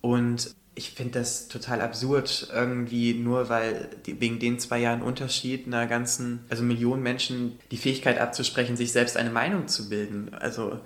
und 0.00 0.54
ich 0.74 0.92
finde 0.92 1.18
das 1.18 1.48
total 1.48 1.80
absurd, 1.82 2.48
irgendwie 2.52 3.14
nur 3.14 3.48
weil 3.48 3.90
die, 4.06 4.20
wegen 4.20 4.38
den 4.38 4.58
zwei 4.58 4.78
Jahren 4.78 5.02
Unterschied 5.02 5.66
einer 5.66 5.86
ganzen, 5.86 6.44
also 6.48 6.62
Millionen 6.62 7.02
Menschen 7.02 7.58
die 7.70 7.76
Fähigkeit 7.76 8.18
abzusprechen, 8.18 8.76
sich 8.76 8.92
selbst 8.92 9.16
eine 9.16 9.30
Meinung 9.30 9.68
zu 9.68 9.90
bilden. 9.90 10.30
Also 10.32 10.80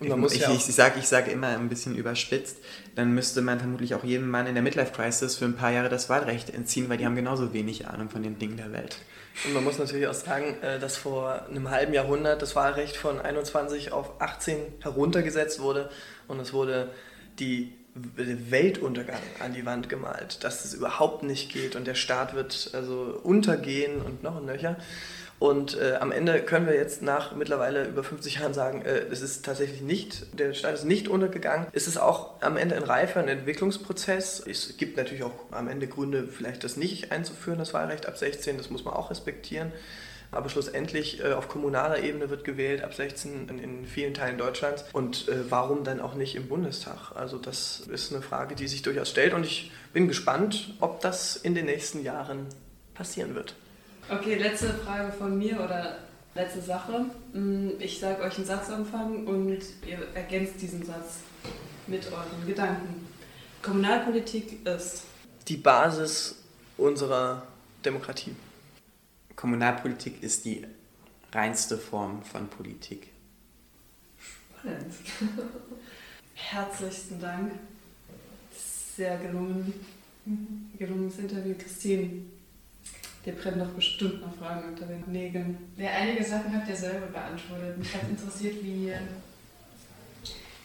ich, 0.00 0.08
ja 0.08 0.52
ich, 0.52 0.68
ich 0.68 0.74
sage 0.74 0.98
ich 1.00 1.08
sag 1.08 1.30
immer 1.30 1.48
ein 1.48 1.68
bisschen 1.68 1.96
überspitzt, 1.96 2.58
dann 2.94 3.12
müsste 3.12 3.42
man 3.42 3.58
vermutlich 3.58 3.94
auch 3.94 4.04
jedem 4.04 4.30
Mann 4.30 4.46
in 4.46 4.54
der 4.54 4.62
Midlife-Crisis 4.62 5.36
für 5.36 5.46
ein 5.46 5.56
paar 5.56 5.72
Jahre 5.72 5.88
das 5.88 6.08
Wahlrecht 6.08 6.50
entziehen, 6.50 6.88
weil 6.88 6.98
die 6.98 7.06
haben 7.06 7.16
genauso 7.16 7.52
wenig 7.52 7.88
Ahnung 7.88 8.10
von 8.10 8.22
den 8.22 8.38
Dingen 8.38 8.56
der 8.56 8.72
Welt. 8.72 8.98
Und 9.44 9.52
man 9.52 9.64
muss 9.64 9.78
natürlich 9.78 10.06
auch 10.06 10.14
sagen, 10.14 10.56
äh, 10.62 10.78
dass 10.78 10.96
vor 10.96 11.46
einem 11.46 11.70
halben 11.70 11.92
Jahrhundert 11.92 12.40
das 12.40 12.54
Wahlrecht 12.54 12.96
von 12.96 13.20
21 13.20 13.92
auf 13.92 14.20
18 14.20 14.58
heruntergesetzt 14.80 15.60
wurde 15.60 15.90
und 16.28 16.38
es 16.40 16.52
wurde 16.52 16.90
die 17.38 17.72
Weltuntergang 17.94 19.20
an 19.38 19.52
die 19.52 19.64
Wand 19.66 19.88
gemalt, 19.88 20.42
dass 20.42 20.64
es 20.64 20.74
überhaupt 20.74 21.22
nicht 21.22 21.52
geht 21.52 21.76
und 21.76 21.86
der 21.86 21.94
Staat 21.94 22.34
wird 22.34 22.70
also 22.72 23.20
untergehen 23.22 24.00
und 24.00 24.22
noch 24.22 24.36
ein 24.36 24.46
nöcher. 24.46 24.76
Und 25.38 25.78
äh, 25.78 25.96
am 26.00 26.12
Ende 26.12 26.40
können 26.40 26.66
wir 26.66 26.74
jetzt 26.74 27.02
nach 27.02 27.34
mittlerweile 27.34 27.86
über 27.86 28.04
50 28.04 28.36
Jahren 28.36 28.54
sagen, 28.54 28.82
äh, 28.82 29.00
es 29.10 29.20
ist 29.20 29.44
tatsächlich 29.44 29.80
nicht, 29.82 30.38
der 30.38 30.54
Staat 30.54 30.74
ist 30.74 30.84
nicht 30.84 31.08
untergegangen. 31.08 31.66
Es 31.72 31.86
ist 31.86 31.98
auch 31.98 32.40
am 32.40 32.56
Ende 32.56 32.76
ein 32.76 32.84
reifer 32.84 33.20
ein 33.20 33.28
Entwicklungsprozess. 33.28 34.42
Es 34.46 34.76
gibt 34.76 34.96
natürlich 34.96 35.24
auch 35.24 35.34
am 35.50 35.68
Ende 35.68 35.86
Gründe, 35.86 36.28
vielleicht 36.28 36.64
das 36.64 36.76
nicht 36.76 37.12
einzuführen, 37.12 37.58
das 37.58 37.74
Wahlrecht 37.74 38.06
ab 38.06 38.16
16, 38.16 38.56
das 38.58 38.70
muss 38.70 38.84
man 38.84 38.94
auch 38.94 39.10
respektieren. 39.10 39.72
Aber 40.30 40.48
schlussendlich 40.48 41.22
äh, 41.22 41.32
auf 41.32 41.48
kommunaler 41.48 41.98
Ebene 42.02 42.30
wird 42.30 42.44
gewählt, 42.44 42.82
ab 42.82 42.94
16 42.94 43.48
in, 43.48 43.58
in 43.58 43.86
vielen 43.86 44.14
Teilen 44.14 44.38
Deutschlands. 44.38 44.84
Und 44.92 45.28
äh, 45.28 45.50
warum 45.50 45.84
dann 45.84 46.00
auch 46.00 46.14
nicht 46.14 46.34
im 46.34 46.48
Bundestag? 46.48 47.12
Also 47.14 47.38
das 47.38 47.80
ist 47.80 48.12
eine 48.12 48.22
Frage, 48.22 48.54
die 48.54 48.66
sich 48.66 48.82
durchaus 48.82 49.10
stellt. 49.10 49.34
Und 49.34 49.44
ich 49.44 49.70
bin 49.92 50.08
gespannt, 50.08 50.74
ob 50.80 51.00
das 51.00 51.36
in 51.36 51.54
den 51.54 51.66
nächsten 51.66 52.02
Jahren 52.02 52.46
passieren 52.94 53.34
wird. 53.34 53.54
Okay, 54.10 54.34
letzte 54.34 54.74
Frage 54.74 55.12
von 55.12 55.38
mir 55.38 55.60
oder 55.60 55.96
letzte 56.34 56.60
Sache. 56.60 57.06
Mm, 57.32 57.70
ich 57.78 57.98
sage 57.98 58.22
euch 58.22 58.36
einen 58.36 58.46
Satzanfang 58.46 59.26
und 59.26 59.58
ihr 59.86 59.98
ergänzt 60.14 60.60
diesen 60.60 60.84
Satz 60.84 61.20
mit 61.86 62.06
euren 62.12 62.46
Gedanken. 62.46 63.06
Kommunalpolitik 63.62 64.66
ist 64.66 65.04
die 65.48 65.56
Basis 65.56 66.36
unserer 66.76 67.46
Demokratie. 67.82 68.36
Kommunalpolitik 69.36 70.22
ist 70.22 70.44
die 70.44 70.66
reinste 71.32 71.78
Form 71.78 72.22
von 72.24 72.48
Politik. 72.48 73.08
Spannend. 74.18 74.94
Herzlichsten 76.34 77.20
Dank. 77.20 77.52
Sehr 78.96 79.16
gelungen. 79.16 79.72
Gelungenes 80.78 81.18
Interview. 81.18 81.54
Christine, 81.58 82.22
dir 83.24 83.32
brennen 83.34 83.60
doch 83.60 83.74
bestimmt 83.74 84.20
noch 84.20 84.34
Fragen 84.36 84.68
unter 84.68 84.86
den 84.86 85.04
Nägeln. 85.10 85.56
Ja, 85.76 85.90
einige 85.90 86.22
Sachen 86.22 86.54
habt 86.54 86.68
ihr 86.68 86.76
selber 86.76 87.06
beantwortet. 87.06 87.78
Mich 87.78 87.94
hat 87.94 88.08
interessiert, 88.08 88.62
wie, 88.62 88.92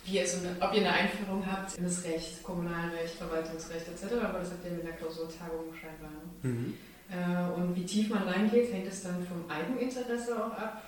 wie 0.06 0.18
ihr 0.18 0.28
so 0.28 0.40
eine, 0.40 0.56
ob 0.60 0.74
ihr 0.74 0.82
eine 0.82 0.92
Einführung 0.92 1.44
habt 1.46 1.78
in 1.78 1.84
das 1.84 2.04
Recht, 2.04 2.44
Kommunalrecht, 2.44 3.16
Verwaltungsrecht 3.18 3.88
etc., 3.88 4.14
aber 4.24 4.40
das 4.40 4.52
habt 4.52 4.66
ihr 4.66 4.72
mit 4.72 4.84
der 4.84 4.94
Klausurtagung 4.94 5.74
scheinbar. 5.74 6.12
Ne? 6.12 6.50
Mhm. 6.50 6.74
Äh, 7.10 7.60
und 7.60 7.76
wie 7.76 7.86
tief 7.86 8.10
man 8.10 8.24
reingeht, 8.24 8.72
hängt 8.72 8.88
es 8.88 9.04
dann 9.04 9.26
vom 9.26 9.50
Eigeninteresse 9.50 10.36
auch 10.36 10.52
ab? 10.52 10.84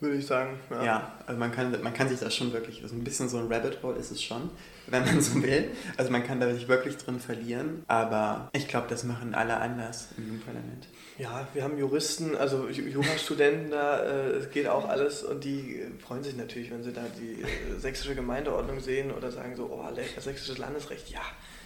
Würde 0.00 0.16
ich 0.16 0.26
sagen. 0.26 0.58
Ja, 0.68 0.84
ja 0.84 1.12
also 1.26 1.38
man 1.38 1.52
kann, 1.52 1.80
man 1.80 1.94
kann 1.94 2.08
sich 2.08 2.18
das 2.18 2.34
schon 2.34 2.52
wirklich, 2.52 2.82
also 2.82 2.96
ein 2.96 3.04
bisschen 3.04 3.28
so 3.28 3.38
ein 3.38 3.46
Rabbit 3.50 3.82
Hole 3.84 3.96
ist 3.96 4.10
es 4.10 4.20
schon, 4.20 4.50
wenn 4.88 5.04
man 5.04 5.20
so 5.22 5.40
will. 5.40 5.70
Also 5.96 6.10
man 6.10 6.24
kann 6.24 6.40
da 6.40 6.52
sich 6.52 6.66
wirklich 6.66 6.96
drin 6.96 7.20
verlieren, 7.20 7.84
aber 7.86 8.50
ich 8.52 8.66
glaube, 8.66 8.88
das 8.90 9.04
machen 9.04 9.34
alle 9.34 9.58
anders 9.58 10.08
im 10.16 10.24
Jugendparlament. 10.24 10.88
Ja, 11.22 11.46
wir 11.54 11.62
haben 11.62 11.78
Juristen, 11.78 12.34
also 12.34 12.68
Jurastudenten 12.68 13.70
da, 13.70 14.00
äh, 14.00 14.30
es 14.30 14.50
geht 14.50 14.66
auch 14.66 14.88
alles 14.88 15.22
und 15.22 15.44
die 15.44 15.80
freuen 16.04 16.24
sich 16.24 16.36
natürlich, 16.36 16.72
wenn 16.72 16.82
sie 16.82 16.92
da 16.92 17.04
die 17.16 17.42
äh, 17.42 17.78
sächsische 17.78 18.16
Gemeindeordnung 18.16 18.80
sehen 18.80 19.12
oder 19.12 19.30
sagen 19.30 19.54
so, 19.54 19.66
oh, 19.66 19.84
sächsisches 19.94 20.58
Landesrecht, 20.58 21.10
ja, 21.10 21.20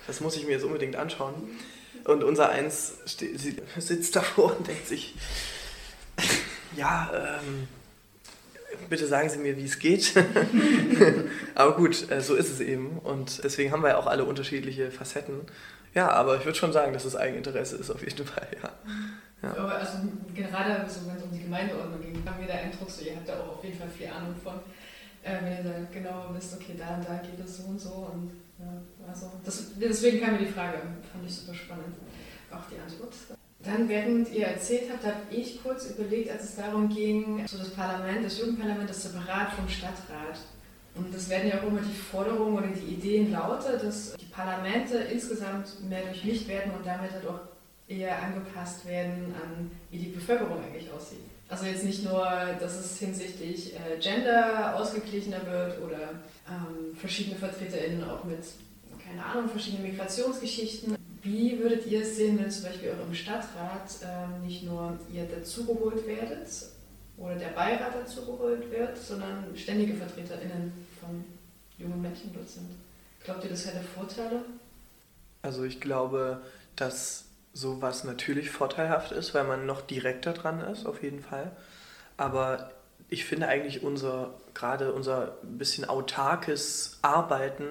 das 0.06 0.20
muss 0.20 0.36
ich 0.36 0.44
mir 0.44 0.52
jetzt 0.52 0.64
unbedingt 0.64 0.96
anschauen. 0.96 1.36
Und 2.04 2.22
unser 2.22 2.50
Eins 2.50 2.96
sitzt 3.78 4.14
davor 4.14 4.54
und 4.58 4.68
denkt 4.68 4.86
sich, 4.86 5.14
ja, 6.76 7.10
ähm, 7.14 7.66
bitte 8.90 9.06
sagen 9.06 9.30
Sie 9.30 9.38
mir, 9.38 9.56
wie 9.56 9.64
es 9.64 9.78
geht. 9.78 10.12
aber 11.54 11.76
gut, 11.76 12.10
äh, 12.10 12.20
so 12.20 12.34
ist 12.34 12.50
es 12.50 12.60
eben. 12.60 12.98
Und 12.98 13.42
deswegen 13.42 13.72
haben 13.72 13.82
wir 13.82 13.88
ja 13.88 13.96
auch 13.96 14.06
alle 14.06 14.24
unterschiedliche 14.24 14.90
Facetten. 14.90 15.40
Ja, 15.94 16.10
aber 16.10 16.36
ich 16.36 16.44
würde 16.44 16.58
schon 16.58 16.74
sagen, 16.74 16.92
dass 16.92 17.04
das 17.04 17.16
Eigeninteresse 17.16 17.76
ist 17.76 17.90
auf 17.90 18.02
jeden 18.02 18.26
Fall, 18.26 18.48
ja. 18.62 18.70
Ja. 19.42 19.50
Aber 19.50 19.74
also 19.76 19.98
gerade 20.34 20.88
so, 20.88 21.06
wenn 21.06 21.16
es 21.16 21.22
um 21.22 21.32
die 21.32 21.42
Gemeindeordnung 21.42 22.00
ging, 22.00 22.22
haben 22.24 22.40
wir 22.40 22.46
der 22.46 22.60
Eindruck, 22.60 22.90
so, 22.90 23.04
ihr 23.04 23.16
habt 23.16 23.28
da 23.28 23.40
auch 23.40 23.58
auf 23.58 23.64
jeden 23.64 23.78
Fall 23.78 23.88
viel 23.88 24.08
Ahnung 24.08 24.34
von. 24.42 24.54
Äh, 25.22 25.42
wenn 25.42 25.56
ihr 25.58 25.72
dann 25.72 25.88
genau 25.92 26.30
wisst, 26.32 26.54
okay, 26.54 26.74
da 26.78 26.94
und 26.94 27.08
da 27.08 27.18
geht 27.18 27.44
es 27.44 27.58
so 27.58 27.64
und 27.64 27.80
so. 27.80 28.08
Und 28.12 28.30
ja, 28.58 28.72
also 29.08 29.32
das, 29.44 29.72
deswegen 29.74 30.20
kam 30.20 30.32
mir 30.34 30.46
die 30.46 30.52
Frage, 30.52 30.78
fand 31.12 31.26
ich 31.26 31.34
super 31.34 31.54
spannend. 31.54 31.96
Auch 32.50 32.62
die 32.70 32.78
Antwort. 32.80 33.12
Dann, 33.64 33.88
während 33.88 34.32
ihr 34.32 34.46
erzählt 34.46 34.84
habt, 34.92 35.04
habe 35.04 35.16
ich 35.30 35.60
kurz 35.62 35.90
überlegt, 35.90 36.30
als 36.30 36.44
es 36.44 36.56
darum 36.56 36.88
ging, 36.88 37.44
so 37.48 37.58
das 37.58 37.70
Parlament, 37.70 38.24
das 38.24 38.38
Jugendparlament 38.38 38.88
ist 38.88 39.02
separat 39.02 39.52
vom 39.54 39.68
Stadtrat. 39.68 40.38
Und 40.94 41.12
das 41.14 41.28
werden 41.28 41.48
ja 41.48 41.58
auch 41.58 41.66
immer 41.66 41.80
die 41.80 41.92
Forderungen 41.92 42.56
oder 42.56 42.68
die 42.68 42.94
Ideen 42.94 43.32
lauter, 43.32 43.76
dass 43.76 44.14
die 44.14 44.26
Parlamente 44.26 44.96
insgesamt 44.96 45.88
mehr 45.88 46.02
durchmischt 46.04 46.48
werden 46.48 46.72
und 46.72 46.86
damit 46.86 47.10
halt 47.10 47.26
auch 47.26 47.40
eher 47.88 48.22
angepasst 48.22 48.86
werden 48.86 49.34
an, 49.34 49.70
wie 49.90 49.98
die 49.98 50.10
Bevölkerung 50.10 50.62
eigentlich 50.62 50.90
aussieht. 50.90 51.20
Also 51.48 51.66
jetzt 51.66 51.84
nicht 51.84 52.04
nur, 52.04 52.24
dass 52.58 52.74
es 52.74 52.98
hinsichtlich 52.98 53.74
äh, 53.74 53.98
Gender 54.00 54.74
ausgeglichener 54.74 55.46
wird 55.46 55.80
oder 55.80 56.10
ähm, 56.48 56.96
verschiedene 56.96 57.36
VertreterInnen 57.36 58.02
auch 58.02 58.24
mit, 58.24 58.40
keine 59.04 59.24
Ahnung, 59.24 59.48
verschiedenen 59.48 59.84
Migrationsgeschichten. 59.84 60.96
Wie 61.22 61.58
würdet 61.60 61.86
ihr 61.86 62.02
es 62.02 62.16
sehen, 62.16 62.38
wenn 62.38 62.50
zum 62.50 62.64
Beispiel 62.64 62.90
eurem 62.90 63.14
Stadtrat 63.14 63.90
äh, 64.02 64.44
nicht 64.44 64.64
nur 64.64 64.98
ihr 65.12 65.24
dazugeholt 65.24 66.04
werdet 66.06 66.48
oder 67.16 67.36
der 67.36 67.48
Beirat 67.48 67.94
dazugeholt 67.94 68.68
wird, 68.70 68.98
sondern 68.98 69.44
ständige 69.54 69.94
VertreterInnen 69.94 70.72
von 71.00 71.24
jungen 71.78 72.02
Menschen 72.02 72.32
dort 72.34 72.48
sind? 72.48 72.70
Glaubt 73.22 73.44
ihr, 73.44 73.50
das 73.50 73.66
hätte 73.66 73.80
Vorteile? 73.82 74.44
Also 75.42 75.62
ich 75.62 75.80
glaube, 75.80 76.40
dass 76.74 77.25
sowas 77.56 78.04
natürlich 78.04 78.50
vorteilhaft 78.50 79.12
ist, 79.12 79.32
weil 79.32 79.44
man 79.44 79.64
noch 79.64 79.80
direkter 79.80 80.34
dran 80.34 80.60
ist, 80.60 80.84
auf 80.84 81.02
jeden 81.02 81.20
Fall. 81.20 81.56
Aber 82.18 82.70
ich 83.08 83.24
finde 83.24 83.48
eigentlich 83.48 83.82
unser, 83.82 84.34
gerade 84.52 84.92
unser 84.92 85.38
bisschen 85.42 85.86
autarkes 85.86 86.98
Arbeiten 87.00 87.64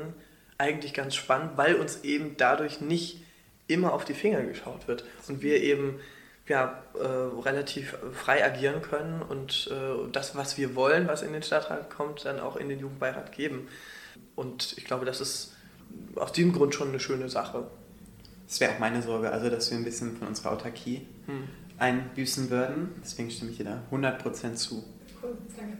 eigentlich 0.58 0.96
ganz 0.96 1.14
spannend, 1.14 1.52
weil 1.56 1.76
uns 1.76 2.04
eben 2.04 2.36
dadurch 2.36 2.82
nicht 2.82 3.24
immer 3.68 3.94
auf 3.94 4.06
die 4.06 4.16
Finger 4.16 4.42
geschaut 4.42 4.88
wird 4.88 5.04
und 5.28 5.44
wir 5.44 5.62
eben 5.62 6.00
ja, 6.48 6.82
äh, 6.96 7.06
relativ 7.06 7.96
frei 8.14 8.44
agieren 8.44 8.82
können 8.82 9.22
und 9.22 9.70
äh, 9.72 10.10
das, 10.12 10.36
was 10.36 10.58
wir 10.58 10.76
wollen, 10.76 11.08
was 11.08 11.22
in 11.22 11.34
den 11.34 11.44
Stadtrat 11.44 11.92
kommt, 11.92 12.26
dann 12.26 12.40
auch 12.40 12.56
in 12.56 12.70
den 12.70 12.80
Jugendbeirat 12.80 13.32
geben. 13.32 13.68
Und 14.36 14.76
ich 14.78 14.86
glaube, 14.86 15.06
das 15.06 15.22
ist 15.22 15.54
aus 16.16 16.32
diesem 16.32 16.54
Grund 16.54 16.74
schon 16.74 16.90
eine 16.90 17.00
schöne 17.00 17.30
Sache. 17.30 17.68
Das 18.48 18.60
wäre 18.60 18.74
auch 18.74 18.80
meine 18.80 19.02
Sorge, 19.02 19.32
also 19.32 19.50
dass 19.50 19.72
wir 19.72 19.78
ein 19.78 19.84
bisschen 19.84 20.16
von 20.18 20.28
unserer 20.28 20.52
Autarkie 20.52 21.02
hm. 21.26 21.48
einbüßen 21.78 22.50
würden. 22.50 22.90
Deswegen 23.04 23.32
stimme 23.32 23.52
ich 23.52 23.58
dir 23.58 23.66
da 23.66 23.84
100% 23.92 24.54
zu. 24.54 24.84
Cool, 25.22 25.38
danke. 25.58 25.78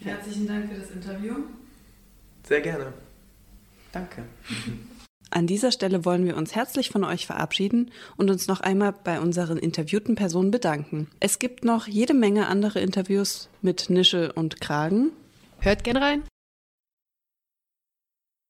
Herzlichen 0.00 0.46
Dank 0.46 0.68
für 0.72 0.80
das 0.80 0.90
Interview. 0.90 1.34
Sehr 2.44 2.60
gerne. 2.60 2.92
Danke. 3.92 4.24
An 5.30 5.46
dieser 5.46 5.72
Stelle 5.72 6.04
wollen 6.04 6.26
wir 6.26 6.36
uns 6.36 6.54
herzlich 6.54 6.90
von 6.90 7.04
euch 7.04 7.26
verabschieden 7.26 7.90
und 8.18 8.30
uns 8.30 8.48
noch 8.48 8.60
einmal 8.60 8.92
bei 8.92 9.18
unseren 9.18 9.56
interviewten 9.56 10.14
Personen 10.14 10.50
bedanken. 10.50 11.08
Es 11.20 11.38
gibt 11.38 11.64
noch 11.64 11.86
jede 11.86 12.12
Menge 12.12 12.48
andere 12.48 12.80
Interviews 12.80 13.48
mit 13.62 13.88
Nische 13.88 14.32
und 14.34 14.60
Kragen. 14.60 15.10
Hört 15.58 15.84
gern 15.84 15.96
rein. 15.96 16.22